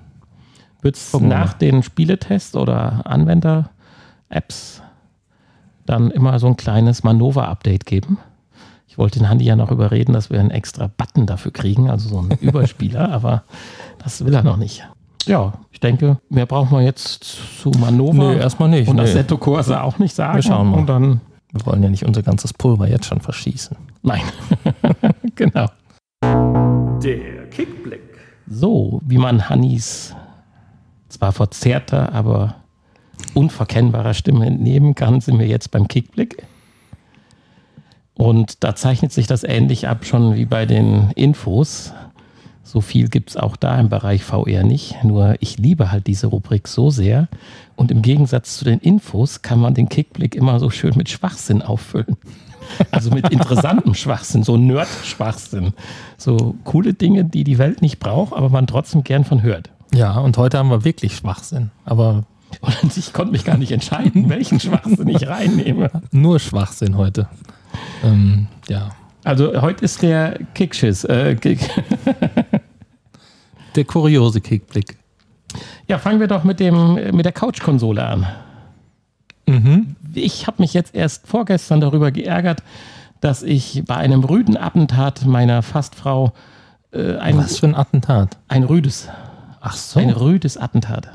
Wird 0.80 0.96
es 0.96 1.12
nach 1.20 1.54
den 1.54 1.82
Spieletests 1.82 2.54
oder 2.54 3.02
Anwender-Apps 3.06 4.82
dann 5.86 6.10
immer 6.10 6.38
so 6.38 6.46
ein 6.46 6.56
kleines 6.56 7.02
Manova-Update 7.02 7.84
geben? 7.86 8.18
Ich 8.86 8.96
wollte 8.98 9.18
den 9.18 9.28
Handy 9.28 9.44
ja 9.44 9.56
noch 9.56 9.70
überreden, 9.70 10.12
dass 10.12 10.30
wir 10.30 10.38
einen 10.40 10.50
extra 10.50 10.88
Button 10.96 11.26
dafür 11.26 11.52
kriegen, 11.52 11.90
also 11.90 12.08
so 12.08 12.18
einen 12.18 12.30
Überspieler, 12.40 13.10
aber 13.10 13.42
das 14.02 14.24
will 14.24 14.34
er 14.34 14.42
noch 14.42 14.56
nicht. 14.56 14.86
Ja, 15.26 15.52
ich 15.72 15.80
denke, 15.80 16.18
mehr 16.30 16.46
brauchen 16.46 16.70
wir 16.78 16.82
jetzt 16.84 17.24
zu 17.60 17.70
Manova 17.78 18.32
Nee, 18.32 18.38
erstmal 18.38 18.68
nicht. 18.68 18.88
und 18.88 18.96
nee. 18.96 19.02
Assetto 19.02 19.36
Corsa 19.36 19.82
auch 19.82 19.98
nicht 19.98 20.14
sagen. 20.14 20.36
Wir 20.36 20.42
schauen 20.42 20.70
mal. 20.70 20.78
Und 20.78 20.86
dann, 20.86 21.20
Wir 21.52 21.66
wollen 21.66 21.82
ja 21.82 21.90
nicht 21.90 22.04
unser 22.06 22.22
ganzes 22.22 22.54
Pulver 22.54 22.88
jetzt 22.88 23.06
schon 23.06 23.20
verschießen. 23.20 23.76
nein, 24.02 24.22
genau. 25.34 25.66
Der 27.02 27.46
Kickblick. 27.50 28.00
So, 28.46 29.00
wie 29.04 29.18
man 29.18 29.48
Hannis 29.50 30.14
zwar 31.08 31.32
verzerrter, 31.32 32.12
aber 32.12 32.56
unverkennbarer 33.34 34.14
Stimme 34.14 34.46
entnehmen 34.46 34.94
kann, 34.94 35.20
sind 35.20 35.38
wir 35.38 35.46
jetzt 35.46 35.70
beim 35.70 35.88
Kickblick. 35.88 36.42
Und 38.14 38.64
da 38.64 38.74
zeichnet 38.74 39.12
sich 39.12 39.26
das 39.26 39.44
ähnlich 39.44 39.86
ab, 39.86 40.04
schon 40.04 40.34
wie 40.34 40.44
bei 40.44 40.66
den 40.66 41.12
Infos. 41.14 41.92
So 42.64 42.80
viel 42.80 43.08
gibt 43.08 43.30
es 43.30 43.36
auch 43.36 43.56
da 43.56 43.78
im 43.78 43.88
Bereich 43.88 44.24
VR 44.24 44.64
nicht. 44.64 45.02
Nur 45.04 45.36
ich 45.40 45.56
liebe 45.56 45.90
halt 45.90 46.06
diese 46.06 46.26
Rubrik 46.26 46.68
so 46.68 46.90
sehr. 46.90 47.28
Und 47.76 47.90
im 47.90 48.02
Gegensatz 48.02 48.58
zu 48.58 48.64
den 48.64 48.80
Infos 48.80 49.40
kann 49.40 49.60
man 49.60 49.72
den 49.72 49.88
Kickblick 49.88 50.34
immer 50.34 50.58
so 50.58 50.68
schön 50.68 50.94
mit 50.96 51.08
Schwachsinn 51.08 51.62
auffüllen. 51.62 52.16
Also 52.90 53.10
mit 53.10 53.30
interessantem 53.30 53.94
Schwachsinn, 53.94 54.42
so 54.42 54.58
Nerd-Schwachsinn. 54.58 55.72
So 56.18 56.56
coole 56.64 56.92
Dinge, 56.92 57.24
die 57.24 57.44
die 57.44 57.56
Welt 57.56 57.80
nicht 57.80 57.98
braucht, 57.98 58.34
aber 58.34 58.50
man 58.50 58.66
trotzdem 58.66 59.04
gern 59.04 59.24
von 59.24 59.42
hört. 59.42 59.70
Ja, 59.92 60.18
und 60.18 60.36
heute 60.36 60.58
haben 60.58 60.70
wir 60.70 60.84
wirklich 60.84 61.16
Schwachsinn. 61.16 61.70
Aber 61.84 62.24
Und 62.82 62.96
ich 62.96 63.12
konnte 63.12 63.32
mich 63.32 63.44
gar 63.44 63.56
nicht 63.56 63.72
entscheiden, 63.72 64.28
welchen 64.30 64.60
Schwachsinn 64.60 65.08
ich 65.08 65.26
reinnehme. 65.26 65.90
nur 66.10 66.38
Schwachsinn 66.40 66.96
heute. 66.96 67.28
Ähm, 68.04 68.46
ja. 68.68 68.90
Also 69.24 69.60
heute 69.60 69.84
ist 69.84 70.00
der 70.02 70.38
Kickschiss. 70.54 71.04
Äh, 71.04 71.34
Kick 71.36 71.60
Der 73.76 73.84
kuriose 73.84 74.40
Kickblick. 74.40 74.96
ja, 75.86 75.98
fangen 75.98 76.20
wir 76.20 76.26
doch 76.26 76.44
mit, 76.44 76.60
dem, 76.60 76.94
mit 77.14 77.24
der 77.24 77.32
Couch-Konsole 77.32 78.04
an. 78.04 78.26
Mhm. 79.46 79.96
Ich 80.14 80.46
habe 80.46 80.62
mich 80.62 80.74
jetzt 80.74 80.94
erst 80.94 81.26
vorgestern 81.26 81.80
darüber 81.80 82.10
geärgert, 82.10 82.62
dass 83.20 83.42
ich 83.42 83.82
bei 83.86 83.96
einem 83.96 84.24
rüden 84.24 84.56
Attentat 84.56 85.24
meiner 85.26 85.62
Fastfrau 85.62 86.32
äh, 86.92 87.16
ein, 87.16 87.36
Was 87.38 87.58
für 87.58 87.66
ein 87.66 87.74
Attentat. 87.74 88.36
ein 88.48 88.64
rüdes, 88.64 89.08
Ach 89.60 89.74
so. 89.74 90.00
ein 90.00 90.10
rüdes 90.10 90.56
Attentat 90.56 91.08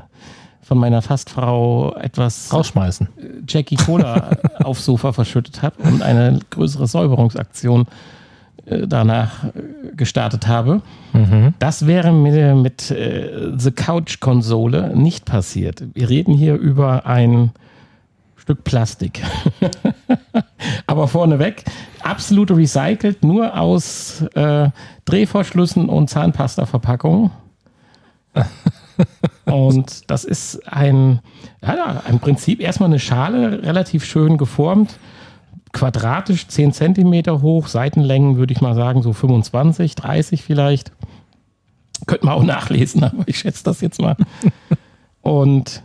von 0.61 0.77
meiner 0.77 1.01
Fastfrau 1.01 1.93
etwas 1.95 2.51
Rausschmeißen. 2.53 3.09
Jackie 3.47 3.75
Cola 3.75 4.37
aufs 4.63 4.85
Sofa 4.85 5.11
verschüttet 5.11 5.61
habe 5.61 5.83
und 5.83 6.01
eine 6.01 6.39
größere 6.49 6.87
Säuberungsaktion 6.87 7.85
äh, 8.65 8.87
danach 8.87 9.43
äh, 9.43 9.51
gestartet 9.95 10.47
habe. 10.47 10.81
Mhm. 11.11 11.53
Das 11.59 11.85
wäre 11.85 12.13
mit, 12.13 12.55
mit 12.61 12.91
äh, 12.91 13.51
The 13.57 13.71
Couch-Konsole 13.71 14.95
nicht 14.95 15.25
passiert. 15.25 15.83
Wir 15.93 16.09
reden 16.09 16.33
hier 16.33 16.55
über 16.55 17.05
ein 17.05 17.51
Stück 18.37 18.63
Plastik. 18.63 19.21
Aber 20.87 21.07
vorneweg, 21.07 21.65
absolut 22.01 22.51
recycelt, 22.51 23.23
nur 23.23 23.57
aus 23.57 24.21
äh, 24.33 24.69
Drehverschlüssen 25.05 25.89
und 25.89 26.09
Zahnpasta-Verpackungen. 26.09 27.31
Und 29.45 30.09
das 30.09 30.23
ist 30.23 30.67
ein, 30.71 31.19
ja, 31.61 32.01
im 32.09 32.19
Prinzip 32.19 32.59
erstmal 32.59 32.89
eine 32.89 32.99
Schale, 32.99 33.63
relativ 33.63 34.05
schön 34.05 34.37
geformt, 34.37 34.97
quadratisch, 35.73 36.47
10 36.47 36.71
Zentimeter 36.73 37.41
hoch, 37.41 37.67
Seitenlängen 37.67 38.37
würde 38.37 38.53
ich 38.53 38.61
mal 38.61 38.75
sagen, 38.75 39.01
so 39.01 39.13
25, 39.13 39.95
30 39.95 40.43
vielleicht. 40.43 40.91
Könnte 42.05 42.25
man 42.25 42.35
auch 42.35 42.43
nachlesen, 42.43 43.03
aber 43.03 43.23
ich 43.25 43.39
schätze 43.39 43.63
das 43.63 43.81
jetzt 43.81 43.99
mal. 43.99 44.15
Und 45.21 45.83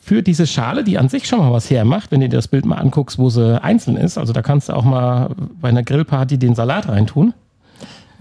für 0.00 0.22
diese 0.22 0.46
Schale, 0.46 0.84
die 0.84 0.98
an 0.98 1.08
sich 1.08 1.26
schon 1.26 1.38
mal 1.38 1.52
was 1.52 1.70
hermacht, 1.70 2.10
wenn 2.10 2.20
du 2.20 2.28
dir 2.28 2.36
das 2.36 2.48
Bild 2.48 2.64
mal 2.64 2.76
anguckst, 2.76 3.18
wo 3.18 3.30
sie 3.30 3.62
einzeln 3.62 3.96
ist, 3.96 4.18
also 4.18 4.32
da 4.32 4.42
kannst 4.42 4.68
du 4.68 4.72
auch 4.74 4.84
mal 4.84 5.30
bei 5.60 5.68
einer 5.68 5.82
Grillparty 5.82 6.38
den 6.38 6.54
Salat 6.54 6.88
reintun. 6.88 7.34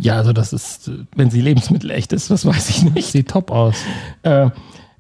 Ja, 0.02 0.16
also 0.18 0.34
das 0.34 0.52
ist, 0.52 0.89
Wenn 1.16 1.30
sie 1.30 1.41
lebensmittelecht 1.41 2.12
ist, 2.12 2.32
das 2.32 2.45
weiß 2.45 2.70
ich 2.70 2.84
nicht. 2.84 3.12
sieht 3.12 3.30
top 3.30 3.52
aus. 3.52 3.76
Äh, 4.24 4.49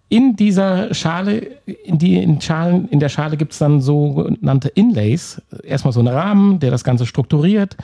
in 0.09 0.35
dieser 0.35 0.93
Schale, 0.93 1.37
in, 1.65 1.97
die, 1.97 2.17
in, 2.17 2.39
Schalen, 2.39 2.87
in 2.89 2.99
der 2.99 3.09
Schale 3.09 3.35
gibt 3.35 3.53
es 3.53 3.57
dann 3.57 3.81
sogenannte 3.81 4.67
Inlays. 4.67 5.41
Erstmal 5.63 5.91
so 5.91 6.01
einen 6.01 6.09
Rahmen, 6.09 6.59
der 6.59 6.69
das 6.69 6.83
Ganze 6.83 7.05
strukturiert. 7.07 7.77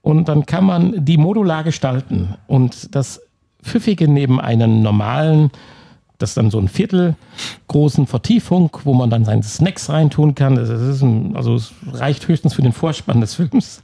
Und 0.00 0.28
dann 0.28 0.46
kann 0.46 0.64
man 0.64 1.04
die 1.04 1.16
modular 1.16 1.64
gestalten. 1.64 2.36
Und 2.46 2.94
das 2.94 3.20
Pfiffige 3.62 4.06
neben 4.08 4.40
einem 4.40 4.82
normalen, 4.82 5.50
das 6.20 6.30
ist 6.30 6.36
dann 6.36 6.50
so 6.50 6.58
ein 6.58 6.68
Viertel 6.68 7.16
großen 7.68 8.06
Vertiefung, 8.06 8.70
wo 8.84 8.94
man 8.94 9.10
dann 9.10 9.24
seine 9.24 9.42
Snacks 9.42 9.88
reintun 9.88 10.34
kann. 10.34 10.54
Das 10.54 10.68
ist 10.68 11.02
ein, 11.02 11.34
also 11.34 11.54
es 11.56 11.72
reicht 11.92 12.28
höchstens 12.28 12.54
für 12.54 12.62
den 12.62 12.72
Vorspann 12.72 13.20
des 13.20 13.34
Films. 13.34 13.82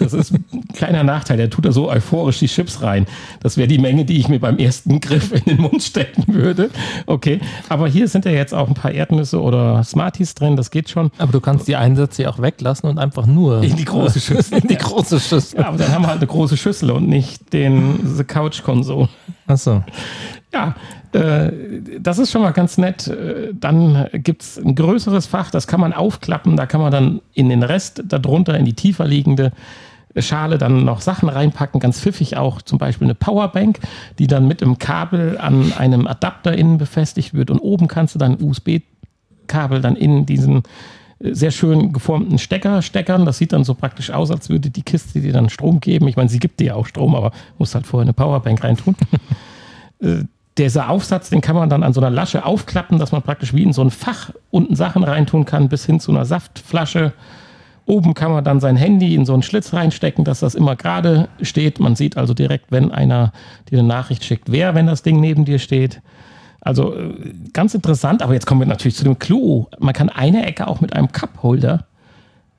Das 0.00 0.12
ist 0.12 0.32
ein 0.32 0.44
kleiner 0.74 1.04
Nachteil. 1.04 1.36
Der 1.36 1.48
tut 1.48 1.64
da 1.64 1.70
so 1.72 1.88
euphorisch 1.88 2.40
die 2.40 2.48
Chips 2.48 2.82
rein. 2.82 3.06
Das 3.40 3.56
wäre 3.56 3.68
die 3.68 3.78
Menge, 3.78 4.04
die 4.04 4.18
ich 4.18 4.28
mir 4.28 4.40
beim 4.40 4.58
ersten 4.58 5.00
Griff 5.00 5.30
in 5.32 5.44
den 5.44 5.60
Mund 5.60 5.82
stecken 5.82 6.34
würde. 6.34 6.68
Okay. 7.06 7.38
Aber 7.68 7.86
hier 7.88 8.08
sind 8.08 8.24
ja 8.24 8.32
jetzt 8.32 8.54
auch 8.54 8.66
ein 8.66 8.74
paar 8.74 8.90
Erdnüsse 8.90 9.40
oder 9.40 9.84
Smarties 9.84 10.34
drin. 10.34 10.56
Das 10.56 10.72
geht 10.72 10.90
schon. 10.90 11.12
Aber 11.18 11.30
du 11.30 11.40
kannst 11.40 11.68
die 11.68 11.76
Einsätze 11.76 12.24
ja 12.24 12.30
auch 12.30 12.40
weglassen 12.42 12.88
und 12.90 12.98
einfach 12.98 13.26
nur 13.26 13.62
In 13.62 13.76
die 13.76 13.84
große 13.84 14.18
Schüssel. 14.20 14.58
in 14.58 14.68
die 14.68 14.76
große 14.76 15.20
Schüssel. 15.20 15.60
Ja, 15.60 15.68
aber 15.68 15.78
dann 15.78 15.92
haben 15.92 16.02
wir 16.02 16.08
halt 16.08 16.18
eine 16.18 16.26
große 16.26 16.56
Schüssel 16.56 16.90
und 16.90 17.08
nicht 17.08 17.52
den 17.52 18.16
The 18.16 18.24
Couch 18.24 18.62
Console. 18.64 19.08
Achso. 19.46 19.84
Ja, 20.52 20.68
äh, 20.68 20.72
das 21.12 22.18
ist 22.18 22.30
schon 22.32 22.42
mal 22.42 22.52
ganz 22.52 22.78
nett. 22.78 23.06
Äh, 23.08 23.52
Dann 23.52 24.08
gibt 24.12 24.42
es 24.42 24.58
ein 24.58 24.74
größeres 24.74 25.26
Fach, 25.26 25.50
das 25.50 25.66
kann 25.66 25.80
man 25.80 25.92
aufklappen. 25.92 26.56
Da 26.56 26.66
kann 26.66 26.80
man 26.80 26.90
dann 26.92 27.20
in 27.34 27.48
den 27.48 27.62
Rest 27.62 28.02
darunter, 28.06 28.56
in 28.58 28.64
die 28.64 28.74
tiefer 28.74 29.06
liegende 29.06 29.52
Schale, 30.16 30.58
dann 30.58 30.84
noch 30.84 31.00
Sachen 31.00 31.28
reinpacken. 31.28 31.80
Ganz 31.80 32.00
pfiffig 32.00 32.36
auch 32.36 32.62
zum 32.62 32.78
Beispiel 32.78 33.06
eine 33.06 33.14
Powerbank, 33.14 33.80
die 34.18 34.26
dann 34.26 34.46
mit 34.48 34.62
einem 34.62 34.78
Kabel 34.78 35.38
an 35.38 35.72
einem 35.74 36.06
Adapter 36.06 36.56
innen 36.56 36.78
befestigt 36.78 37.34
wird. 37.34 37.50
Und 37.50 37.58
oben 37.60 37.88
kannst 37.88 38.14
du 38.14 38.18
dann 38.18 38.42
USB-Kabel 38.42 39.80
dann 39.80 39.96
in 39.96 40.24
diesen 40.26 40.62
äh, 41.18 41.34
sehr 41.34 41.50
schön 41.50 41.92
geformten 41.92 42.38
Stecker 42.38 42.80
steckern. 42.80 43.26
Das 43.26 43.38
sieht 43.38 43.52
dann 43.52 43.64
so 43.64 43.74
praktisch 43.74 44.10
aus, 44.10 44.30
als 44.30 44.48
würde 44.48 44.70
die 44.70 44.82
Kiste 44.82 45.20
dir 45.20 45.32
dann 45.32 45.50
Strom 45.50 45.80
geben. 45.80 46.08
Ich 46.08 46.16
meine, 46.16 46.30
sie 46.30 46.38
gibt 46.40 46.60
dir 46.60 46.68
ja 46.68 46.74
auch 46.74 46.86
Strom, 46.86 47.14
aber 47.14 47.32
muss 47.58 47.74
halt 47.74 47.86
vorher 47.86 48.04
eine 48.04 48.14
Powerbank 48.14 48.64
reintun. 48.64 48.96
Dieser 50.58 50.90
Aufsatz, 50.90 51.30
den 51.30 51.40
kann 51.40 51.56
man 51.56 51.70
dann 51.70 51.82
an 51.82 51.94
so 51.94 52.00
einer 52.00 52.10
Lasche 52.10 52.44
aufklappen, 52.44 52.98
dass 52.98 53.12
man 53.12 53.22
praktisch 53.22 53.54
wie 53.54 53.62
in 53.62 53.72
so 53.72 53.82
ein 53.82 53.90
Fach 53.90 54.30
unten 54.50 54.76
Sachen 54.76 55.02
reintun 55.02 55.46
kann, 55.46 55.68
bis 55.68 55.86
hin 55.86 55.98
zu 55.98 56.10
einer 56.10 56.26
Saftflasche. 56.26 57.14
Oben 57.86 58.14
kann 58.14 58.30
man 58.30 58.44
dann 58.44 58.60
sein 58.60 58.76
Handy 58.76 59.14
in 59.14 59.24
so 59.24 59.32
einen 59.32 59.42
Schlitz 59.42 59.72
reinstecken, 59.72 60.24
dass 60.24 60.40
das 60.40 60.54
immer 60.54 60.76
gerade 60.76 61.28
steht. 61.40 61.80
Man 61.80 61.96
sieht 61.96 62.16
also 62.16 62.34
direkt, 62.34 62.70
wenn 62.70 62.92
einer 62.92 63.32
dir 63.70 63.78
eine 63.78 63.88
Nachricht 63.88 64.24
schickt, 64.24 64.52
wer, 64.52 64.74
wenn 64.74 64.86
das 64.86 65.02
Ding 65.02 65.20
neben 65.20 65.44
dir 65.44 65.58
steht. 65.58 66.02
Also 66.60 66.94
äh, 66.94 67.34
ganz 67.52 67.74
interessant, 67.74 68.22
aber 68.22 68.34
jetzt 68.34 68.46
kommen 68.46 68.60
wir 68.60 68.68
natürlich 68.68 68.96
zu 68.96 69.04
dem 69.04 69.18
Clou. 69.18 69.66
Man 69.80 69.94
kann 69.94 70.10
eine 70.10 70.46
Ecke 70.46 70.68
auch 70.68 70.80
mit 70.80 70.92
einem 70.92 71.10
Cup-Holder 71.10 71.86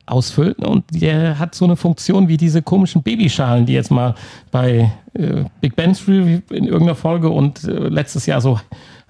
ausfüllen 0.06 0.56
und 0.56 0.84
der 0.90 1.40
hat 1.40 1.56
so 1.56 1.66
eine 1.66 1.76
Funktion 1.76 2.28
wie 2.28 2.38
diese 2.38 2.62
komischen 2.62 3.04
Babyschalen, 3.04 3.66
die 3.66 3.74
jetzt 3.74 3.92
mal 3.92 4.16
bei 4.52 4.92
äh, 5.14 5.46
Big 5.62 5.76
Bang 5.76 5.94
Theory 5.94 6.42
in 6.50 6.66
irgendeiner 6.66 6.96
Folge 6.96 7.30
und 7.30 7.64
äh, 7.64 7.72
letztes 7.72 8.26
Jahr 8.26 8.42
so 8.42 8.60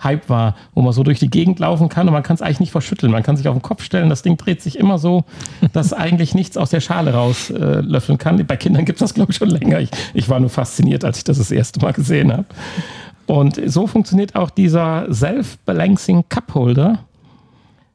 Hype 0.04 0.30
war, 0.30 0.56
wo 0.74 0.82
man 0.82 0.94
so 0.94 1.04
durch 1.04 1.20
die 1.20 1.30
Gegend 1.30 1.60
laufen 1.60 1.90
kann 1.90 2.08
und 2.08 2.14
man 2.14 2.24
kann 2.24 2.36
es 2.36 2.42
eigentlich 2.42 2.60
nicht 2.60 2.72
verschütteln. 2.72 3.12
Man 3.12 3.24
kann 3.24 3.38
sich 3.38 3.48
auf 3.48 3.56
den 3.56 3.62
Kopf 3.62 3.84
stellen, 3.84 4.10
das 4.10 4.22
Ding 4.22 4.38
dreht 4.38 4.62
sich 4.62 4.78
immer 4.78 4.98
so, 4.98 5.24
dass 5.72 5.94
eigentlich 5.94 6.36
nichts 6.36 6.58
aus 6.58 6.70
der 6.70 6.82
Schale 6.82 7.14
rauslöffeln 7.14 8.20
äh, 8.20 8.22
kann. 8.22 8.46
Bei 8.46 8.58
Kindern 8.58 8.86
gibt 8.86 8.98
es 8.98 9.00
das, 9.00 9.14
glaube 9.14 9.32
ich, 9.32 9.38
schon 9.38 9.50
länger. 9.50 9.80
Ich, 9.80 9.90
ich 10.14 10.30
war 10.30 10.40
nur 10.40 10.50
fasziniert, 10.50 11.06
als 11.06 11.20
ich 11.20 11.24
das 11.24 11.38
das 11.38 11.52
erste 11.52 11.80
Mal 11.80 11.94
gesehen 11.94 12.32
habe. 12.32 12.46
Und 13.26 13.60
so 13.66 13.88
funktioniert 13.88 14.36
auch 14.36 14.50
dieser 14.50 15.12
Self-Balancing 15.12 16.26
Cup 16.28 16.54
Holder. 16.54 17.00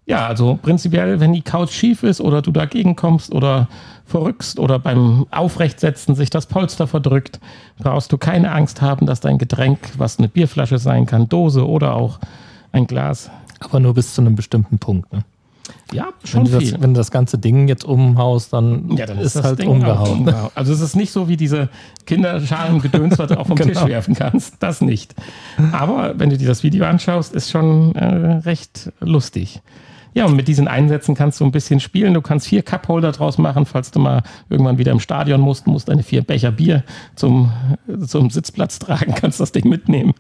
Ja, 0.09 0.27
also 0.27 0.59
prinzipiell, 0.61 1.21
wenn 1.21 1.33
die 1.35 1.43
Couch 1.43 1.71
schief 1.71 2.03
ist 2.03 2.21
oder 2.21 2.41
du 2.41 2.51
dagegen 2.51 2.97
kommst 2.97 3.31
oder 3.33 3.69
verrückst 4.07 4.59
oder 4.59 4.79
beim 4.79 5.27
Aufrechtsetzen 5.31 6.15
sich 6.15 6.31
das 6.31 6.47
Polster 6.47 6.87
verdrückt, 6.87 7.41
brauchst 7.79 8.11
du 8.11 8.17
keine 8.17 8.53
Angst 8.53 8.81
haben, 8.81 9.05
dass 9.05 9.21
dein 9.21 9.37
Getränk, 9.37 9.79
was 9.99 10.19
eine 10.19 10.29
Bierflasche 10.29 10.79
sein 10.79 11.05
kann, 11.05 11.29
Dose 11.29 11.67
oder 11.69 11.95
auch 11.95 12.19
ein 12.73 12.87
Glas. 12.87 13.31
Aber 13.61 13.81
nur 13.81 13.93
bis 13.93 14.15
zu 14.15 14.23
einem 14.23 14.35
bestimmten 14.35 14.79
Punkt. 14.79 15.13
Ne? 15.13 15.25
Ja, 15.93 16.05
Wenn, 16.23 16.27
schon 16.27 16.45
du 16.47 16.53
das, 16.53 16.63
viel. 16.65 16.81
wenn 16.81 16.95
du 16.95 16.99
das 16.99 17.11
ganze 17.11 17.37
Ding 17.39 17.69
jetzt 17.69 17.85
umhaust, 17.85 18.55
dann, 18.55 18.97
Ja, 18.97 19.05
dann 19.05 19.19
ist, 19.19 19.37
das 19.37 19.45
halt 19.45 19.59
Ding 19.59 19.69
auch 19.69 19.73
umgehauen. 19.75 20.19
umgehauen. 20.21 20.51
Also 20.55 20.73
es 20.73 20.81
ist 20.81 20.97
nicht 20.97 21.13
so 21.13 21.29
wie 21.29 21.37
diese 21.37 21.69
Kinderschalen-Gedöns, 22.07 23.19
was 23.19 23.29
du 23.29 23.39
auf 23.39 23.47
vom 23.49 23.57
Genau. 23.57 23.73
Tisch 23.81 23.89
werfen 23.89 24.15
kannst. 24.15 24.55
Das 24.61 24.81
nicht. 24.81 25.15
Aber 25.73 26.15
wenn 26.19 26.31
du 26.31 26.39
dir 26.39 26.49
das 26.49 26.63
Video 26.63 26.87
anschaust, 26.87 27.35
ist 27.35 27.51
schon 27.51 27.95
äh, 27.95 28.05
recht 28.39 28.91
lustig. 29.01 29.61
Ja, 30.15 30.27
und 30.27 30.37
mit 30.37 30.49
diesen 30.49 30.69
Einsätzen 30.69 31.15
kannst 31.15 31.41
du 31.41 31.45
ein 31.45 31.53
bisschen 31.53 31.81
spielen. 31.81 32.15
Du 32.15 32.23
kannst 32.23 32.49
vier 32.49 32.63
Cupholder 32.63 33.13
draus 33.13 33.39
machen, 33.39 33.67
falls 33.67 33.91
du 33.91 34.01
mal 34.01 34.23
irgendwann 34.49 34.79
wieder 34.79 34.93
im 34.93 35.01
Stadion 35.01 35.41
musst, 35.41 35.67
musst 35.67 35.89
deine 35.89 36.03
vier 36.03 36.23
Becher 36.23 36.51
Bier 36.51 36.85
zum, 37.15 37.53
zum 38.07 38.31
Sitzplatz 38.31 38.79
tragen, 38.79 39.15
kannst 39.17 39.41
das 39.41 39.53
Ding 39.53 39.69
mitnehmen. 39.69 40.15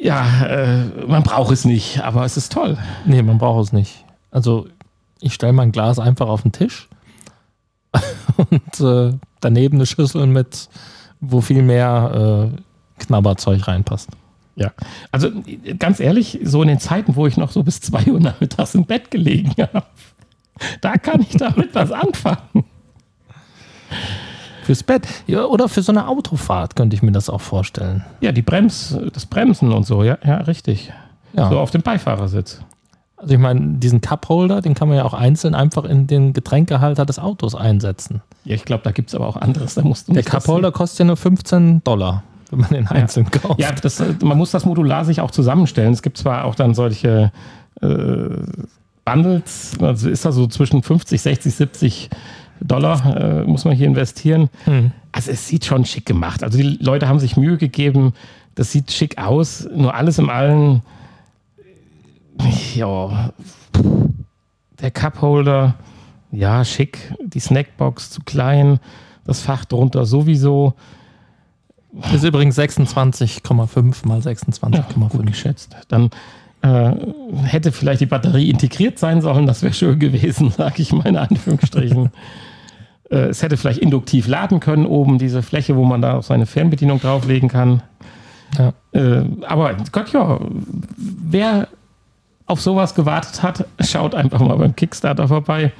Ja, 0.00 0.46
äh, 0.46 1.06
man 1.06 1.22
braucht 1.22 1.52
es 1.52 1.64
nicht, 1.64 2.02
aber 2.02 2.24
es 2.24 2.36
ist 2.36 2.52
toll. 2.52 2.78
Nee, 3.04 3.22
man 3.22 3.38
braucht 3.38 3.66
es 3.66 3.72
nicht. 3.72 4.04
Also 4.30 4.66
ich 5.20 5.34
stelle 5.34 5.52
mein 5.52 5.72
Glas 5.72 5.98
einfach 5.98 6.28
auf 6.28 6.42
den 6.42 6.52
Tisch 6.52 6.88
und 8.36 8.80
äh, 8.80 9.12
daneben 9.40 9.76
eine 9.76 9.86
Schüssel 9.86 10.26
mit, 10.26 10.68
wo 11.20 11.40
viel 11.40 11.62
mehr 11.62 12.52
äh, 12.54 13.02
Knabberzeug 13.02 13.66
reinpasst. 13.68 14.08
Ja, 14.56 14.72
also 15.10 15.30
ganz 15.78 16.00
ehrlich, 16.00 16.40
so 16.42 16.62
in 16.62 16.68
den 16.68 16.80
Zeiten, 16.80 17.16
wo 17.16 17.26
ich 17.26 17.36
noch 17.36 17.50
so 17.50 17.62
bis 17.62 17.80
2 17.80 18.06
Uhr 18.06 18.20
nachmittags 18.20 18.74
im 18.74 18.84
Bett 18.84 19.10
gelegen 19.10 19.52
habe, 19.58 19.84
da 20.80 20.96
kann 20.96 21.22
ich 21.22 21.36
damit 21.36 21.74
was 21.74 21.92
anfangen. 21.92 22.64
Fürs 24.64 24.82
Bett. 24.82 25.08
Ja, 25.26 25.44
oder 25.46 25.68
für 25.68 25.82
so 25.82 25.92
eine 25.92 26.06
Autofahrt 26.06 26.76
könnte 26.76 26.94
ich 26.94 27.02
mir 27.02 27.12
das 27.12 27.30
auch 27.30 27.40
vorstellen. 27.40 28.04
Ja, 28.20 28.32
die 28.32 28.42
Brems, 28.42 28.96
das 29.12 29.26
Bremsen 29.26 29.72
und 29.72 29.84
so, 29.84 30.04
ja, 30.04 30.18
ja, 30.24 30.36
richtig. 30.38 30.92
Ja. 31.32 31.48
So 31.48 31.58
auf 31.58 31.70
dem 31.70 31.82
Beifahrersitz. 31.82 32.60
Also 33.16 33.34
ich 33.34 33.40
meine, 33.40 33.78
diesen 33.78 34.00
Cupholder, 34.00 34.62
den 34.62 34.74
kann 34.74 34.88
man 34.88 34.96
ja 34.96 35.04
auch 35.04 35.12
einzeln 35.12 35.54
einfach 35.54 35.84
in 35.84 36.06
den 36.06 36.32
Getränkehalter 36.32 37.04
des 37.04 37.18
Autos 37.18 37.54
einsetzen. 37.54 38.22
Ja, 38.44 38.54
ich 38.54 38.64
glaube, 38.64 38.82
da 38.82 38.92
gibt 38.92 39.10
es 39.10 39.14
aber 39.14 39.26
auch 39.26 39.36
anderes. 39.36 39.74
Da 39.74 39.82
musst 39.82 40.08
du 40.08 40.14
Der 40.14 40.22
Cupholder 40.22 40.72
kostet 40.72 41.00
ja 41.00 41.04
nur 41.04 41.16
15 41.16 41.84
Dollar, 41.84 42.22
wenn 42.50 42.60
man 42.60 42.70
den 42.70 42.86
einzeln 42.88 43.30
kauft. 43.30 43.60
Ja, 43.60 43.72
das, 43.72 44.00
äh, 44.00 44.14
man 44.22 44.36
muss 44.36 44.50
das 44.50 44.64
modular 44.64 45.04
sich 45.04 45.20
auch 45.20 45.30
zusammenstellen. 45.30 45.92
Es 45.92 46.02
gibt 46.02 46.16
zwar 46.16 46.44
auch 46.44 46.54
dann 46.54 46.74
solche 46.74 47.32
äh, 47.80 47.86
Bundles, 49.04 49.76
also 49.80 50.08
ist 50.08 50.24
da 50.24 50.32
so 50.32 50.46
zwischen 50.46 50.82
50, 50.82 51.20
60, 51.20 51.54
70 51.54 52.10
Dollar 52.60 53.16
äh, 53.16 53.44
muss 53.44 53.64
man 53.64 53.74
hier 53.74 53.86
investieren. 53.86 54.50
Hm. 54.64 54.92
Also 55.12 55.30
es 55.30 55.48
sieht 55.48 55.64
schon 55.64 55.84
schick 55.84 56.06
gemacht. 56.06 56.44
Also 56.44 56.58
die 56.58 56.78
Leute 56.80 57.08
haben 57.08 57.18
sich 57.18 57.36
Mühe 57.36 57.56
gegeben. 57.56 58.12
Das 58.54 58.70
sieht 58.72 58.92
schick 58.92 59.18
aus. 59.18 59.66
Nur 59.74 59.94
alles 59.94 60.18
im 60.18 60.28
Allen, 60.28 60.82
ja, 62.74 63.32
der 64.80 64.90
Cupholder, 64.90 65.74
ja, 66.30 66.64
schick. 66.64 67.14
Die 67.24 67.40
Snackbox 67.40 68.10
zu 68.10 68.22
klein. 68.22 68.78
Das 69.24 69.40
Fach 69.40 69.64
drunter 69.64 70.06
sowieso. 70.06 70.74
Ist 72.14 72.24
übrigens 72.24 72.58
26,5 72.58 74.06
mal 74.06 74.20
26,5. 74.20 75.08
Gut 75.08 75.26
geschätzt. 75.26 75.76
Dann 75.88 76.10
äh, 76.62 76.92
hätte 77.44 77.72
vielleicht 77.72 78.00
die 78.00 78.06
Batterie 78.06 78.48
integriert 78.50 78.98
sein 78.98 79.22
sollen. 79.22 79.46
Das 79.46 79.62
wäre 79.62 79.72
schön 79.72 79.98
gewesen, 79.98 80.50
sage 80.56 80.82
ich 80.82 80.92
mal 80.92 81.06
in 81.06 81.16
Anführungsstrichen. 81.16 82.10
äh, 83.10 83.16
es 83.16 83.42
hätte 83.42 83.56
vielleicht 83.56 83.80
induktiv 83.80 84.28
laden 84.28 84.60
können 84.60 84.86
oben, 84.86 85.18
diese 85.18 85.42
Fläche, 85.42 85.76
wo 85.76 85.84
man 85.84 86.02
da 86.02 86.18
auch 86.18 86.22
seine 86.22 86.46
Fernbedienung 86.46 87.00
drauflegen 87.00 87.48
kann. 87.48 87.82
Ja. 88.58 88.72
Äh, 88.92 89.24
aber 89.46 89.76
Gott, 89.92 90.12
ja, 90.12 90.38
wer 90.96 91.68
auf 92.46 92.60
sowas 92.60 92.94
gewartet 92.94 93.42
hat, 93.42 93.64
schaut 93.80 94.14
einfach 94.14 94.40
mal 94.40 94.56
beim 94.56 94.76
Kickstarter 94.76 95.28
vorbei. 95.28 95.72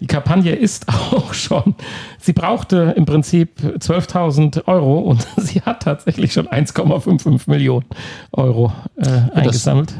Die 0.00 0.06
Kampagne 0.06 0.52
ist 0.54 0.88
auch 1.12 1.34
schon, 1.34 1.74
sie 2.18 2.32
brauchte 2.32 2.94
im 2.96 3.04
Prinzip 3.04 3.60
12.000 3.60 4.66
Euro 4.66 4.98
und 5.00 5.26
sie 5.36 5.60
hat 5.62 5.82
tatsächlich 5.82 6.32
schon 6.32 6.48
1,55 6.48 7.48
Millionen 7.50 7.86
Euro 8.32 8.72
äh, 8.96 9.08
eingesammelt. 9.34 9.92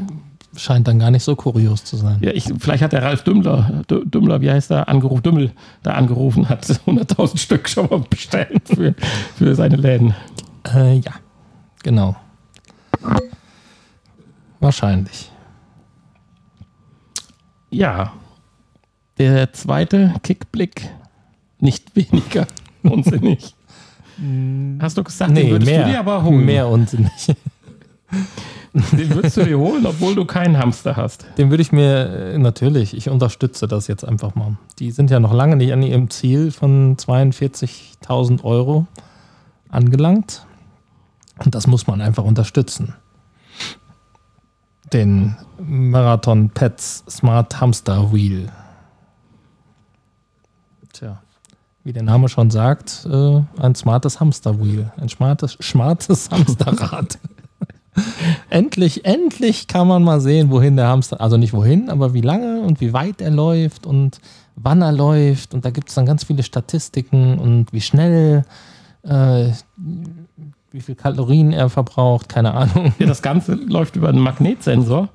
Scheint 0.57 0.85
dann 0.87 0.99
gar 0.99 1.11
nicht 1.11 1.23
so 1.23 1.35
kurios 1.37 1.85
zu 1.85 1.95
sein. 1.95 2.17
Ja, 2.19 2.31
ich, 2.31 2.43
vielleicht 2.59 2.83
hat 2.83 2.91
der 2.91 3.03
Ralf 3.03 3.23
Dümmler, 3.23 3.83
Dü- 3.89 4.03
Dümmler, 4.09 4.41
wie 4.41 4.51
heißt 4.51 4.69
der, 4.71 4.89
angerufen, 4.89 5.23
Dümmel, 5.23 5.51
da 5.81 5.91
angerufen, 5.93 6.49
hat 6.49 6.65
100.000 6.87 7.37
Stück 7.37 7.69
schon 7.69 7.87
mal 7.89 7.99
bestellt 8.09 8.63
für, 8.67 8.93
für 9.37 9.55
seine 9.55 9.77
Läden. 9.77 10.13
Äh, 10.73 10.97
ja, 10.97 11.13
genau. 11.83 12.17
Wahrscheinlich. 14.59 15.31
Ja, 17.69 18.11
der 19.17 19.53
zweite 19.53 20.13
Kickblick, 20.23 20.89
nicht 21.59 21.95
weniger 21.95 22.47
unsinnig. 22.83 23.55
Hast 24.79 24.97
du 24.97 25.03
gesagt, 25.03 25.35
den 25.35 25.45
Nee, 25.45 25.51
würdest 25.51 25.71
mehr. 25.71 25.85
du 25.85 25.91
dir 25.91 25.99
aber 25.99 26.23
holen? 26.23 26.45
Mehr 26.45 26.67
unsinnig. 26.67 27.11
Den 28.73 29.09
würdest 29.15 29.35
du 29.35 29.43
dir 29.43 29.57
holen, 29.59 29.85
obwohl 29.85 30.15
du 30.15 30.23
keinen 30.23 30.57
Hamster 30.57 30.95
hast. 30.95 31.25
Den 31.37 31.49
würde 31.49 31.61
ich 31.61 31.73
mir 31.73 32.33
äh, 32.33 32.37
natürlich, 32.37 32.95
ich 32.95 33.09
unterstütze 33.09 33.67
das 33.67 33.87
jetzt 33.87 34.05
einfach 34.05 34.33
mal. 34.35 34.57
Die 34.79 34.91
sind 34.91 35.11
ja 35.11 35.19
noch 35.19 35.33
lange 35.33 35.57
nicht 35.57 35.73
an 35.73 35.83
ihrem 35.83 36.09
Ziel 36.09 36.51
von 36.51 36.95
42.000 36.95 38.43
Euro 38.45 38.85
angelangt. 39.69 40.45
Und 41.43 41.53
das 41.55 41.67
muss 41.67 41.85
man 41.87 41.99
einfach 41.99 42.23
unterstützen. 42.23 42.93
Den 44.93 45.35
Marathon 45.59 46.49
Pets 46.49 47.03
Smart 47.09 47.59
Hamster 47.59 48.13
Wheel. 48.13 48.49
Tja, 50.93 51.21
wie 51.83 51.93
der 51.93 52.03
Name 52.03 52.29
schon 52.29 52.51
sagt, 52.51 53.07
äh, 53.11 53.41
ein 53.59 53.75
smartes 53.75 54.19
Hamster 54.19 54.59
Wheel. 54.59 54.91
Ein 54.97 55.09
smartes, 55.09 55.57
smartes 55.61 56.29
Hamsterrad. 56.31 57.17
endlich, 58.49 59.05
endlich 59.05 59.67
kann 59.67 59.87
man 59.87 60.03
mal 60.03 60.21
sehen, 60.21 60.51
wohin 60.51 60.75
der 60.75 60.87
Hamster, 60.87 61.19
also 61.19 61.37
nicht 61.37 61.53
wohin, 61.53 61.89
aber 61.89 62.13
wie 62.13 62.21
lange 62.21 62.61
und 62.61 62.81
wie 62.81 62.93
weit 62.93 63.21
er 63.21 63.31
läuft 63.31 63.85
und 63.85 64.19
wann 64.55 64.81
er 64.81 64.91
läuft. 64.91 65.53
Und 65.53 65.65
da 65.65 65.71
gibt 65.71 65.89
es 65.89 65.95
dann 65.95 66.05
ganz 66.05 66.23
viele 66.23 66.43
Statistiken 66.43 67.39
und 67.39 67.73
wie 67.73 67.81
schnell, 67.81 68.43
äh, 69.03 69.49
wie 70.71 70.81
viel 70.81 70.95
Kalorien 70.95 71.51
er 71.51 71.69
verbraucht, 71.69 72.29
keine 72.29 72.53
Ahnung. 72.53 72.93
Ja, 72.99 73.07
das 73.07 73.21
Ganze 73.21 73.55
läuft 73.55 73.95
über 73.95 74.09
einen 74.09 74.19
Magnetsensor. 74.19 75.09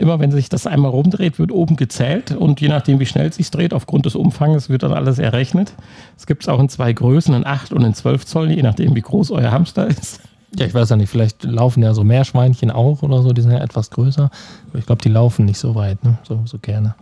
Immer 0.00 0.18
wenn 0.18 0.32
sich 0.32 0.48
das 0.48 0.66
einmal 0.66 0.90
rumdreht, 0.92 1.38
wird 1.38 1.52
oben 1.52 1.76
gezählt 1.76 2.32
und 2.32 2.58
je 2.62 2.68
nachdem, 2.68 3.00
wie 3.00 3.04
schnell 3.06 3.28
es 3.28 3.36
sich 3.36 3.50
dreht, 3.50 3.74
aufgrund 3.74 4.06
des 4.06 4.14
Umfanges 4.14 4.70
wird 4.70 4.82
dann 4.82 4.94
alles 4.94 5.18
errechnet. 5.18 5.74
Es 6.16 6.26
gibt 6.26 6.42
es 6.42 6.48
auch 6.48 6.58
in 6.58 6.70
zwei 6.70 6.90
Größen, 6.94 7.34
in 7.34 7.44
8 7.46 7.74
und 7.74 7.84
in 7.84 7.92
12 7.92 8.24
Zoll, 8.24 8.50
je 8.50 8.62
nachdem, 8.62 8.94
wie 8.94 9.02
groß 9.02 9.30
euer 9.30 9.50
Hamster 9.50 9.88
ist. 9.88 10.20
Ja, 10.56 10.64
ich 10.64 10.72
weiß 10.72 10.88
ja 10.88 10.96
nicht, 10.96 11.10
vielleicht 11.10 11.44
laufen 11.44 11.82
ja 11.82 11.92
so 11.92 12.02
Meerschweinchen 12.02 12.70
auch 12.70 13.02
oder 13.02 13.20
so, 13.20 13.34
die 13.34 13.42
sind 13.42 13.50
ja 13.50 13.58
etwas 13.58 13.90
größer. 13.90 14.30
Aber 14.70 14.78
ich 14.78 14.86
glaube, 14.86 15.02
die 15.02 15.10
laufen 15.10 15.44
nicht 15.44 15.58
so 15.58 15.74
weit, 15.74 16.02
ne? 16.02 16.16
so, 16.22 16.40
so 16.46 16.58
gerne. 16.58 16.94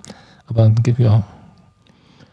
Aber 0.48 0.72
ja, 0.98 1.22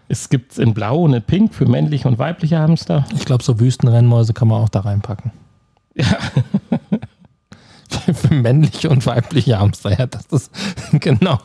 Es 0.07 0.29
gibt 0.29 0.53
es 0.53 0.57
in 0.57 0.73
Blau 0.73 1.03
und 1.03 1.13
in 1.13 1.21
Pink 1.21 1.53
für 1.53 1.67
männliche 1.67 2.07
und 2.07 2.17
weibliche 2.17 2.57
Hamster. 2.57 3.05
ich 3.13 3.25
glaube, 3.25 3.43
so 3.43 3.59
Wüstenrennmäuse 3.59 4.33
kann 4.33 4.47
man 4.47 4.63
auch 4.63 4.69
da 4.69 4.79
reinpacken. 4.79 5.31
Ja. 5.93 6.17
Für 8.13 8.33
männliche 8.33 8.89
und 8.89 9.05
weibliche 9.05 9.59
Hamster, 9.59 9.97
ja, 9.97 10.05
das 10.05 10.25
ist 10.27 10.51
genau. 10.99 11.39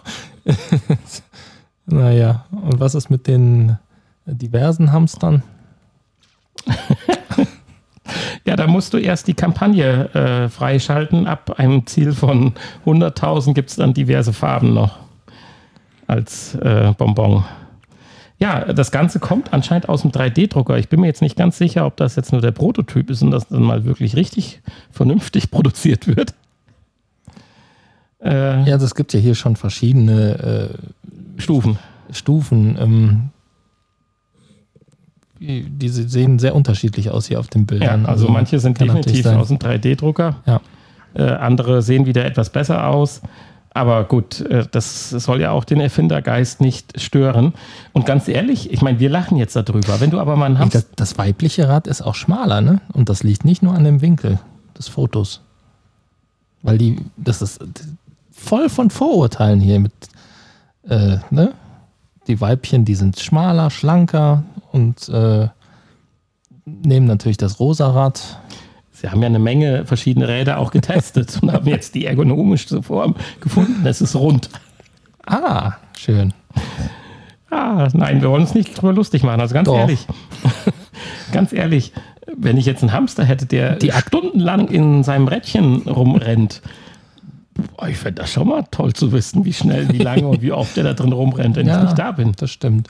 naja, 1.87 2.47
und 2.51 2.81
was 2.81 2.95
ist 2.95 3.11
mit 3.11 3.27
den 3.27 3.79
diversen 4.27 4.93
Hamstern? 4.93 5.43
Ja, 8.45 8.57
da 8.57 8.67
musst 8.67 8.93
du 8.95 8.99
erst 8.99 9.29
die 9.29 9.35
Kampagne 9.35 10.13
äh, 10.15 10.49
freischalten. 10.49 11.27
Ab 11.27 11.59
einem 11.59 11.87
Ziel 11.87 12.13
von 12.13 12.55
100.000 12.85 13.55
gibt 13.55 13.71
es 13.71 13.77
dann 13.77 13.95
diverse 13.95 14.33
Farben 14.33 14.75
noch 14.75 14.99
als 16.07 16.55
äh, 16.57 16.93
Bonbon. 16.97 17.45
Ja, 18.39 18.73
das 18.73 18.91
Ganze 18.91 19.21
kommt 19.21 19.53
anscheinend 19.53 19.89
aus 19.89 20.03
dem 20.03 20.13
3D-Drucker. 20.13 20.79
Ich 20.79 20.89
bin 20.89 21.01
mir 21.01 21.07
jetzt 21.07 21.21
nicht 21.21 21.37
ganz 21.37 21.59
sicher, 21.59 21.85
ob 21.85 21.97
das 21.99 22.17
jetzt 22.17 22.33
nur 22.33 22.41
der 22.41 22.53
Prototyp 22.53 23.11
ist 23.11 23.23
und 23.23 23.31
das 23.31 23.49
dann 23.49 23.63
mal 23.63 23.85
wirklich 23.85 24.17
richtig 24.17 24.63
vernünftig 24.91 25.51
produziert 25.51 26.07
wird. 26.07 26.35
Äh, 28.23 28.69
Ja, 28.69 28.79
das 28.79 28.95
gibt 28.95 29.13
ja 29.13 29.21
hier 29.21 29.35
schon 29.35 29.57
verschiedene 29.57 30.71
Stufen. 31.39 31.79
äh, 32.09 32.15
Stufen. 32.15 32.77
Ähm, 32.79 33.31
die 35.39 35.89
sehen 35.89 36.39
sehr 36.39 36.55
unterschiedlich 36.55 37.11
aus 37.11 37.27
hier 37.27 37.41
auf 37.41 37.49
den 37.49 37.63
Ja, 37.63 37.67
Bildern. 37.67 38.07
also 38.07 38.29
manche 38.29 38.59
sind 38.59 38.79
definitiv 38.81 39.25
aus 39.27 39.49
dem 39.49 39.59
3D-Drucker. 39.59 40.37
Ja. 40.45 40.61
Äh, 41.15 41.23
andere 41.23 41.81
sehen 41.83 42.05
wieder 42.07 42.25
etwas 42.27 42.51
besser 42.51 42.87
aus. 42.87 43.23
Aber 43.73 44.05
gut, 44.05 44.41
äh, 44.43 44.67
das 44.71 45.11
soll 45.11 45.41
ja 45.41 45.53
auch 45.53 45.65
den 45.65 45.81
Erfindergeist 45.81 46.61
nicht 46.61 47.01
stören. 47.01 47.55
Und 47.93 48.05
ganz 48.05 48.29
ehrlich, 48.29 48.71
ich 48.73 48.83
meine, 48.83 48.99
wir 49.01 49.09
lachen 49.09 49.39
jetzt 49.39 49.57
darüber. 49.57 50.01
Wenn 50.01 50.11
du 50.11 50.21
aber 50.21 50.37
mal 50.37 50.47
einen 50.47 50.59
Hamster. 50.59 50.81
Das, 50.81 50.89
das 50.97 51.19
weibliche 51.19 51.69
Rad 51.69 51.87
ist 51.87 52.03
auch 52.03 52.17
schmaler, 52.17 52.61
ne? 52.61 52.81
Und 52.93 53.09
das 53.09 53.23
liegt 53.23 53.45
nicht 53.45 53.63
nur 53.63 53.75
an 53.75 53.85
dem 53.85 54.03
Winkel 54.03 54.39
des 54.77 54.89
Fotos. 54.89 55.41
Weil 56.63 56.77
die, 56.79 56.97
das 57.17 57.41
ist 57.41 57.61
voll 58.41 58.69
von 58.69 58.91
Vorurteilen 58.91 59.61
hier 59.61 59.79
mit, 59.81 59.93
äh, 60.89 61.19
ne? 61.31 61.53
Die 62.27 62.41
Weibchen, 62.41 62.85
die 62.85 62.95
sind 62.95 63.19
schmaler, 63.19 63.71
schlanker 63.71 64.45
und 64.73 65.09
äh, 65.09 65.49
nehmen 66.65 67.07
natürlich 67.07 67.39
das 67.39 67.59
rosa 67.59 67.91
Rad. 67.91 68.39
Sie 68.93 69.09
haben 69.09 69.21
ja 69.23 69.27
eine 69.27 69.39
Menge 69.39 69.87
verschiedene 69.87 70.29
Räder 70.29 70.59
auch 70.59 70.71
getestet 70.71 71.39
und 71.43 71.53
haben 71.53 71.67
jetzt 71.67 71.95
die 71.95 72.07
ergonomische 72.07 72.83
Form 72.83 73.17
gefunden. 73.41 73.85
Es 73.87 74.01
ist 74.01 74.15
rund. 74.15 74.51
Ah, 75.27 75.73
schön. 75.99 76.35
Ah, 77.51 77.89
nein, 77.95 78.21
wir 78.23 78.31
wollen 78.31 78.43
uns 78.43 78.55
nicht 78.55 78.81
drüber 78.81 78.93
lustig 78.93 79.23
machen. 79.23 79.41
Also 79.41 79.55
ganz 79.55 79.67
Doch. 79.67 79.79
ehrlich, 79.79 80.07
ganz 81.33 81.53
ehrlich, 81.53 81.93
wenn 82.37 82.57
ich 82.57 82.67
jetzt 82.67 82.83
einen 82.83 82.93
Hamster 82.93 83.25
hätte, 83.25 83.47
der 83.47 83.77
Die 83.77 83.93
stundenlang 83.93 84.69
in 84.69 85.03
seinem 85.03 85.27
Rädchen 85.27 85.83
rumrennt, 85.89 86.63
boah, 87.61 87.89
ich 87.89 87.97
fände 87.97 88.23
das 88.23 88.31
schon 88.33 88.49
mal 88.49 88.65
toll 88.71 88.93
zu 88.93 89.13
wissen, 89.13 89.45
wie 89.45 89.53
schnell, 89.53 89.89
wie 89.91 89.99
lange 89.99 90.27
und 90.27 90.43
wie 90.43 90.53
oft 90.53 90.77
der 90.77 90.85
da 90.85 90.95
drin 90.95 91.13
rumrennt, 91.13 91.57
wenn 91.57 91.69
ich 91.69 91.77
nicht 91.77 91.99
da 91.99 92.13
bin. 92.13 92.33
Das 92.37 92.51
stimmt. 92.51 92.89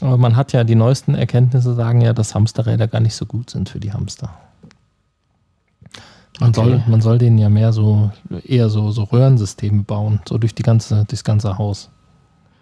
Aber 0.00 0.16
man 0.16 0.36
hat 0.36 0.52
ja 0.52 0.64
die 0.64 0.74
neuesten 0.76 1.14
Erkenntnisse 1.14 1.74
sagen 1.74 2.00
ja, 2.00 2.12
dass 2.12 2.34
Hamsterräder 2.34 2.86
gar 2.86 3.00
nicht 3.00 3.14
so 3.14 3.26
gut 3.26 3.50
sind 3.50 3.68
für 3.68 3.80
die 3.80 3.92
Hamster. 3.92 4.30
Man, 6.40 6.50
Okay. 6.50 6.60
soll, 6.60 6.82
man 6.86 7.00
soll 7.00 7.18
denen 7.18 7.38
ja 7.38 7.48
mehr 7.48 7.72
so, 7.72 8.10
eher 8.44 8.68
so, 8.68 8.90
so 8.92 9.02
Röhrensysteme 9.04 9.82
bauen, 9.82 10.20
so 10.28 10.38
durch 10.38 10.54
die 10.54 10.62
ganze, 10.62 11.04
durchs 11.04 11.24
ganze 11.24 11.58
Haus. 11.58 11.90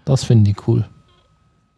Das 0.07 0.25
finden 0.25 0.45
die 0.45 0.57
cool. 0.67 0.87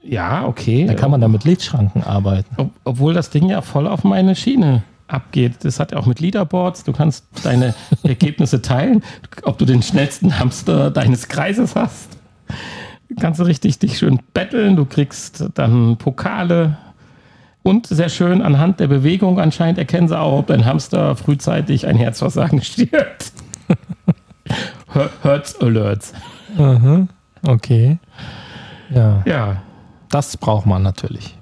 Ja, 0.02 0.46
okay. 0.46 0.86
Da 0.86 0.94
kann 0.94 1.11
man 1.11 1.20
da 1.20 1.26
mit 1.26 1.42
Lichtschranken 1.44 2.04
arbeiten. 2.04 2.54
Ob, 2.56 2.70
obwohl 2.84 3.14
das 3.14 3.30
Ding 3.30 3.48
ja 3.50 3.62
voll 3.62 3.88
auf 3.88 4.04
meine 4.04 4.36
Schiene 4.36 4.84
abgeht. 5.09 5.64
Das 5.64 5.80
hat 5.80 5.92
ja 5.92 5.98
auch 5.98 6.06
mit 6.06 6.20
Leaderboards. 6.20 6.84
Du 6.84 6.92
kannst 6.92 7.24
deine 7.42 7.74
Ergebnisse 8.02 8.62
teilen, 8.62 9.02
ob 9.42 9.59
du 9.59 9.64
den 9.64 9.82
schnellsten 9.82 10.38
Hamster 10.38 10.90
deines 10.90 11.28
Kreises 11.28 11.74
hast. 11.74 12.16
Kannst 13.18 13.40
du 13.40 13.44
richtig 13.44 13.78
dich 13.78 13.98
schön 13.98 14.20
betteln. 14.34 14.76
Du 14.76 14.84
kriegst 14.84 15.44
dann 15.54 15.96
Pokale. 15.96 16.76
Und 17.62 17.86
sehr 17.86 18.09
schön, 18.09 18.40
anhand 18.40 18.80
der 18.80 18.86
Bewegung 18.86 19.38
anscheinend 19.40 19.78
erkennen 19.78 20.09
sie 20.09 20.18
auch, 20.18 20.38
ob 20.40 20.46
dein 20.46 20.64
Hamster 20.64 21.16
frühzeitig 21.16 21.86
ein 21.86 21.96
Herzversagen 21.96 22.62
stirbt. 22.62 23.32
Hur- 24.94 25.11
Hurts 25.22 25.61
Alerts. 25.61 26.12
Okay. 27.46 27.98
Ja, 28.90 29.22
Ja, 29.26 29.62
das 30.11 30.36
braucht 30.38 30.64
man 30.66 30.82
natürlich. 30.82 31.36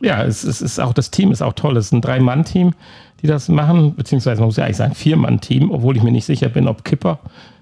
Ja, 0.00 0.22
es, 0.22 0.44
es 0.44 0.62
ist 0.62 0.78
auch, 0.78 0.92
das 0.92 1.10
Team 1.10 1.32
ist 1.32 1.42
auch 1.42 1.54
toll. 1.54 1.76
Es 1.76 1.86
ist 1.86 1.92
ein 1.92 2.00
Drei-Mann-Team, 2.00 2.74
die 3.22 3.26
das 3.26 3.48
machen, 3.48 3.94
beziehungsweise 3.94 4.40
man 4.40 4.48
muss 4.48 4.56
ja 4.56 4.64
eigentlich 4.64 4.76
sagen, 4.76 4.94
Vier-Mann-Team, 4.94 5.70
obwohl 5.70 5.96
ich 5.96 6.02
mir 6.02 6.12
nicht 6.12 6.24
sicher 6.24 6.48
bin, 6.48 6.68
ob 6.68 6.84
Kipper, 6.84 7.18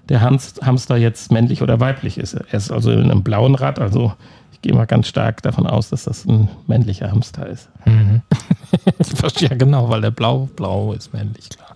der 0.09 0.21
Hans, 0.21 0.55
Hamster, 0.63 0.97
jetzt 0.97 1.31
männlich 1.31 1.61
oder 1.61 1.79
weiblich 1.79 2.17
ist. 2.17 2.35
Er 2.35 2.53
ist 2.53 2.71
also 2.71 2.91
in 2.91 3.11
einem 3.11 3.23
blauen 3.23 3.55
Rad, 3.55 3.79
also 3.79 4.13
ich 4.51 4.61
gehe 4.61 4.73
mal 4.73 4.85
ganz 4.85 5.07
stark 5.07 5.41
davon 5.43 5.67
aus, 5.67 5.89
dass 5.89 6.05
das 6.05 6.25
ein 6.25 6.47
männlicher 6.67 7.11
Hamster 7.11 7.47
ist. 7.47 7.69
Verstehe 9.01 9.49
ja 9.49 9.55
genau, 9.55 9.89
weil 9.89 10.01
der 10.01 10.11
Blau, 10.11 10.49
Blau 10.55 10.93
ist 10.93 11.13
männlich, 11.13 11.49
klar. 11.49 11.75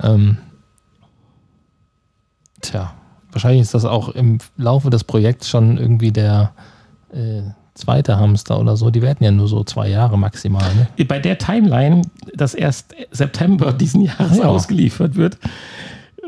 Ähm, 0.00 0.38
tja, 2.60 2.94
wahrscheinlich 3.32 3.62
ist 3.62 3.74
das 3.74 3.84
auch 3.84 4.10
im 4.10 4.38
Laufe 4.56 4.90
des 4.90 5.04
Projekts 5.04 5.48
schon 5.48 5.78
irgendwie 5.78 6.12
der 6.12 6.52
äh, 7.12 7.42
zweite 7.78 8.18
Hamster 8.18 8.58
oder 8.60 8.76
so. 8.76 8.90
Die 8.90 9.02
werden 9.02 9.22
ja 9.24 9.30
nur 9.30 9.48
so 9.48 9.64
zwei 9.64 9.88
Jahre 9.88 10.18
maximal. 10.18 10.68
Ne? 10.96 11.04
Bei 11.06 11.18
der 11.18 11.38
Timeline, 11.38 12.02
dass 12.34 12.54
erst 12.54 12.94
September 13.10 13.72
diesen 13.72 14.02
Jahres 14.02 14.38
Ja. 14.38 14.44
ausgeliefert 14.46 15.14
wird, 15.16 15.38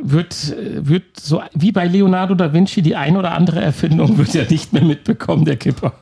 wird, 0.03 0.55
wird 0.57 1.21
so 1.21 1.43
wie 1.53 1.73
bei 1.73 1.87
Leonardo 1.87 2.35
da 2.35 2.53
Vinci 2.53 2.81
die 2.83 2.97
ein 2.97 3.17
oder 3.17 3.33
andere 3.33 3.61
Erfindung 3.61 4.17
wird 4.17 4.33
ja 4.33 4.45
nicht 4.49 4.73
mehr 4.73 4.83
mitbekommen, 4.85 5.45
der 5.45 5.57
Kipper. 5.57 5.93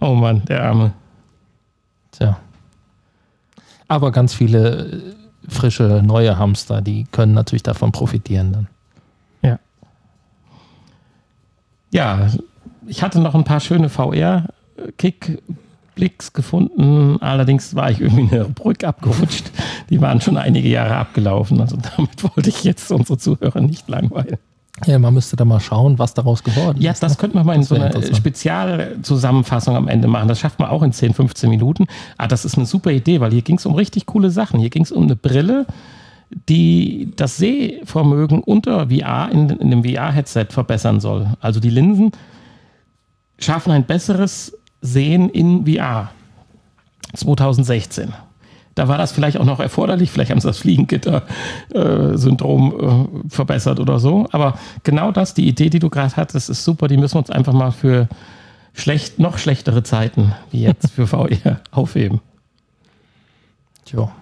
Oh 0.00 0.14
Mann, 0.14 0.44
der 0.46 0.64
Arme. 0.64 0.92
Tja. 2.12 2.38
Aber 3.88 4.12
ganz 4.12 4.32
viele 4.34 4.86
äh, 4.86 5.50
frische, 5.50 6.00
neue 6.04 6.38
Hamster, 6.38 6.80
die 6.80 7.04
können 7.10 7.34
natürlich 7.34 7.62
davon 7.64 7.90
profitieren 7.92 8.52
dann. 8.52 8.66
Ja. 9.42 9.58
Ja, 11.92 12.28
ich 12.90 13.02
hatte 13.02 13.20
noch 13.20 13.34
ein 13.34 13.44
paar 13.44 13.60
schöne 13.60 13.88
VR-Kick-Blicks 13.88 16.32
gefunden. 16.32 17.18
Allerdings 17.20 17.74
war 17.74 17.90
ich 17.90 18.00
irgendwie 18.00 18.34
eine 18.34 18.44
Brücke 18.46 18.88
abgerutscht. 18.88 19.50
Die 19.90 20.00
waren 20.00 20.20
schon 20.20 20.36
einige 20.36 20.68
Jahre 20.68 20.96
abgelaufen. 20.96 21.60
Also 21.60 21.76
damit 21.76 22.22
wollte 22.36 22.48
ich 22.48 22.64
jetzt 22.64 22.90
unsere 22.90 23.18
Zuhörer 23.18 23.60
nicht 23.60 23.88
langweilen. 23.88 24.38
Ja, 24.86 24.98
man 24.98 25.12
müsste 25.12 25.36
da 25.36 25.44
mal 25.44 25.60
schauen, 25.60 25.98
was 25.98 26.14
daraus 26.14 26.42
geworden 26.42 26.80
Ja, 26.80 26.92
ist. 26.92 27.02
das 27.02 27.12
ne? 27.12 27.18
könnte 27.18 27.36
man 27.36 27.44
mal 27.44 27.54
in 27.54 27.64
so 27.64 27.74
einer. 27.74 27.92
Spezialzusammenfassung 28.14 29.76
am 29.76 29.88
Ende 29.88 30.08
machen. 30.08 30.28
Das 30.28 30.40
schafft 30.40 30.58
man 30.58 30.70
auch 30.70 30.82
in 30.82 30.92
10, 30.92 31.12
15 31.12 31.50
Minuten. 31.50 31.86
Ah, 32.16 32.26
das 32.26 32.46
ist 32.46 32.56
eine 32.56 32.64
super 32.66 32.90
Idee, 32.90 33.20
weil 33.20 33.30
hier 33.30 33.42
ging 33.42 33.58
es 33.58 33.66
um 33.66 33.74
richtig 33.74 34.06
coole 34.06 34.30
Sachen. 34.30 34.58
Hier 34.58 34.70
ging 34.70 34.84
es 34.84 34.92
um 34.92 35.02
eine 35.02 35.16
Brille, 35.16 35.66
die 36.48 37.12
das 37.16 37.36
Sehvermögen 37.36 38.40
unter 38.42 38.88
VR 38.88 39.28
in, 39.30 39.50
in 39.50 39.70
dem 39.70 39.84
VR-Headset 39.84 40.46
verbessern 40.48 41.00
soll. 41.00 41.26
Also 41.40 41.60
die 41.60 41.70
Linsen 41.70 42.12
schaffen 43.40 43.72
ein 43.72 43.84
besseres 43.84 44.56
Sehen 44.80 45.28
in 45.30 45.66
VR. 45.66 46.12
2016. 47.14 48.12
Da 48.76 48.86
war 48.88 48.98
das 48.98 49.10
vielleicht 49.12 49.36
auch 49.36 49.44
noch 49.44 49.60
erforderlich. 49.60 50.10
Vielleicht 50.10 50.30
haben 50.30 50.40
sie 50.40 50.46
das 50.46 50.56
Fliegengitter-Syndrom 50.58 52.74
äh, 52.80 53.06
verbessert 53.28 53.78
oder 53.80 53.98
so. 53.98 54.28
Aber 54.30 54.56
genau 54.84 55.10
das, 55.10 55.34
die 55.34 55.48
Idee, 55.48 55.70
die 55.70 55.80
du 55.80 55.90
gerade 55.90 56.14
hattest, 56.16 56.48
ist 56.48 56.64
super. 56.64 56.86
Die 56.86 56.96
müssen 56.96 57.16
wir 57.16 57.18
uns 57.18 57.30
einfach 57.30 57.52
mal 57.52 57.72
für 57.72 58.08
schlecht, 58.72 59.18
noch 59.18 59.38
schlechtere 59.38 59.82
Zeiten 59.82 60.32
wie 60.50 60.62
jetzt 60.62 60.92
für 60.92 61.08
VR 61.08 61.60
aufheben. 61.72 62.20
Tja. 63.84 64.12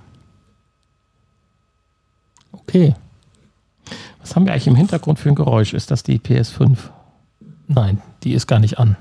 Okay. 2.52 2.94
Was 4.20 4.34
haben 4.34 4.46
wir 4.46 4.52
eigentlich 4.52 4.66
im 4.66 4.76
Hintergrund 4.76 5.18
für 5.18 5.28
ein 5.28 5.34
Geräusch? 5.34 5.74
Ist 5.74 5.90
das 5.90 6.02
die 6.02 6.18
PS5? 6.18 6.78
Nein, 7.66 8.00
die 8.24 8.32
ist 8.32 8.46
gar 8.46 8.58
nicht 8.58 8.78
an. 8.78 8.96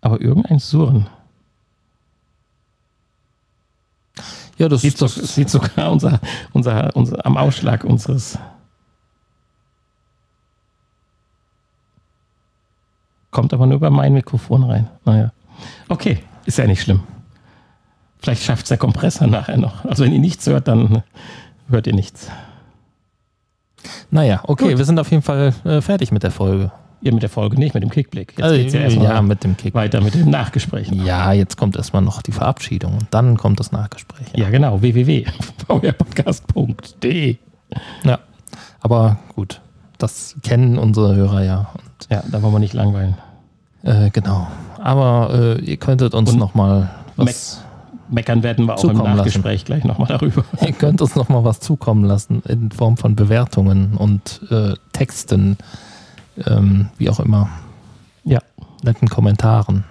Aber 0.00 0.20
irgendein 0.20 0.58
Surren. 0.58 1.06
Ja, 4.56 4.68
das 4.68 4.82
Sieht, 4.82 4.94
ist 4.94 4.98
so, 4.98 5.06
das. 5.06 5.34
sieht 5.34 5.48
sogar 5.48 5.90
unser, 5.90 6.20
unser, 6.52 6.94
unser, 6.94 7.24
am 7.24 7.36
Ausschlag 7.36 7.84
unseres. 7.84 8.38
Kommt 13.30 13.54
aber 13.54 13.66
nur 13.66 13.76
über 13.76 13.90
mein 13.90 14.12
Mikrofon 14.12 14.64
rein. 14.64 14.88
Naja. 15.04 15.32
Okay, 15.88 16.18
ist 16.44 16.58
ja 16.58 16.66
nicht 16.66 16.82
schlimm. 16.82 17.00
Vielleicht 18.18 18.42
schafft 18.42 18.64
es 18.64 18.68
der 18.68 18.78
Kompressor 18.78 19.26
nachher 19.28 19.56
noch. 19.56 19.84
Also, 19.84 20.04
wenn 20.04 20.12
ihr 20.12 20.18
nichts 20.18 20.46
hört, 20.46 20.68
dann 20.68 21.02
hört 21.68 21.86
ihr 21.86 21.94
nichts. 21.94 22.30
Naja, 24.10 24.40
okay, 24.44 24.70
Gut. 24.70 24.78
wir 24.78 24.84
sind 24.84 24.98
auf 24.98 25.10
jeden 25.10 25.22
Fall 25.22 25.54
äh, 25.64 25.80
fertig 25.80 26.12
mit 26.12 26.22
der 26.22 26.30
Folge. 26.30 26.70
Ihr 27.02 27.14
mit 27.14 27.22
der 27.22 27.30
Folge 27.30 27.58
nicht, 27.58 27.72
mit 27.72 27.82
dem 27.82 27.88
Kickblick. 27.90 28.32
Jetzt 28.32 28.42
Also, 28.42 28.56
geht's 28.56 28.74
ja 28.74 28.80
ja, 28.80 28.86
erstmal 28.86 29.22
mit 29.22 29.42
dem 29.42 29.56
Kick. 29.56 29.72
weiter 29.74 30.02
mit 30.02 30.12
den 30.14 30.28
Nachgesprächen. 30.28 31.04
Ja, 31.06 31.32
jetzt 31.32 31.56
kommt 31.56 31.76
erstmal 31.76 32.02
noch 32.02 32.20
die 32.20 32.32
Verabschiedung 32.32 32.92
und 32.94 33.06
dann 33.10 33.38
kommt 33.38 33.58
das 33.58 33.72
Nachgespräch. 33.72 34.26
Ja, 34.36 34.50
genau. 34.50 34.82
www.vrpodcast.de. 34.82 37.36
Ja. 38.04 38.18
Aber 38.80 39.18
gut, 39.34 39.60
das 39.98 40.36
kennen 40.42 40.78
unsere 40.78 41.14
Hörer 41.14 41.44
ja. 41.44 41.70
Und, 41.74 42.08
Ja, 42.10 42.22
da 42.30 42.42
wollen 42.42 42.54
wir 42.54 42.58
nicht 42.58 42.74
langweilen. 42.74 43.14
äh, 43.82 44.10
genau. 44.10 44.48
Aber 44.78 45.56
äh, 45.58 45.64
ihr 45.64 45.76
könntet 45.76 46.14
uns 46.14 46.34
nochmal 46.34 46.90
was. 47.16 47.62
Meckern 48.08 48.42
werden 48.42 48.66
wir 48.66 48.74
auch 48.74 48.82
im 48.84 48.96
lassen. 48.98 49.16
Nachgespräch 49.16 49.64
gleich 49.64 49.84
nochmal 49.84 50.08
darüber. 50.08 50.44
Ihr 50.66 50.72
könnt 50.72 51.00
uns 51.00 51.14
noch 51.14 51.28
mal 51.28 51.44
was 51.44 51.60
zukommen 51.60 52.04
lassen 52.04 52.42
in 52.48 52.72
Form 52.72 52.96
von 52.96 53.14
Bewertungen 53.14 53.94
und 53.96 54.40
äh, 54.50 54.74
Texten, 54.92 55.56
ähm, 56.46 56.88
wie 56.98 57.08
auch 57.10 57.20
immer, 57.20 57.48
Ja. 58.24 58.40
netten 58.82 59.08
Kommentaren. 59.08 59.84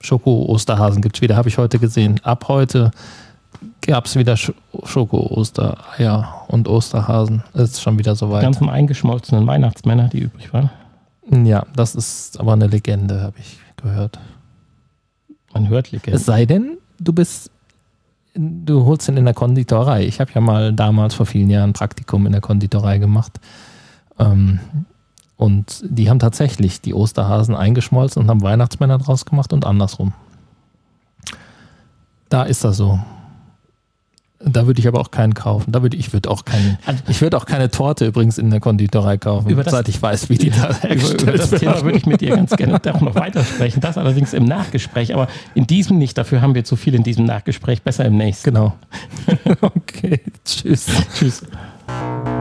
Schoko-Osterhasen 0.00 1.02
gibt 1.02 1.16
es 1.16 1.22
wieder, 1.22 1.36
habe 1.36 1.48
ich 1.48 1.58
heute 1.58 1.78
gesehen. 1.78 2.20
Ab 2.22 2.46
heute 2.48 2.90
gab 3.82 4.06
es 4.06 4.16
wieder 4.16 4.36
Sch 4.36 4.52
Schoko-Ostereier 4.84 6.44
und 6.48 6.68
Osterhasen. 6.68 7.42
Es 7.52 7.72
ist 7.72 7.82
schon 7.82 7.98
wieder 7.98 8.12
Die 8.12 8.18
soweit. 8.18 8.42
ganzen 8.42 8.70
eingeschmolzenen 8.70 9.46
Weihnachtsmänner, 9.46 10.08
die 10.08 10.20
übrig 10.20 10.52
waren. 10.52 10.70
Ja, 11.44 11.66
das 11.76 11.94
ist 11.94 12.40
aber 12.40 12.54
eine 12.54 12.66
Legende, 12.66 13.20
habe 13.22 13.38
ich 13.38 13.58
gehört. 13.76 14.18
Man 15.52 15.68
hört 15.68 15.92
Legende. 15.92 16.16
Es 16.16 16.24
sei 16.24 16.46
denn, 16.46 16.78
du 16.98 17.12
bist, 17.12 17.50
du 18.34 18.84
holst 18.86 19.08
ihn 19.08 19.16
in 19.16 19.26
der 19.26 19.34
Konditorei. 19.34 20.06
Ich 20.06 20.20
habe 20.20 20.30
ja 20.34 20.40
mal 20.40 20.72
damals 20.72 21.14
vor 21.14 21.26
vielen 21.26 21.50
Jahren 21.50 21.70
ein 21.70 21.74
Praktikum 21.74 22.24
in 22.26 22.32
der 22.32 22.40
Konditorei 22.40 22.98
gemacht. 22.98 23.38
Ähm, 24.20 24.60
und 25.36 25.82
die 25.88 26.10
haben 26.10 26.18
tatsächlich 26.18 26.80
die 26.82 26.92
Osterhasen 26.94 27.54
eingeschmolzen 27.56 28.22
und 28.22 28.28
haben 28.28 28.42
Weihnachtsmänner 28.42 28.98
draus 28.98 29.24
gemacht 29.24 29.52
und 29.52 29.64
andersrum. 29.64 30.12
Da 32.28 32.42
ist 32.44 32.62
das 32.64 32.76
so. 32.76 33.00
Da 34.42 34.66
würde 34.66 34.80
ich 34.80 34.88
aber 34.88 35.00
auch 35.00 35.10
keinen 35.10 35.34
kaufen. 35.34 35.70
Da 35.72 35.82
würde 35.82 35.98
ich 35.98 36.14
würde 36.14 36.30
auch 36.30 36.46
keinen. 36.46 36.78
Also- 36.86 37.02
Ich 37.08 37.20
würde 37.20 37.36
auch 37.36 37.44
keine 37.44 37.70
Torte 37.70 38.06
übrigens 38.06 38.38
in 38.38 38.48
der 38.50 38.60
Konditorei 38.60 39.18
kaufen, 39.18 39.50
Über 39.50 39.64
das- 39.64 39.72
seit 39.72 39.88
ich 39.88 40.00
weiß, 40.00 40.30
wie 40.30 40.38
die 40.38 40.48
da 40.50 40.68
über, 40.70 40.74
hergestellt 40.78 41.22
über 41.22 41.32
das 41.32 41.50
Thema 41.50 41.72
werden. 41.72 41.84
würde 41.84 41.98
ich 41.98 42.06
mit 42.06 42.20
dir 42.22 42.36
ganz 42.36 42.56
gerne 42.56 42.80
auch 42.94 43.00
noch 43.02 43.14
weitersprechen. 43.16 43.80
Das 43.82 43.98
allerdings 43.98 44.32
im 44.32 44.44
Nachgespräch, 44.46 45.12
aber 45.14 45.28
in 45.54 45.66
diesem 45.66 45.98
nicht. 45.98 46.16
Dafür 46.16 46.40
haben 46.40 46.54
wir 46.54 46.64
zu 46.64 46.76
viel 46.76 46.94
in 46.94 47.02
diesem 47.02 47.26
Nachgespräch. 47.26 47.82
Besser 47.82 48.06
im 48.06 48.16
nächsten. 48.16 48.50
Genau. 48.54 48.72
okay. 49.60 50.20
Tschüss. 50.44 50.86
Tschüss. 51.14 51.42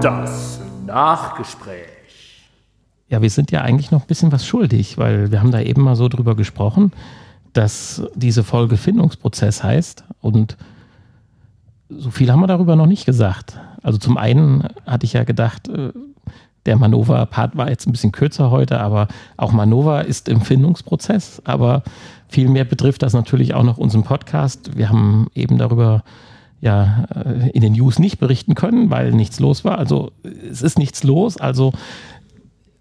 Das 0.01 0.61
Nachgespräch. 0.89 2.47
Ja, 3.07 3.21
wir 3.21 3.29
sind 3.29 3.51
ja 3.51 3.61
eigentlich 3.61 3.91
noch 3.91 4.01
ein 4.01 4.07
bisschen 4.07 4.31
was 4.31 4.45
schuldig, 4.45 4.97
weil 4.97 5.31
wir 5.31 5.39
haben 5.39 5.51
da 5.51 5.61
eben 5.61 5.81
mal 5.81 5.95
so 5.95 6.07
drüber 6.07 6.35
gesprochen, 6.35 6.91
dass 7.53 8.03
diese 8.15 8.43
Folge 8.43 8.77
Findungsprozess 8.77 9.63
heißt 9.63 10.03
und 10.21 10.57
so 11.89 12.11
viel 12.11 12.31
haben 12.31 12.39
wir 12.39 12.47
darüber 12.47 12.75
noch 12.75 12.85
nicht 12.85 13.05
gesagt. 13.05 13.59
Also 13.81 13.97
zum 13.97 14.17
einen 14.17 14.67
hatte 14.85 15.05
ich 15.05 15.13
ja 15.13 15.23
gedacht, 15.23 15.67
äh, 15.69 15.91
der 16.65 16.77
Manova-Part 16.77 17.57
war 17.57 17.69
jetzt 17.69 17.87
ein 17.87 17.91
bisschen 17.91 18.11
kürzer 18.11 18.51
heute, 18.51 18.79
aber 18.79 19.07
auch 19.37 19.51
Manova 19.51 20.01
ist 20.01 20.29
im 20.29 20.41
Findungsprozess, 20.41 21.41
aber 21.45 21.83
vielmehr 22.27 22.65
betrifft 22.65 23.01
das 23.01 23.13
natürlich 23.13 23.55
auch 23.55 23.63
noch 23.63 23.77
unseren 23.77 24.03
Podcast. 24.03 24.77
Wir 24.77 24.89
haben 24.89 25.27
eben 25.33 25.57
darüber 25.57 26.03
ja 26.61 27.05
äh, 27.15 27.49
in 27.49 27.61
den 27.61 27.73
News 27.73 27.99
nicht 27.99 28.19
berichten 28.19 28.55
können, 28.55 28.89
weil 28.89 29.11
nichts 29.11 29.39
los 29.39 29.63
war. 29.63 29.77
Also 29.77 30.11
es 30.23 30.61
ist 30.61 30.77
nichts 30.77 31.03
los, 31.03 31.37
also 31.37 31.73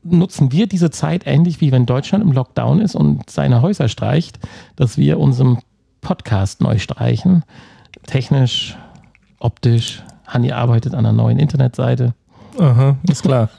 nutzen 0.03 0.53
wir 0.53 0.67
diese 0.67 0.91
Zeit 0.91 1.27
ähnlich 1.27 1.61
wie 1.61 1.73
wenn 1.73 1.87
Deutschland 1.87 2.25
im 2.25 2.33
Lockdown 2.33 2.81
ist 2.81 2.95
und 2.95 3.29
seine 3.29 3.63
Häuser 3.63 3.89
streicht, 3.89 4.39
dass 4.77 4.97
wir 4.97 5.19
unseren 5.19 5.59
Podcast 6.01 6.61
neu 6.61 6.79
streichen. 6.79 7.45
Technisch, 8.07 8.77
optisch. 9.39 10.03
Hanni 10.27 10.53
arbeitet 10.53 10.95
an 10.95 11.01
einer 11.01 11.13
neuen 11.13 11.39
Internetseite. 11.39 12.15
Aha, 12.59 12.97
ist 13.09 13.23
klar. 13.23 13.49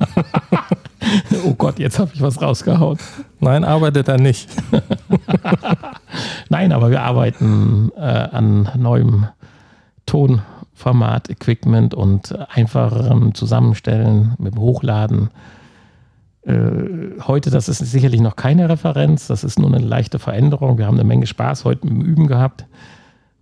Oh 1.45 1.53
Gott, 1.53 1.80
jetzt 1.80 1.97
habe 1.97 2.11
ich 2.13 2.22
was 2.22 2.41
rausgehauen. 2.41 2.99
Nein, 3.39 3.63
arbeitet 3.63 4.07
er 4.09 4.20
nicht. 4.20 4.49
Nein, 6.49 6.72
aber 6.74 6.91
wir 6.91 7.01
arbeiten 7.01 7.89
äh, 7.95 8.01
an 8.01 8.70
neuem 8.78 9.28
Tonformat, 10.10 11.30
Equipment 11.30 11.93
und 11.93 12.36
einfacherem 12.49 13.36
Zusammenstellen 13.36 14.34
mit 14.39 14.57
Hochladen. 14.57 15.30
Äh, 16.41 17.22
heute, 17.28 17.51
das 17.51 17.70
ist 17.70 17.78
sicherlich 17.78 18.20
noch 18.20 18.36
keine 18.36 18.70
Referenz, 18.70 19.28
das 19.28 19.43
ist 19.43 19.60
nur 19.60 19.72
eine 19.72 19.86
leichte 19.86 20.18
Veränderung. 20.18 20.80
Wir 20.80 20.88
haben 20.88 20.95
eine 20.95 21.03
Menge 21.03 21.28
Spaß 21.28 21.64
heute 21.64 21.86
mit 21.86 21.95
dem 21.95 22.01
Üben 22.01 22.26
gehabt. 22.26 22.66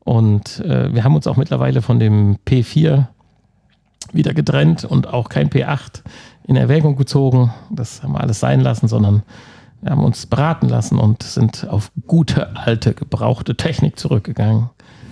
Und 0.03 0.59
äh, 0.59 0.93
wir 0.93 1.05
haben 1.05 1.15
uns 1.15 1.26
auch 1.26 1.38
mittlerweile 1.38 1.82
von 1.82 1.99
dem 1.99 2.38
P4 2.45 3.05
wieder 4.11 4.34
getrennt 4.34 4.84
und 4.84 5.07
auch 5.07 5.30
kein 5.30 5.49
P8 5.49 6.01
in 6.47 6.57
Erwägung 6.57 6.97
gezogen. 6.97 7.53
Das 7.70 8.03
haben 8.03 8.11
wir 8.11 8.22
alles 8.22 8.41
sein 8.41 8.59
lassen, 8.59 8.89
sondern 8.89 9.24
wir 9.82 9.91
haben 9.91 10.03
uns 10.03 10.26
beraten 10.26 10.68
lassen 10.68 10.99
und 10.99 11.24
sind 11.24 11.65
auf 11.70 11.91
gute, 12.07 12.57
alte, 12.57 12.93
gebrauchte 12.93 13.55
Technik 13.55 13.97
zurückgegangen. 13.97 14.70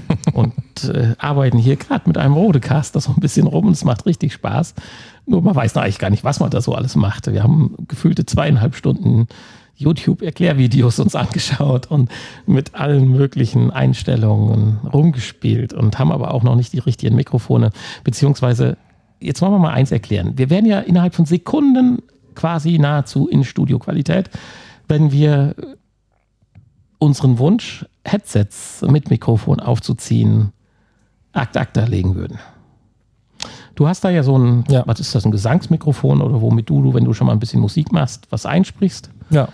und 0.33 0.53
äh, 0.83 1.15
arbeiten 1.17 1.57
hier 1.57 1.75
gerade 1.75 2.03
mit 2.07 2.17
einem 2.17 2.33
Rodecaster 2.33 2.99
so 2.99 3.11
ein 3.11 3.19
bisschen 3.19 3.47
rum 3.47 3.67
und 3.67 3.73
es 3.73 3.83
macht 3.83 4.05
richtig 4.05 4.33
Spaß. 4.33 4.73
Nur 5.25 5.41
man 5.41 5.55
weiß 5.55 5.75
eigentlich 5.77 5.99
gar 5.99 6.09
nicht, 6.09 6.23
was 6.23 6.39
man 6.39 6.49
da 6.49 6.61
so 6.61 6.73
alles 6.73 6.95
macht. 6.95 7.31
Wir 7.31 7.43
haben 7.43 7.75
gefühlte 7.87 8.25
zweieinhalb 8.25 8.75
Stunden 8.75 9.27
YouTube-Erklärvideos 9.77 10.99
uns 10.99 11.15
angeschaut 11.15 11.87
und 11.87 12.09
mit 12.45 12.75
allen 12.75 13.09
möglichen 13.09 13.71
Einstellungen 13.71 14.79
rumgespielt 14.91 15.73
und 15.73 15.99
haben 15.99 16.11
aber 16.11 16.33
auch 16.33 16.43
noch 16.43 16.55
nicht 16.55 16.73
die 16.73 16.79
richtigen 16.79 17.15
Mikrofone. 17.15 17.71
Beziehungsweise, 18.03 18.77
jetzt 19.19 19.41
wollen 19.41 19.51
wir 19.51 19.59
mal 19.59 19.73
eins 19.73 19.91
erklären. 19.91 20.33
Wir 20.37 20.49
werden 20.49 20.65
ja 20.65 20.79
innerhalb 20.79 21.15
von 21.15 21.25
Sekunden 21.25 21.99
quasi 22.35 22.77
nahezu 22.77 23.27
in 23.27 23.43
Studioqualität, 23.43 24.29
wenn 24.87 25.11
wir 25.11 25.55
unseren 26.99 27.37
Wunsch, 27.39 27.85
Headsets 28.03 28.81
mit 28.87 29.09
Mikrofon 29.09 29.59
aufzuziehen, 29.59 30.51
akt 31.33 31.57
acta 31.57 31.83
legen 31.85 32.15
würden. 32.15 32.39
Du 33.75 33.87
hast 33.87 34.03
da 34.05 34.09
ja 34.09 34.23
so 34.23 34.37
ein, 34.37 34.63
Ja. 34.69 34.83
was 34.87 34.99
ist 34.99 35.13
das, 35.13 35.25
ein 35.25 35.31
Gesangsmikrofon 35.31 36.21
oder 36.21 36.41
womit 36.41 36.69
du, 36.69 36.93
wenn 36.93 37.03
du 37.03 37.13
schon 37.13 37.27
mal 37.27 37.33
ein 37.33 37.39
bisschen 37.39 37.59
Musik 37.61 37.91
machst, 37.91 38.27
was 38.29 38.45
einsprichst? 38.45 39.09
Ja. 39.29 39.49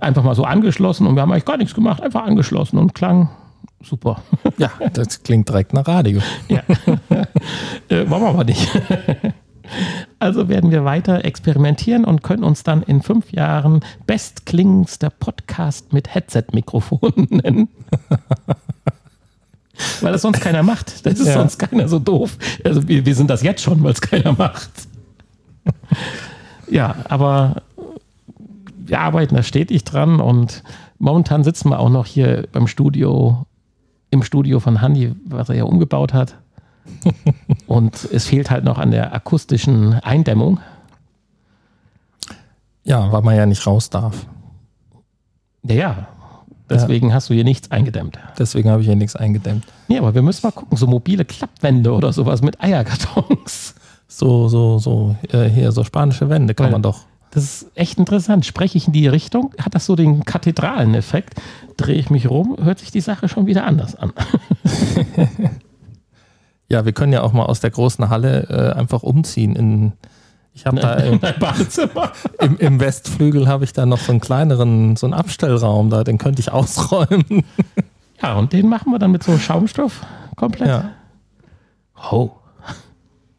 Einfach 0.00 0.22
mal 0.24 0.34
so 0.34 0.44
angeschlossen 0.44 1.06
und 1.06 1.14
wir 1.14 1.22
haben 1.22 1.32
eigentlich 1.32 1.44
gar 1.46 1.56
nichts 1.56 1.74
gemacht, 1.74 2.02
einfach 2.02 2.24
angeschlossen 2.24 2.76
und 2.78 2.94
klang 2.94 3.30
super. 3.82 4.20
Ja, 4.58 4.70
das 4.92 5.22
klingt 5.22 5.48
direkt 5.48 5.72
nach 5.72 5.86
Radio. 5.88 6.20
Ja. 6.48 6.62
äh, 7.88 8.10
wollen 8.10 8.22
wir 8.22 8.28
aber 8.28 8.44
nicht. 8.44 8.68
Also 10.18 10.48
werden 10.48 10.70
wir 10.70 10.84
weiter 10.84 11.24
experimentieren 11.24 12.04
und 12.04 12.22
können 12.22 12.44
uns 12.44 12.62
dann 12.62 12.82
in 12.82 13.02
fünf 13.02 13.32
Jahren 13.32 13.80
bestklingendster 14.06 15.10
Podcast 15.10 15.92
mit 15.92 16.14
Headset-Mikrofonen 16.14 17.26
nennen. 17.30 17.68
weil 20.00 20.12
das 20.12 20.22
sonst 20.22 20.40
keiner 20.40 20.62
macht. 20.62 21.04
Das 21.06 21.18
ist 21.18 21.26
Ja. 21.28 21.34
sonst 21.34 21.58
keiner 21.58 21.88
so 21.88 21.98
doof. 21.98 22.36
Also 22.64 22.86
wir, 22.88 23.06
wir 23.06 23.14
sind 23.14 23.30
das 23.30 23.42
jetzt 23.42 23.62
schon, 23.62 23.82
weil 23.82 23.92
es 23.92 24.00
keiner 24.00 24.32
macht. 24.32 24.70
ja, 26.68 26.94
aber 27.08 27.62
wir 28.76 29.00
arbeiten 29.00 29.34
da 29.36 29.42
stetig 29.42 29.84
dran 29.84 30.20
und 30.20 30.62
momentan 30.98 31.44
sitzen 31.44 31.70
wir 31.70 31.78
auch 31.78 31.88
noch 31.88 32.06
hier 32.06 32.46
beim 32.52 32.66
Studio, 32.66 33.46
im 34.10 34.22
Studio 34.22 34.60
von 34.60 34.80
Handy, 34.80 35.14
was 35.24 35.48
er 35.48 35.54
ja 35.56 35.64
umgebaut 35.64 36.12
hat. 36.12 36.36
Und 37.66 38.08
es 38.12 38.26
fehlt 38.26 38.50
halt 38.50 38.64
noch 38.64 38.78
an 38.78 38.90
der 38.90 39.14
akustischen 39.14 39.94
Eindämmung. 39.94 40.60
Ja, 42.84 43.12
weil 43.12 43.22
man 43.22 43.36
ja 43.36 43.46
nicht 43.46 43.66
raus 43.66 43.90
darf. 43.90 44.26
Ja, 45.62 45.74
ja. 45.74 46.08
Deswegen 46.68 47.12
hast 47.12 47.28
du 47.28 47.34
hier 47.34 47.44
nichts 47.44 47.70
eingedämmt. 47.70 48.18
Deswegen 48.38 48.70
habe 48.70 48.80
ich 48.80 48.86
hier 48.88 48.96
nichts 48.96 49.14
eingedämmt. 49.14 49.64
Ja, 49.88 49.98
aber 50.00 50.14
wir 50.14 50.22
müssen 50.22 50.46
mal 50.46 50.52
gucken, 50.52 50.76
so 50.78 50.86
mobile 50.86 51.24
Klappwände 51.24 51.92
oder 51.92 52.12
sowas 52.12 52.40
mit 52.42 52.60
Eierkartons. 52.62 53.74
So, 54.08 54.48
so, 54.48 54.78
so, 54.78 55.16
äh, 55.32 55.48
hier, 55.48 55.70
so 55.72 55.84
spanische 55.84 56.28
Wände 56.28 56.54
kann 56.54 56.66
Weil- 56.66 56.72
man 56.72 56.82
doch. 56.82 57.00
Das 57.30 57.44
ist 57.44 57.70
echt 57.76 57.98
interessant. 57.98 58.44
Spreche 58.44 58.76
ich 58.76 58.86
in 58.88 58.92
die 58.92 59.06
Richtung, 59.08 59.54
hat 59.58 59.74
das 59.74 59.86
so 59.86 59.96
den 59.96 60.22
Kathedraleneffekt. 60.24 61.40
Drehe 61.78 61.94
ich 61.96 62.10
mich 62.10 62.28
rum, 62.28 62.58
hört 62.62 62.78
sich 62.78 62.90
die 62.90 63.00
Sache 63.00 63.26
schon 63.28 63.46
wieder 63.46 63.64
anders 63.64 63.94
an. 63.96 64.12
Ja, 66.72 66.84
wir 66.84 66.92
können 66.92 67.12
ja 67.12 67.22
auch 67.22 67.32
mal 67.32 67.44
aus 67.44 67.60
der 67.60 67.70
großen 67.70 68.08
Halle 68.08 68.48
äh, 68.48 68.78
einfach 68.78 69.02
umziehen. 69.02 69.54
In, 69.54 69.92
ich 70.54 70.66
habe 70.66 70.80
da 70.80 70.94
im, 70.94 71.20
im, 72.40 72.56
im 72.58 72.80
Westflügel 72.80 73.46
habe 73.46 73.64
ich 73.64 73.72
da 73.72 73.86
noch 73.86 73.98
so 73.98 74.10
einen 74.10 74.20
kleineren, 74.20 74.96
so 74.96 75.06
einen 75.06 75.14
Abstellraum 75.14 75.90
da, 75.90 76.02
den 76.02 76.18
könnte 76.18 76.40
ich 76.40 76.50
ausräumen. 76.52 77.44
Ja, 78.22 78.36
und 78.36 78.52
den 78.52 78.68
machen 78.68 78.92
wir 78.92 79.00
dann 79.00 79.10
mit 79.10 79.24
so 79.24 79.36
Schaumstoff 79.36 80.00
komplett. 80.36 80.68
Ja, 80.68 80.90
Oh. 82.12 82.30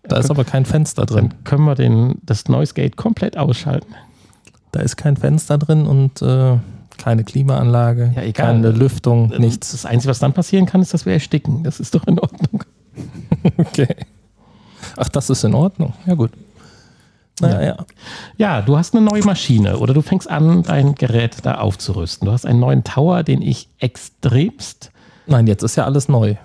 da 0.04 0.18
ist 0.18 0.30
aber 0.30 0.44
kein 0.44 0.66
Fenster 0.66 1.06
drin. 1.06 1.30
Dann 1.30 1.44
können 1.46 1.64
wir 1.64 1.76
den, 1.76 2.16
das 2.24 2.50
Noise 2.50 2.74
Gate 2.74 2.98
komplett 2.98 3.38
ausschalten. 3.38 3.94
Da 4.74 4.82
ist 4.82 4.98
kein 4.98 5.16
Fenster 5.16 5.58
drin 5.58 5.86
und 5.86 6.22
äh, 6.22 6.58
keine 6.98 7.24
Klimaanlage, 7.24 8.12
Ja, 8.14 8.30
keine 8.34 8.72
Lüftung, 8.72 9.28
Nichts. 9.28 9.40
nichts. 9.40 9.72
Das 9.72 9.86
Einzige, 9.86 10.10
was 10.12 10.20
dann 10.20 10.34
passieren 10.34 10.66
kann, 10.66 10.82
ist, 10.82 10.94
dass 10.94 11.06
wir 11.06 11.14
ersticken. 11.14 11.64
Das 11.64 11.80
ist 11.80 11.96
doch 11.96 12.06
in 12.06 12.20
Ordnung. 12.20 12.33
Okay. 13.58 13.96
Ach, 14.98 15.10
das 15.10 15.30
ist 15.30 15.44
in 15.44 15.54
Ordnung. 15.54 15.94
Ja, 16.06 16.14
gut. 16.14 16.32
Naja, 17.40 17.62
ja. 17.62 17.86
Ja, 18.38 18.62
du 18.62 18.78
hast 18.78 18.94
eine 18.96 19.04
neue 19.04 19.24
Maschine 19.24 19.78
oder 19.78 19.94
du 19.94 20.02
fängst 20.02 20.30
an, 20.30 20.64
dein 20.64 20.94
Gerät 20.96 21.38
da 21.44 21.56
aufzurüsten. 21.56 22.26
Du 22.28 22.32
hast 22.32 22.46
einen 22.46 22.60
neuen 22.60 22.84
Tower, 22.84 23.24
den 23.24 23.42
ich 23.42 23.70
extremst. 23.80 24.92
Nein, 25.26 25.48
jetzt 25.48 25.64
ist 25.64 25.76
ja 25.76 25.86
alles 25.86 26.10
neu. 26.10 26.36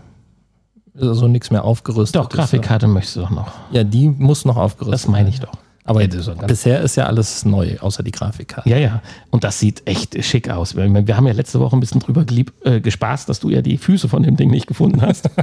Ist 0.94 1.02
Also 1.02 1.28
nichts 1.28 1.50
mehr 1.50 1.64
aufgerüstet. 1.64 2.16
Doch, 2.16 2.28
Grafikkarte 2.28 2.86
möchtest 2.86 3.16
du 3.16 3.20
doch 3.20 3.30
noch. 3.30 3.52
Ja, 3.70 3.84
die 3.84 4.08
muss 4.08 4.44
noch 4.44 4.56
aufgerüstet 4.56 4.94
Das 4.94 5.08
meine 5.08 5.28
ich 5.28 5.40
doch. 5.40 5.52
Aber 5.84 6.02
Ja, 6.02 6.06
ist 6.06 6.46
bisher 6.46 6.80
ist 6.82 6.96
ja 6.96 7.06
alles 7.06 7.46
neu, 7.46 7.78
außer 7.80 8.02
die 8.02 8.10
Grafikkarte. 8.10 8.68
Ja, 8.68 8.76
ja. 8.76 9.00
Und 9.30 9.42
das 9.44 9.58
sieht 9.58 9.86
echt 9.86 10.22
schick 10.22 10.50
aus. 10.50 10.76
Wir 10.76 11.06
wir 11.06 11.16
haben 11.16 11.26
ja 11.26 11.32
letzte 11.32 11.60
Woche 11.60 11.76
ein 11.76 11.80
bisschen 11.80 12.00
drüber 12.00 12.24
gelieb, 12.24 12.52
äh, 12.64 12.80
gespaßt, 12.80 13.28
dass 13.28 13.40
du 13.40 13.48
ja 13.48 13.62
die 13.62 13.78
Füße 13.78 14.08
von 14.08 14.22
dem 14.22 14.36
Ding 14.36 14.50
nicht 14.50 14.66
gefunden 14.66 15.00
hast. 15.00 15.30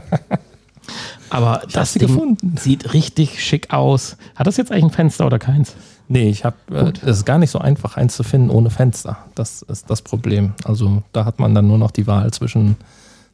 Aber 1.30 1.62
das 1.72 1.94
sie 1.94 2.00
Ding 2.00 2.08
gefunden. 2.10 2.56
sieht 2.58 2.94
richtig 2.94 3.44
schick 3.44 3.74
aus. 3.74 4.18
Hat 4.36 4.48
das 4.48 4.58
jetzt 4.58 4.72
eigentlich 4.72 4.86
ein 4.86 4.92
Fenster 4.92 5.26
oder 5.26 5.40
keins? 5.40 5.76
Nee, 6.08 6.30
ich 6.30 6.46
habe, 6.46 6.56
äh, 6.72 6.92
es 7.02 7.18
ist 7.18 7.26
gar 7.26 7.40
nicht 7.40 7.50
so 7.50 7.60
einfach, 7.60 7.98
eins 7.98 8.16
zu 8.16 8.24
finden 8.24 8.50
ohne 8.52 8.70
Fenster. 8.70 9.18
Das 9.34 9.64
ist 9.64 9.90
das 9.90 10.02
Problem. 10.04 10.54
Also 10.64 11.02
da 11.14 11.26
hat 11.26 11.40
man 11.40 11.56
dann 11.56 11.68
nur 11.68 11.78
noch 11.80 11.92
die 11.92 12.06
Wahl 12.06 12.32
zwischen 12.32 12.76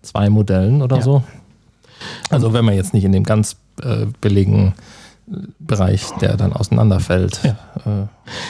zwei 0.02 0.30
Modellen 0.30 0.82
oder 0.82 0.98
Ja. 0.98 1.02
so. 1.02 1.24
Also 2.30 2.54
wenn 2.54 2.66
man 2.66 2.76
jetzt 2.76 2.94
nicht 2.94 3.04
in 3.04 3.12
dem 3.12 3.24
ganz 3.24 3.58
äh, 3.84 4.06
billigen 4.22 4.74
Bereich, 5.60 6.08
der 6.20 6.36
dann 6.36 6.52
auseinanderfällt. 6.54 7.40
Ja. 7.44 7.56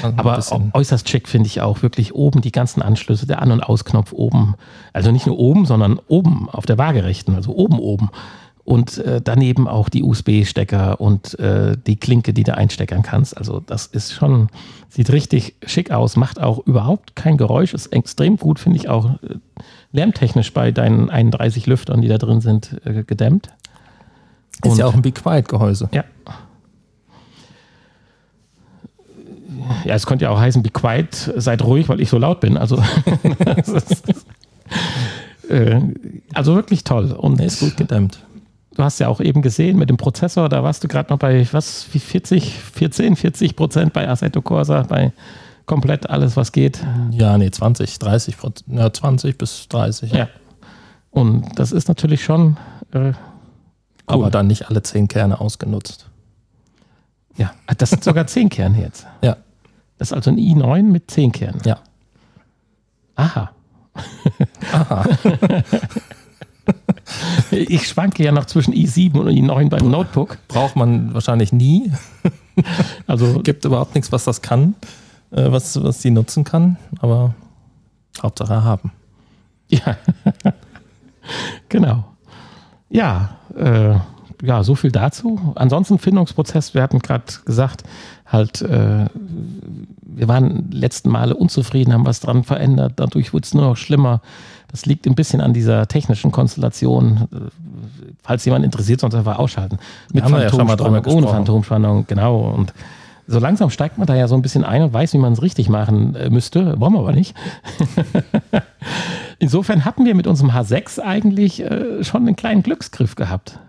Äh, 0.04 0.14
Aber 0.18 0.40
äußerst 0.74 1.08
schick 1.10 1.28
finde 1.28 1.48
ich 1.48 1.62
auch 1.62 1.82
wirklich 1.84 2.16
oben 2.16 2.42
die 2.42 2.52
ganzen 2.52 2.82
Anschlüsse, 2.82 3.28
der 3.28 3.42
An- 3.42 3.52
und 3.52 3.62
Ausknopf 3.62 4.14
oben. 4.14 4.56
Also 4.94 5.12
nicht 5.12 5.28
nur 5.28 5.38
oben, 5.38 5.66
sondern 5.66 6.00
oben 6.08 6.50
auf 6.50 6.66
der 6.66 6.78
waagerechten, 6.78 7.36
also 7.36 7.54
oben 7.56 7.78
oben. 7.80 8.10
Und 8.64 9.00
äh, 9.00 9.22
daneben 9.24 9.68
auch 9.68 9.90
die 9.90 10.04
USB-Stecker 10.04 11.02
und 11.02 11.38
äh, 11.40 11.76
die 11.88 11.96
Klinke, 11.96 12.32
die 12.32 12.44
du 12.44 12.56
einsteckern 12.56 13.02
kannst. 13.02 13.36
Also 13.36 13.60
das 13.60 13.88
ist 13.88 14.14
schon, 14.14 14.50
sieht 14.88 15.12
richtig 15.12 15.56
schick 15.66 15.90
aus, 15.92 16.16
macht 16.16 16.40
auch 16.40 16.60
überhaupt 16.68 17.16
kein 17.16 17.38
Geräusch, 17.38 17.74
ist 17.74 17.88
extrem 17.88 18.38
gut, 18.38 18.60
finde 18.60 18.78
ich 18.78 18.88
auch 18.88 19.16
äh, 19.24 19.36
lärmtechnisch 19.94 20.54
bei 20.54 20.72
deinen 20.72 21.10
31 21.10 21.66
Lüftern, 21.66 22.02
die 22.02 22.08
da 22.08 22.20
drin 22.20 22.40
sind, 22.42 22.80
äh, 22.86 23.04
gedämmt. 23.04 23.50
ist 24.64 24.78
ja 24.78 24.86
und- 24.86 24.92
auch 24.92 24.96
ein 24.96 25.02
Be 25.02 25.12
Quiet 25.12 25.50
Gehäuse. 25.50 25.90
Ja. 25.92 26.04
Ja, 29.86 29.96
es 29.96 30.06
könnte 30.06 30.26
ja 30.26 30.32
auch 30.32 30.40
heißen, 30.40 30.64
be 30.64 30.70
quiet, 30.70 31.32
seid 31.36 31.64
ruhig, 31.64 31.90
weil 31.90 32.00
ich 32.02 32.10
so 32.10 32.18
laut 32.18 32.40
bin. 32.40 32.58
Also, 32.58 32.78
ist, 33.66 34.04
äh, 35.50 35.82
also 36.34 36.56
wirklich 36.56 36.84
toll. 36.84 37.12
Und 37.12 37.40
ist 37.42 37.60
gut 37.60 37.78
gedämmt. 37.78 38.24
Du 38.76 38.84
hast 38.84 39.00
ja 39.00 39.08
auch 39.08 39.20
eben 39.20 39.42
gesehen 39.42 39.78
mit 39.78 39.90
dem 39.90 39.98
Prozessor, 39.98 40.50
da 40.50 40.64
warst 40.64 40.84
du 40.84 40.88
gerade 40.88 41.10
noch 41.12 41.20
bei 41.20 41.48
was, 41.52 41.88
wie 41.94 42.00
40, 42.00 42.54
14, 42.56 43.16
40 43.16 43.56
Prozent 43.56 43.94
bei 43.94 44.08
Assetto 44.08 44.42
Corsa, 44.42 44.84
bei 44.84 45.12
komplett 45.66 46.10
alles, 46.10 46.36
was 46.38 46.52
geht. 46.52 46.84
Ja, 47.12 47.38
nee, 47.38 47.50
20, 47.52 48.00
30 48.00 48.38
Prozent. 48.38 48.78
Ja, 48.78 48.92
20 48.92 49.38
bis 49.38 49.68
30. 49.70 50.12
Ja. 50.12 50.28
Und 51.12 51.46
das 51.60 51.72
ist 51.72 51.88
natürlich 51.88 52.24
schon, 52.24 52.58
äh, 52.94 53.14
Aber 54.06 54.30
dann 54.30 54.48
nicht 54.48 54.70
alle 54.70 54.82
10 54.82 55.08
Kerne 55.08 55.40
ausgenutzt. 55.40 56.08
ja, 57.38 57.52
das 57.78 57.90
sind 57.92 58.04
sogar 58.04 58.28
10 58.28 58.50
Kerne 58.50 58.82
jetzt. 58.82 59.06
Ja, 59.22 59.38
Das 59.98 60.10
ist 60.10 60.14
also 60.14 60.32
ein 60.32 60.38
i9 60.38 60.84
mit 60.84 61.12
10 61.12 61.32
Kernen. 61.32 61.62
ja. 61.66 61.78
Aha. 63.16 63.52
Aha. 64.72 65.06
Ich 67.52 67.88
schwanke 67.88 68.24
ja 68.24 68.32
noch 68.32 68.46
zwischen 68.46 68.74
i7 68.74 69.18
und 69.18 69.28
i9 69.28 69.70
beim 69.70 69.90
Notebook. 69.90 70.38
Braucht 70.48 70.76
man 70.76 71.14
wahrscheinlich 71.14 71.52
nie. 71.52 71.92
Also 73.08 73.40
Gibt 73.40 73.64
überhaupt 73.66 73.96
nichts, 73.96 74.12
was 74.12 74.26
das 74.26 74.42
kann, 74.42 74.76
äh, 75.32 75.52
was, 75.52 75.82
was 75.82 76.00
die 76.00 76.12
nutzen 76.12 76.44
kann. 76.44 76.78
Aber 77.00 77.34
Hauptsache 78.22 78.64
haben. 78.64 78.92
ja, 79.70 79.98
genau. 81.70 82.04
Ja, 82.90 83.38
äh, 83.56 83.96
ja, 84.44 84.64
so 84.64 84.76
viel 84.76 84.92
dazu. 84.92 85.54
Ansonsten 85.56 85.98
Findungsprozess, 85.98 86.74
wir 86.74 86.82
hatten 86.82 87.00
gerade 87.00 87.24
gesagt, 87.46 87.84
halt, 88.26 88.62
äh, 88.62 89.06
wir 90.02 90.28
waren 90.28 90.72
letzten 90.72 91.10
Male 91.10 91.36
unzufrieden, 91.36 91.94
haben 91.94 92.06
was 92.06 92.20
dran 92.20 92.44
verändert, 92.44 92.94
dadurch 92.98 93.34
wurde 93.34 93.46
es 93.46 93.54
nur 93.54 93.64
noch 93.64 93.78
schlimmer. 93.78 94.22
Das 94.72 94.86
liegt 94.86 95.06
ein 95.06 95.16
bisschen 95.16 95.42
an 95.42 95.54
dieser 95.54 95.88
technischen 95.88 96.32
Konstellation. 96.32 97.28
Falls 98.24 98.46
jemand 98.46 98.66
interessiert, 98.66 99.02
sonst 99.02 99.16
einfach 99.16 99.38
ausschalten. 99.38 99.80
Mit 100.14 100.28
wir 100.28 100.42
ja 100.42 100.50
Phantomspannung, 100.50 101.06
ohne. 101.06 101.28
Phantomspannung, 101.28 102.08
genau. 102.08 102.40
Und 102.40 102.74
so 103.28 103.40
langsam 103.40 103.70
steigt 103.70 103.98
man 103.98 104.08
da 104.08 104.16
ja 104.16 104.28
so 104.28 104.36
ein 104.36 104.42
bisschen 104.42 104.64
ein 104.64 104.84
und 104.84 104.94
weiß, 104.94 105.14
wie 105.14 105.18
man 105.18 105.34
es 105.34 105.42
richtig 105.42 105.70
machen 105.70 106.16
äh, 106.16 106.30
müsste. 106.30 106.80
Wollen 106.80 106.94
wir 106.94 107.00
aber 107.00 107.14
nicht. 107.14 107.36
Insofern 109.40 109.86
hatten 109.86 110.06
wir 110.06 110.16
mit 110.16 110.28
unserem 110.28 110.52
H6 110.52 111.00
eigentlich 111.00 111.62
äh, 111.62 112.04
schon 112.04 112.28
einen 112.28 112.36
kleinen 112.36 112.64
Glücksgriff 112.64 113.16
gehabt. 113.16 113.60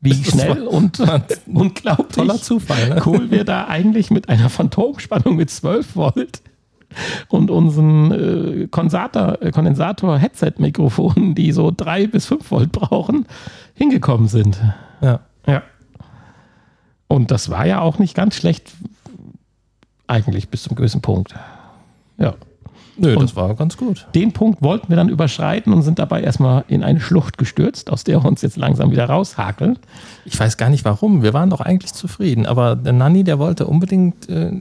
Wie 0.00 0.14
schnell 0.24 0.66
war- 0.66 0.72
und 0.72 0.98
unglaublich 1.46 2.16
Toller 2.16 2.36
Zufall, 2.36 2.88
ne? 2.88 3.02
cool 3.06 3.30
wir 3.30 3.44
da 3.44 3.66
eigentlich 3.66 4.10
mit 4.10 4.28
einer 4.28 4.48
Phantomspannung 4.48 5.36
mit 5.36 5.50
12 5.50 5.96
Volt 5.96 6.42
und 7.28 7.50
unseren 7.50 8.12
äh, 8.12 8.66
Kondensator, 8.68 9.40
äh, 9.42 9.50
Kondensator-Headset-Mikrofonen, 9.50 11.34
die 11.34 11.52
so 11.52 11.72
3 11.76 12.06
bis 12.08 12.26
5 12.26 12.50
Volt 12.50 12.72
brauchen, 12.72 13.26
hingekommen 13.74 14.28
sind. 14.28 14.60
Ja. 15.00 15.20
Ja. 15.46 15.62
Und 17.08 17.30
das 17.30 17.50
war 17.50 17.66
ja 17.66 17.80
auch 17.80 17.98
nicht 17.98 18.14
ganz 18.14 18.34
schlecht, 18.36 18.70
eigentlich 20.06 20.48
bis 20.48 20.62
zum 20.64 20.76
gewissen 20.76 21.00
Punkt. 21.02 21.34
Ja. 22.18 22.34
Nö, 22.96 23.14
Und- 23.14 23.22
das 23.22 23.34
war 23.36 23.54
ganz 23.54 23.76
gut. 23.78 24.06
Den 24.14 24.32
Punkt 24.32 24.60
wollten 24.62 24.90
wir 24.90 24.96
dann 24.96 25.08
überschreiten 25.08 25.72
und 25.72 25.80
sind 25.82 25.98
dabei 25.98 26.20
erstmal 26.20 26.64
in 26.68 26.82
eine 26.82 27.00
Schlucht 27.00 27.38
gestürzt, 27.38 27.90
aus 27.90 28.04
der 28.04 28.22
wir 28.22 28.28
uns 28.28 28.42
jetzt 28.42 28.56
langsam 28.58 28.90
wieder 28.90 29.06
raushakeln. 29.06 29.78
Ich 30.26 30.38
weiß 30.38 30.58
gar 30.58 30.68
nicht 30.68 30.84
warum. 30.84 31.22
Wir 31.22 31.32
waren 31.32 31.48
doch 31.48 31.60
eigentlich 31.62 31.94
zufrieden. 31.94 32.44
Aber 32.44 32.76
der 32.76 32.92
Nanni, 32.92 33.24
der 33.24 33.38
wollte 33.38 33.66
unbedingt 33.66 34.28
äh, 34.28 34.52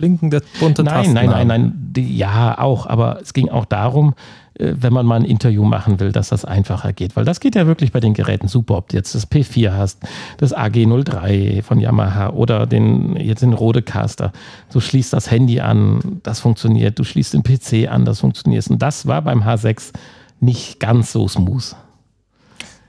blinkende 0.00 0.42
bunte 0.58 0.82
Nein, 0.82 0.94
Tasten 0.94 1.12
nein, 1.12 1.26
nein, 1.26 1.38
haben. 1.38 1.48
nein. 1.48 1.72
Die, 1.92 2.16
ja, 2.16 2.58
auch. 2.58 2.86
Aber 2.86 3.20
es 3.20 3.34
ging 3.34 3.50
auch 3.50 3.66
darum, 3.66 4.14
äh, 4.54 4.72
wenn 4.76 4.92
man 4.92 5.06
mal 5.06 5.16
ein 5.16 5.24
Interview 5.24 5.64
machen 5.64 6.00
will, 6.00 6.12
dass 6.12 6.30
das 6.30 6.44
einfacher 6.44 6.92
geht. 6.92 7.16
Weil 7.16 7.24
das 7.24 7.40
geht 7.40 7.54
ja 7.54 7.66
wirklich 7.66 7.92
bei 7.92 8.00
den 8.00 8.14
Geräten 8.14 8.48
super, 8.48 8.76
ob 8.76 8.88
du 8.88 8.96
jetzt 8.96 9.14
das 9.14 9.30
P4 9.30 9.72
hast, 9.72 10.00
das 10.38 10.56
AG03 10.56 11.62
von 11.62 11.78
Yamaha 11.78 12.30
oder 12.30 12.66
den, 12.66 13.16
jetzt 13.16 13.42
den 13.42 13.52
Rodecaster. 13.52 14.32
Du 14.72 14.80
schließt 14.80 15.12
das 15.12 15.30
Handy 15.30 15.60
an, 15.60 16.20
das 16.22 16.40
funktioniert. 16.40 16.98
Du 16.98 17.04
schließt 17.04 17.34
den 17.34 17.42
PC 17.42 17.90
an, 17.90 18.04
das 18.04 18.20
funktioniert. 18.20 18.66
Und 18.68 18.80
das 18.80 19.06
war 19.06 19.22
beim 19.22 19.42
H6 19.42 19.92
nicht 20.40 20.80
ganz 20.80 21.12
so 21.12 21.28
smooth. 21.28 21.76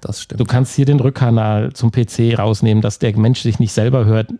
Das 0.01 0.21
stimmt. 0.21 0.39
Du 0.39 0.45
kannst 0.45 0.75
hier 0.75 0.85
den 0.85 0.99
Rückkanal 0.99 1.73
zum 1.73 1.91
PC 1.91 2.37
rausnehmen, 2.37 2.81
dass 2.81 2.97
der 2.97 3.15
Mensch 3.17 3.41
sich 3.41 3.59
nicht 3.59 3.71
selber 3.71 4.05
hört. 4.05 4.31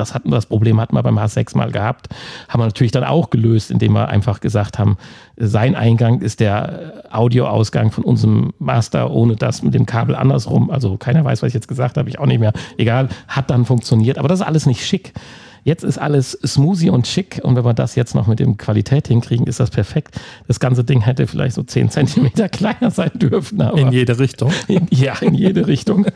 Das 0.00 0.14
hatten 0.14 0.30
wir, 0.30 0.36
das 0.36 0.46
Problem 0.46 0.80
hatten 0.80 0.94
wir 0.94 1.02
beim 1.02 1.18
H6 1.18 1.56
mal 1.56 1.70
gehabt. 1.70 2.08
Haben 2.48 2.60
wir 2.60 2.66
natürlich 2.66 2.92
dann 2.92 3.04
auch 3.04 3.30
gelöst, 3.30 3.70
indem 3.70 3.92
wir 3.92 4.08
einfach 4.08 4.40
gesagt 4.40 4.78
haben, 4.78 4.96
sein 5.36 5.74
Eingang 5.74 6.20
ist 6.20 6.40
der 6.40 7.04
Audioausgang 7.10 7.90
von 7.90 8.04
unserem 8.04 8.52
Master, 8.58 9.10
ohne 9.10 9.36
das 9.36 9.62
mit 9.62 9.74
dem 9.74 9.86
Kabel 9.86 10.14
andersrum. 10.16 10.70
Also 10.70 10.96
keiner 10.96 11.24
weiß, 11.24 11.42
was 11.42 11.48
ich 11.48 11.54
jetzt 11.54 11.68
gesagt 11.68 11.96
habe, 11.96 12.08
ich 12.08 12.18
auch 12.18 12.26
nicht 12.26 12.40
mehr. 12.40 12.52
Egal, 12.76 13.08
hat 13.28 13.50
dann 13.50 13.64
funktioniert. 13.64 14.18
Aber 14.18 14.28
das 14.28 14.40
ist 14.40 14.46
alles 14.46 14.66
nicht 14.66 14.84
schick. 14.84 15.12
Jetzt 15.64 15.84
ist 15.84 15.98
alles 15.98 16.38
smoothie 16.44 16.90
und 16.90 17.06
schick 17.06 17.40
und 17.42 17.56
wenn 17.56 17.64
wir 17.64 17.74
das 17.74 17.94
jetzt 17.94 18.14
noch 18.14 18.26
mit 18.26 18.38
dem 18.40 18.56
Qualität 18.56 19.08
hinkriegen, 19.08 19.46
ist 19.46 19.60
das 19.60 19.70
perfekt. 19.70 20.20
Das 20.48 20.60
ganze 20.60 20.84
Ding 20.84 21.00
hätte 21.02 21.26
vielleicht 21.26 21.54
so 21.54 21.62
10 21.62 21.90
Zentimeter 21.90 22.48
kleiner 22.50 22.90
sein 22.90 23.10
dürfen. 23.14 23.60
In 23.60 23.92
jede 23.92 24.18
Richtung. 24.18 24.52
in, 24.68 24.86
ja, 24.90 25.14
in 25.20 25.34
jede 25.34 25.66
Richtung. 25.66 26.06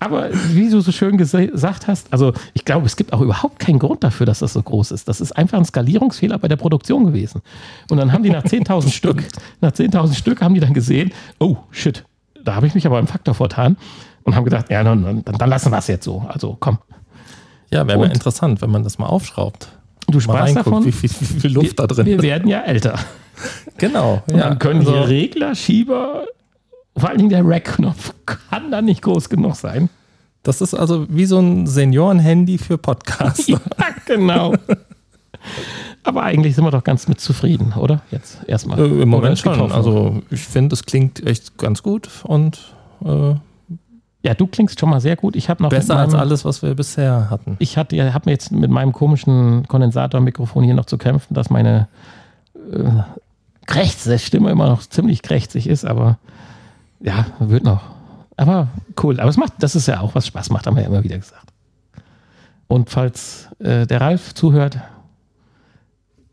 Aber 0.00 0.28
wie 0.52 0.68
du 0.68 0.80
so 0.80 0.92
schön 0.92 1.16
gesagt 1.16 1.86
hast, 1.86 2.12
also 2.12 2.32
ich 2.52 2.64
glaube, 2.64 2.86
es 2.86 2.96
gibt 2.96 3.12
auch 3.12 3.20
überhaupt 3.20 3.58
keinen 3.58 3.78
Grund 3.78 4.04
dafür, 4.04 4.26
dass 4.26 4.40
das 4.40 4.52
so 4.52 4.62
groß 4.62 4.90
ist. 4.90 5.08
Das 5.08 5.20
ist 5.20 5.32
einfach 5.32 5.58
ein 5.58 5.64
Skalierungsfehler 5.64 6.38
bei 6.38 6.48
der 6.48 6.56
Produktion 6.56 7.06
gewesen. 7.06 7.40
Und 7.90 7.96
dann 7.96 8.12
haben 8.12 8.22
die 8.22 8.30
nach 8.30 8.44
10.000 8.44 8.90
Stück, 8.92 9.24
nach 9.60 9.72
10.000 9.72 10.14
Stück 10.14 10.42
haben 10.42 10.54
die 10.54 10.60
dann 10.60 10.74
gesehen, 10.74 11.12
oh 11.38 11.56
shit, 11.70 12.04
da 12.44 12.54
habe 12.54 12.66
ich 12.66 12.74
mich 12.74 12.86
aber 12.86 12.98
im 12.98 13.06
Faktor 13.06 13.34
vertan 13.34 13.76
und 14.24 14.34
haben 14.34 14.44
gedacht, 14.44 14.70
ja, 14.70 14.84
dann, 14.84 15.22
dann, 15.24 15.38
dann 15.38 15.48
lassen 15.48 15.70
wir 15.70 15.78
es 15.78 15.86
jetzt 15.86 16.04
so. 16.04 16.24
Also 16.28 16.56
komm. 16.60 16.78
Ja, 17.70 17.86
wäre 17.86 17.98
mal 17.98 18.10
interessant, 18.10 18.62
wenn 18.62 18.70
man 18.70 18.84
das 18.84 18.98
mal 18.98 19.06
aufschraubt. 19.06 19.68
Du 20.08 20.18
reinguckt, 20.18 20.66
davon, 20.66 20.84
wie, 20.84 20.92
viel- 20.92 21.10
wie 21.10 21.40
viel 21.40 21.52
Luft 21.52 21.78
da 21.78 21.86
drin 21.86 22.06
wir 22.06 22.16
ist. 22.16 22.22
werden 22.22 22.48
ja 22.48 22.60
älter. 22.60 22.98
Genau. 23.78 24.22
Und 24.28 24.36
Ja, 24.36 24.48
dann 24.50 24.58
können 24.58 24.80
also, 24.80 24.92
hier 24.92 25.08
Regler, 25.08 25.54
Schieber, 25.54 26.26
vor 26.96 27.08
allen 27.08 27.18
Dingen 27.18 27.30
der 27.30 27.44
Rack-Knopf 27.46 28.12
kann 28.26 28.70
da 28.70 28.80
nicht 28.82 29.02
groß 29.02 29.28
genug 29.28 29.56
sein. 29.56 29.88
Das 30.42 30.60
ist 30.60 30.74
also 30.74 31.06
wie 31.08 31.24
so 31.24 31.38
ein 31.38 31.66
Senioren-Handy 31.66 32.58
für 32.58 32.76
Podcasts. 32.78 33.46
Ja, 33.48 33.58
genau. 34.06 34.54
Aber 36.02 36.22
eigentlich 36.22 36.54
sind 36.54 36.64
wir 36.64 36.70
doch 36.70 36.84
ganz 36.84 37.08
mit 37.08 37.20
zufrieden, 37.20 37.72
oder? 37.76 38.02
Jetzt 38.10 38.38
erstmal. 38.46 38.78
Äh, 38.78 39.02
Im 39.02 39.08
Moment 39.08 39.38
schon. 39.38 39.52
Hoffnung? 39.52 39.72
Also 39.72 40.22
ich 40.30 40.40
finde, 40.40 40.74
es 40.74 40.84
klingt 40.84 41.26
echt 41.26 41.56
ganz 41.58 41.82
gut 41.82 42.08
und 42.24 42.74
äh, 43.04 43.34
ja, 44.24 44.32
du 44.32 44.46
klingst 44.46 44.80
schon 44.80 44.88
mal 44.88 45.00
sehr 45.00 45.16
gut. 45.16 45.36
Ich 45.36 45.50
habe 45.50 45.62
noch 45.62 45.68
besser 45.68 45.94
mit 45.94 46.00
als 46.02 46.12
meinem, 46.12 46.20
alles, 46.20 46.44
was 46.46 46.62
wir 46.62 46.74
bisher 46.74 47.28
hatten. 47.28 47.56
Ich 47.58 47.76
hatte, 47.76 48.14
habe 48.14 48.24
mir 48.24 48.32
jetzt 48.32 48.50
mit 48.50 48.70
meinem 48.70 48.92
komischen 48.92 49.68
Kondensatormikrofon 49.68 50.64
hier 50.64 50.72
noch 50.72 50.86
zu 50.86 50.96
kämpfen, 50.96 51.34
dass 51.34 51.50
meine 51.50 51.88
äh, 52.72 53.02
krächzige 53.66 54.18
Stimme 54.18 54.50
immer 54.50 54.66
noch 54.66 54.80
ziemlich 54.80 55.20
krächzig 55.20 55.68
ist, 55.68 55.84
aber 55.84 56.18
ja, 57.00 57.26
wird 57.38 57.64
noch. 57.64 57.82
Aber 58.38 58.68
cool. 59.02 59.20
Aber 59.20 59.28
es 59.28 59.36
macht, 59.36 59.52
das 59.58 59.76
ist 59.76 59.86
ja 59.86 60.00
auch 60.00 60.14
was 60.14 60.26
Spaß 60.26 60.48
macht, 60.48 60.66
haben 60.66 60.76
wir 60.76 60.82
ja 60.82 60.88
immer 60.88 61.04
wieder 61.04 61.18
gesagt. 61.18 61.52
Und 62.66 62.88
falls 62.88 63.50
äh, 63.58 63.86
der 63.86 64.00
Ralf 64.00 64.32
zuhört, 64.32 64.78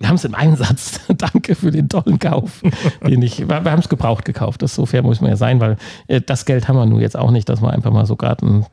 wir 0.01 0.07
haben 0.07 0.15
es 0.15 0.25
im 0.25 0.33
Einsatz. 0.35 0.99
Danke 1.17 1.53
für 1.55 1.71
den 1.71 1.87
tollen 1.87 2.17
Kauf. 2.17 2.61
den 3.05 3.21
ich, 3.21 3.47
wir 3.47 3.55
haben 3.55 3.79
es 3.79 3.89
gebraucht 3.89 4.25
gekauft. 4.25 4.61
Das 4.61 4.73
so 4.73 4.85
fair 4.85 5.03
muss 5.03 5.21
man 5.21 5.29
ja 5.29 5.37
sein, 5.37 5.59
weil 5.59 5.77
äh, 6.07 6.21
das 6.21 6.45
Geld 6.45 6.67
haben 6.67 6.75
wir 6.75 6.85
nun 6.85 6.99
jetzt 6.99 7.17
auch 7.17 7.31
nicht, 7.31 7.47
dass 7.47 7.61
wir 7.61 7.71
einfach 7.71 7.91
mal 7.91 8.05
so 8.05 8.15
gerade 8.15 8.45
einen 8.45 8.65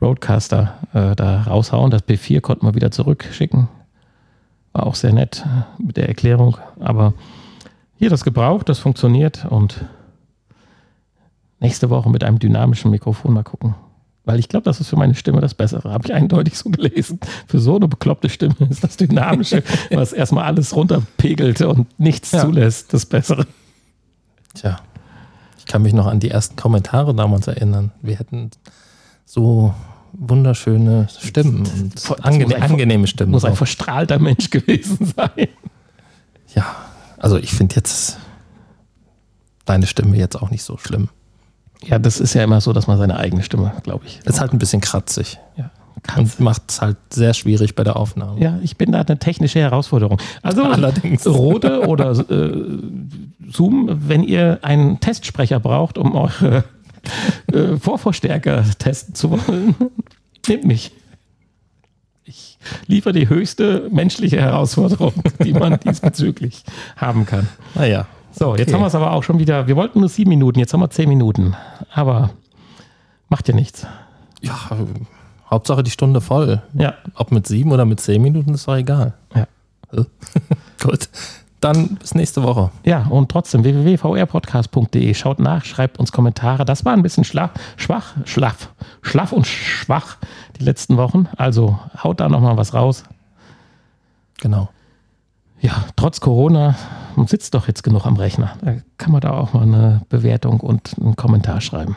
Roadcaster 0.00 0.74
äh, 0.94 1.16
da 1.16 1.42
raushauen. 1.42 1.90
Das 1.90 2.06
P4 2.06 2.40
konnten 2.40 2.66
wir 2.66 2.74
wieder 2.74 2.92
zurückschicken. 2.92 3.68
War 4.72 4.86
auch 4.86 4.94
sehr 4.94 5.12
nett 5.12 5.44
äh, 5.44 5.82
mit 5.82 5.96
der 5.96 6.08
Erklärung. 6.08 6.56
Aber 6.78 7.14
hier 7.96 8.10
das 8.10 8.22
gebraucht, 8.22 8.68
das 8.68 8.78
funktioniert 8.78 9.44
und 9.44 9.84
nächste 11.58 11.90
Woche 11.90 12.10
mit 12.10 12.22
einem 12.22 12.38
dynamischen 12.38 12.92
Mikrofon 12.92 13.34
mal 13.34 13.42
gucken. 13.42 13.74
Weil 14.28 14.38
ich 14.40 14.50
glaube, 14.50 14.64
das 14.64 14.78
ist 14.78 14.88
für 14.90 14.96
meine 14.96 15.14
Stimme 15.14 15.40
das 15.40 15.54
Bessere. 15.54 15.90
Habe 15.90 16.06
ich 16.06 16.12
eindeutig 16.12 16.58
so 16.58 16.68
gelesen. 16.68 17.18
Für 17.46 17.58
so 17.60 17.76
eine 17.76 17.88
bekloppte 17.88 18.28
Stimme 18.28 18.54
ist 18.68 18.84
das 18.84 18.98
Dynamische, 18.98 19.62
was 19.90 20.12
erstmal 20.12 20.44
alles 20.44 20.76
runterpegelt 20.76 21.62
und 21.62 21.86
nichts 21.98 22.32
Ja. 22.32 22.42
zulässt, 22.42 22.92
das 22.92 23.06
Bessere. 23.06 23.46
Tja, 24.52 24.80
ich 25.56 25.64
kann 25.64 25.80
mich 25.80 25.94
noch 25.94 26.06
an 26.06 26.20
die 26.20 26.30
ersten 26.30 26.56
Kommentare 26.56 27.14
damals 27.14 27.46
erinnern. 27.46 27.90
Wir 28.02 28.16
hätten 28.18 28.50
so 29.24 29.72
wunderschöne 30.12 31.08
Stimmen 31.18 31.60
und 31.66 31.94
muss 31.94 32.10
angene 32.20 32.54
ein- 32.56 32.62
angenehme 32.64 33.06
Stimmen. 33.06 33.30
Muss 33.32 33.46
ein 33.46 33.52
auch. 33.52 33.56
verstrahlter 33.56 34.18
Mensch 34.18 34.50
gewesen 34.50 35.06
sein. 35.16 35.48
Ja, 36.54 36.66
also 37.16 37.38
ich 37.38 37.52
finde 37.54 37.76
jetzt 37.76 38.18
deine 39.64 39.86
Stimme 39.86 40.18
jetzt 40.18 40.36
auch 40.36 40.50
nicht 40.50 40.64
so 40.64 40.76
schlimm. 40.76 41.08
Ja, 41.84 41.98
das 41.98 42.20
ist 42.20 42.34
ja 42.34 42.42
immer 42.42 42.60
so, 42.60 42.72
dass 42.72 42.86
man 42.86 42.98
seine 42.98 43.16
eigene 43.16 43.42
Stimme, 43.42 43.72
glaube 43.82 44.04
ich. 44.06 44.20
Ist 44.24 44.40
halt 44.40 44.52
ein 44.52 44.58
bisschen 44.58 44.80
kratzig 44.80 45.38
Ja, 45.56 45.70
und 46.16 46.40
macht 46.40 46.62
es 46.68 46.80
halt 46.80 46.96
sehr 47.12 47.34
schwierig 47.34 47.74
bei 47.74 47.84
der 47.84 47.96
Aufnahme. 47.96 48.40
ja, 48.40 48.58
ich 48.62 48.76
bin 48.76 48.92
da 48.92 49.00
eine 49.00 49.18
technische 49.18 49.60
Herausforderung. 49.60 50.20
Also 50.42 50.64
Allerdings. 50.64 51.26
Rode 51.26 51.86
oder 51.86 52.12
äh, 52.30 52.78
Zoom, 53.50 53.88
wenn 54.08 54.22
ihr 54.22 54.58
einen 54.62 55.00
Testsprecher 55.00 55.60
braucht, 55.60 55.98
um 55.98 56.14
eure 56.14 56.64
äh, 57.52 57.76
Vorverstärker 57.76 58.64
testen 58.78 59.14
zu 59.14 59.30
wollen, 59.30 59.74
nehmt 60.48 60.64
mich. 60.64 60.92
Ich 62.24 62.58
liefere 62.86 63.14
die 63.14 63.28
höchste 63.28 63.88
menschliche 63.90 64.38
Herausforderung, 64.40 65.14
die 65.42 65.54
man 65.54 65.80
diesbezüglich 65.84 66.62
haben 66.96 67.24
kann. 67.24 67.48
Naja, 67.74 68.06
So, 68.38 68.54
jetzt 68.56 68.68
Okay. 68.68 68.74
haben 68.74 68.80
wir 68.82 68.86
es 68.86 68.94
aber 68.94 69.12
auch 69.12 69.22
schon 69.22 69.38
wieder. 69.38 69.66
Wir 69.66 69.76
wollten 69.76 70.00
nur 70.00 70.08
sieben 70.08 70.30
Minuten, 70.30 70.58
jetzt 70.58 70.72
haben 70.72 70.80
wir 70.80 70.90
zehn 70.90 71.08
Minuten. 71.08 71.56
Aber 71.92 72.30
macht 73.28 73.48
ja 73.48 73.54
nichts. 73.54 73.86
ja, 74.40 74.54
Hauptsache 75.50 75.82
die 75.82 75.90
Stunde 75.90 76.20
voll. 76.20 76.62
Ja, 76.74 76.94
Ob 77.14 77.32
mit 77.32 77.46
sieben 77.46 77.72
oder 77.72 77.84
mit 77.86 78.00
zehn 78.00 78.20
Minuten 78.22 78.52
ist 78.54 78.68
doch 78.68 78.76
egal. 78.76 79.14
ja. 79.34 79.46
Äh, 79.92 80.04
Gut, 80.82 81.08
dann 81.60 81.96
bis 81.96 82.14
nächste 82.14 82.42
Woche. 82.42 82.70
Ja, 82.84 83.06
und 83.08 83.30
trotzdem 83.30 83.64
www.vrpodcast.de. 83.64 85.12
Schaut 85.14 85.38
nach, 85.40 85.64
schreibt 85.64 85.98
uns 85.98 86.12
Kommentare. 86.12 86.64
Das 86.64 86.84
war 86.84 86.92
ein 86.92 87.02
bisschen 87.02 87.24
schla 87.24 87.50
schwach, 87.76 88.14
schlaff, 88.26 88.68
schlaff 89.02 89.32
und 89.32 89.46
schwach 89.46 90.18
die 90.60 90.64
letzten 90.64 90.96
Wochen. 90.98 91.28
Also 91.36 91.78
haut 92.04 92.20
da 92.20 92.28
nochmal 92.28 92.56
was 92.58 92.74
raus. 92.74 93.02
Genau. 94.40 94.68
Ja, 95.60 95.84
trotz 95.96 96.20
Corona, 96.20 96.76
man 97.16 97.26
sitzt 97.26 97.54
doch 97.54 97.66
jetzt 97.66 97.82
genug 97.82 98.06
am 98.06 98.16
Rechner. 98.16 98.52
Da 98.62 98.76
kann 98.96 99.12
man 99.12 99.20
da 99.20 99.32
auch 99.32 99.52
mal 99.52 99.62
eine 99.62 100.02
Bewertung 100.08 100.60
und 100.60 100.94
einen 101.00 101.16
Kommentar 101.16 101.60
schreiben. 101.60 101.96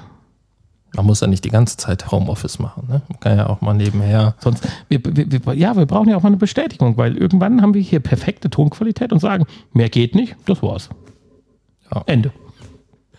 Man 0.96 1.06
muss 1.06 1.22
ja 1.22 1.28
nicht 1.28 1.46
die 1.46 1.50
ganze 1.50 1.78
Zeit 1.78 2.12
Homeoffice 2.12 2.60
machen. 2.60 2.88
Ne? 2.90 3.02
Man 3.08 3.20
kann 3.20 3.38
ja 3.38 3.48
auch 3.48 3.62
mal 3.62 3.74
nebenher. 3.74 4.36
Sonst, 4.40 4.68
wir, 4.90 5.00
wir, 5.04 5.32
wir, 5.32 5.54
ja, 5.54 5.76
wir 5.78 5.86
brauchen 5.86 6.10
ja 6.10 6.18
auch 6.18 6.24
mal 6.24 6.28
eine 6.28 6.38
Bestätigung, 6.38 6.98
weil 6.98 7.18
irgendwann 7.18 7.62
haben 7.62 7.74
wir 7.74 7.82
hier 7.82 8.02
perfekte 8.02 8.50
Tonqualität 8.50 9.14
und 9.14 9.20
sagen, 9.20 9.46
mehr 9.72 9.90
geht 9.90 10.16
nicht, 10.16 10.36
das 10.46 10.62
war's. 10.62 10.90
Ja. 11.94 12.04
Ende. 12.08 12.32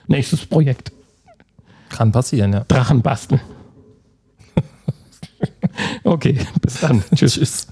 Nächstes 0.07 0.45
Projekt. 0.45 0.93
Kann 1.88 2.12
passieren, 2.12 2.53
ja. 2.53 2.64
Drachen 2.64 3.01
basteln. 3.01 3.40
okay, 6.05 6.38
bis 6.61 6.80
dann. 6.80 7.03
Tschüss. 7.14 7.34
Tschüss. 7.34 7.68